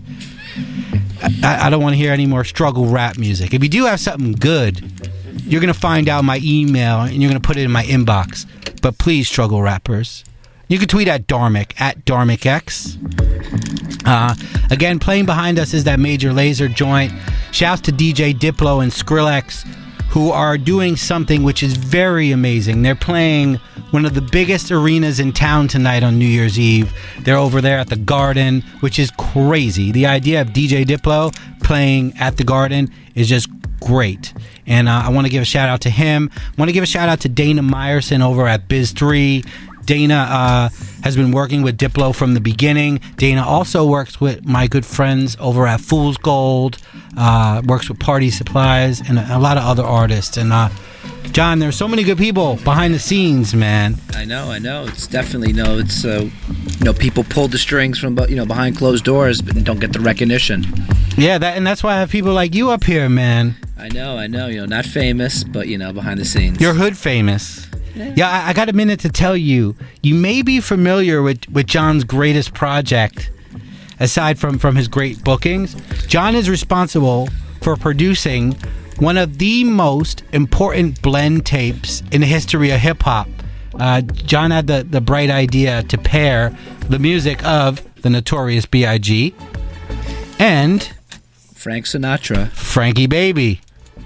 I, 1.42 1.66
I 1.66 1.70
don't 1.70 1.82
want 1.82 1.94
to 1.94 1.96
hear 1.96 2.12
any 2.12 2.26
more 2.26 2.44
struggle 2.44 2.86
rap 2.86 3.16
music. 3.18 3.54
If 3.54 3.62
you 3.62 3.68
do 3.68 3.86
have 3.86 3.98
something 3.98 4.32
good, 4.32 4.92
you're 5.44 5.60
gonna 5.60 5.74
find 5.74 6.08
out 6.08 6.24
my 6.24 6.38
email 6.42 7.00
and 7.00 7.14
you're 7.14 7.30
gonna 7.30 7.40
put 7.40 7.56
it 7.56 7.62
in 7.62 7.70
my 7.72 7.84
inbox. 7.84 8.46
But 8.82 8.98
please, 8.98 9.26
struggle 9.26 9.62
rappers. 9.62 10.22
You 10.72 10.78
can 10.78 10.88
tweet 10.88 11.06
at 11.06 11.26
Dharmic 11.26 11.78
at 11.78 12.02
DharmicX. 12.06 12.96
Uh, 14.06 14.34
again, 14.70 14.98
playing 14.98 15.26
behind 15.26 15.58
us 15.58 15.74
is 15.74 15.84
that 15.84 16.00
Major 16.00 16.30
Lazer 16.30 16.74
joint. 16.74 17.12
Shouts 17.50 17.82
to 17.82 17.92
DJ 17.92 18.32
Diplo 18.32 18.82
and 18.82 18.90
Skrillex, 18.90 19.66
who 20.08 20.30
are 20.30 20.56
doing 20.56 20.96
something 20.96 21.42
which 21.42 21.62
is 21.62 21.76
very 21.76 22.32
amazing. 22.32 22.80
They're 22.80 22.94
playing 22.94 23.56
one 23.90 24.06
of 24.06 24.14
the 24.14 24.22
biggest 24.22 24.72
arenas 24.72 25.20
in 25.20 25.34
town 25.34 25.68
tonight 25.68 26.02
on 26.02 26.18
New 26.18 26.24
Year's 26.24 26.58
Eve. 26.58 26.90
They're 27.20 27.36
over 27.36 27.60
there 27.60 27.78
at 27.78 27.90
the 27.90 27.96
Garden, 27.96 28.62
which 28.80 28.98
is 28.98 29.10
crazy. 29.18 29.92
The 29.92 30.06
idea 30.06 30.40
of 30.40 30.54
DJ 30.54 30.86
Diplo 30.86 31.36
playing 31.62 32.14
at 32.18 32.38
the 32.38 32.44
Garden 32.44 32.90
is 33.14 33.28
just 33.28 33.50
great. 33.80 34.32
And 34.66 34.88
uh, 34.88 35.02
I 35.04 35.10
want 35.10 35.26
to 35.26 35.30
give 35.30 35.42
a 35.42 35.44
shout 35.44 35.68
out 35.68 35.82
to 35.82 35.90
him. 35.90 36.30
I 36.34 36.52
want 36.56 36.70
to 36.70 36.72
give 36.72 36.84
a 36.84 36.86
shout 36.86 37.10
out 37.10 37.20
to 37.20 37.28
Dana 37.28 37.62
Meyerson 37.62 38.24
over 38.24 38.46
at 38.46 38.68
Biz3. 38.68 39.46
Dana 39.84 40.14
uh, 40.14 40.68
has 41.02 41.16
been 41.16 41.32
working 41.32 41.62
with 41.62 41.78
Diplo 41.78 42.14
from 42.14 42.34
the 42.34 42.40
beginning. 42.40 43.00
Dana 43.16 43.44
also 43.46 43.86
works 43.86 44.20
with 44.20 44.44
my 44.44 44.66
good 44.66 44.86
friends 44.86 45.36
over 45.40 45.66
at 45.66 45.80
Fool's 45.80 46.16
Gold, 46.16 46.78
uh, 47.16 47.62
works 47.66 47.88
with 47.88 47.98
Party 47.98 48.30
Supplies, 48.30 49.00
and 49.00 49.18
a, 49.18 49.36
a 49.36 49.38
lot 49.38 49.56
of 49.56 49.64
other 49.64 49.84
artists. 49.84 50.36
And 50.36 50.52
uh, 50.52 50.68
John, 51.32 51.58
there's 51.58 51.76
so 51.76 51.88
many 51.88 52.02
good 52.04 52.18
people 52.18 52.56
behind 52.56 52.94
the 52.94 52.98
scenes, 52.98 53.54
man. 53.54 53.96
I 54.14 54.24
know, 54.24 54.50
I 54.50 54.58
know. 54.58 54.84
It's 54.84 55.06
definitely 55.06 55.52
no. 55.52 55.78
It's 55.78 56.04
uh, 56.04 56.28
you 56.78 56.84
know, 56.84 56.92
people 56.92 57.24
pull 57.24 57.48
the 57.48 57.58
strings 57.58 57.98
from 57.98 58.18
you 58.28 58.36
know 58.36 58.46
behind 58.46 58.76
closed 58.76 59.04
doors, 59.04 59.40
but 59.40 59.62
don't 59.64 59.80
get 59.80 59.92
the 59.92 60.00
recognition. 60.00 60.64
Yeah, 61.16 61.38
that 61.38 61.56
and 61.56 61.66
that's 61.66 61.82
why 61.82 61.94
I 61.94 62.00
have 62.00 62.10
people 62.10 62.32
like 62.32 62.54
you 62.54 62.70
up 62.70 62.84
here, 62.84 63.08
man. 63.08 63.56
I 63.78 63.88
know, 63.88 64.16
I 64.16 64.26
know. 64.26 64.46
You 64.46 64.60
know, 64.60 64.66
not 64.66 64.86
famous, 64.86 65.42
but 65.42 65.68
you 65.68 65.78
know, 65.78 65.92
behind 65.92 66.20
the 66.20 66.24
scenes. 66.24 66.60
You're 66.60 66.74
hood 66.74 66.96
famous. 66.96 67.66
Yeah, 67.94 68.28
I, 68.28 68.50
I 68.50 68.52
got 68.52 68.68
a 68.68 68.72
minute 68.72 69.00
to 69.00 69.08
tell 69.08 69.36
you. 69.36 69.76
You 70.02 70.14
may 70.14 70.42
be 70.42 70.60
familiar 70.60 71.22
with, 71.22 71.48
with 71.50 71.66
John's 71.66 72.04
greatest 72.04 72.54
project, 72.54 73.30
aside 74.00 74.38
from, 74.38 74.58
from 74.58 74.76
his 74.76 74.88
great 74.88 75.22
bookings. 75.22 75.74
John 76.06 76.34
is 76.34 76.48
responsible 76.48 77.28
for 77.60 77.76
producing 77.76 78.52
one 78.98 79.16
of 79.16 79.38
the 79.38 79.64
most 79.64 80.22
important 80.32 81.00
blend 81.02 81.46
tapes 81.46 82.02
in 82.12 82.20
the 82.20 82.26
history 82.26 82.70
of 82.70 82.80
hip 82.80 83.02
hop. 83.02 83.28
Uh, 83.74 84.02
John 84.02 84.50
had 84.50 84.66
the, 84.66 84.86
the 84.88 85.00
bright 85.00 85.30
idea 85.30 85.82
to 85.84 85.98
pair 85.98 86.56
the 86.88 86.98
music 86.98 87.44
of 87.44 87.82
the 88.02 88.10
Notorious 88.10 88.66
B.I.G. 88.66 89.34
and 90.38 90.92
Frank 91.54 91.86
Sinatra, 91.86 92.48
Frankie 92.50 93.06
Baby. 93.06 93.60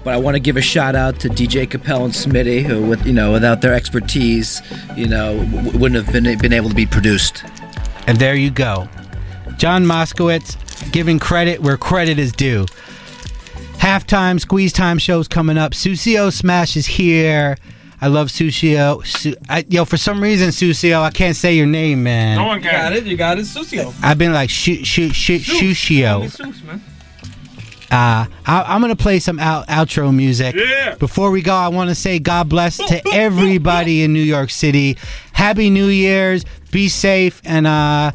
But 0.07 0.13
I 0.13 0.17
want 0.19 0.35
to 0.35 0.39
give 0.39 0.55
a 0.55 0.61
shout 0.61 0.95
out 0.95 1.19
to 1.19 1.27
DJ 1.27 1.69
Capel 1.69 2.05
and 2.05 2.13
Smitty, 2.13 2.63
who, 2.63 2.81
with 2.81 3.05
you 3.05 3.11
know, 3.11 3.33
without 3.33 3.59
their 3.59 3.73
expertise, 3.73 4.61
you 4.95 5.05
know, 5.05 5.37
w- 5.43 5.77
wouldn't 5.77 6.01
have 6.01 6.13
been 6.13 6.37
been 6.39 6.53
able 6.53 6.69
to 6.69 6.75
be 6.75 6.85
produced. 6.85 7.43
And 8.07 8.17
there 8.17 8.33
you 8.33 8.49
go. 8.49 8.87
John 9.57 9.83
Moskowitz 9.83 10.55
giving 10.93 11.19
credit 11.19 11.61
where 11.61 11.75
credit 11.75 12.19
is 12.19 12.31
due. 12.31 12.65
Halftime, 13.79 14.39
squeeze 14.39 14.71
time 14.71 14.97
shows 14.97 15.27
coming 15.27 15.57
up. 15.57 15.73
Sucio 15.73 16.31
Smash 16.31 16.77
is 16.77 16.85
here. 16.85 17.57
I 17.99 18.07
love 18.07 18.29
Sucio. 18.29 19.05
Su- 19.05 19.35
I, 19.49 19.65
yo, 19.67 19.83
for 19.83 19.97
some 19.97 20.21
reason, 20.23 20.51
Sucio, 20.51 21.01
I 21.01 21.11
can't 21.11 21.35
say 21.35 21.53
your 21.53 21.67
name, 21.67 22.03
man. 22.03 22.37
No 22.37 22.45
one 22.45 22.61
can. 22.61 22.71
You 22.71 22.77
got 22.79 22.93
it. 22.93 23.03
You 23.07 23.17
got 23.17 23.39
it. 23.39 23.45
Sucio. 23.45 23.93
I've 24.01 24.17
been 24.17 24.31
like 24.31 24.49
shoot, 24.49 24.87
shoot, 24.87 25.13
shoot, 25.13 25.41
Sucio. 25.41 26.21
Uh, 27.89 28.25
I, 28.45 28.75
am 28.75 28.81
gonna 28.81 28.95
play 28.95 29.19
some 29.19 29.39
out, 29.39 29.67
outro 29.67 30.13
music. 30.13 30.55
Yeah. 30.55 30.95
Before 30.95 31.31
we 31.31 31.41
go, 31.41 31.53
I 31.53 31.69
want 31.69 31.89
to 31.89 31.95
say 31.95 32.19
God 32.19 32.49
bless 32.49 32.77
to 32.77 33.01
everybody 33.13 34.03
in 34.03 34.11
New 34.11 34.19
York 34.19 34.49
City. 34.49 34.97
Happy 35.31 35.69
New 35.69 35.87
Year's. 35.87 36.43
Be 36.71 36.89
safe, 36.89 37.41
and 37.45 37.65
uh, 37.65 38.11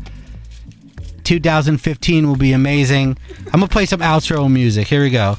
2015 1.24 2.28
will 2.28 2.36
be 2.36 2.52
amazing. 2.52 3.16
I'm 3.46 3.52
gonna 3.52 3.68
play 3.68 3.86
some 3.86 4.00
outro 4.00 4.50
music. 4.52 4.88
Here 4.88 5.02
we 5.02 5.10
go. 5.10 5.38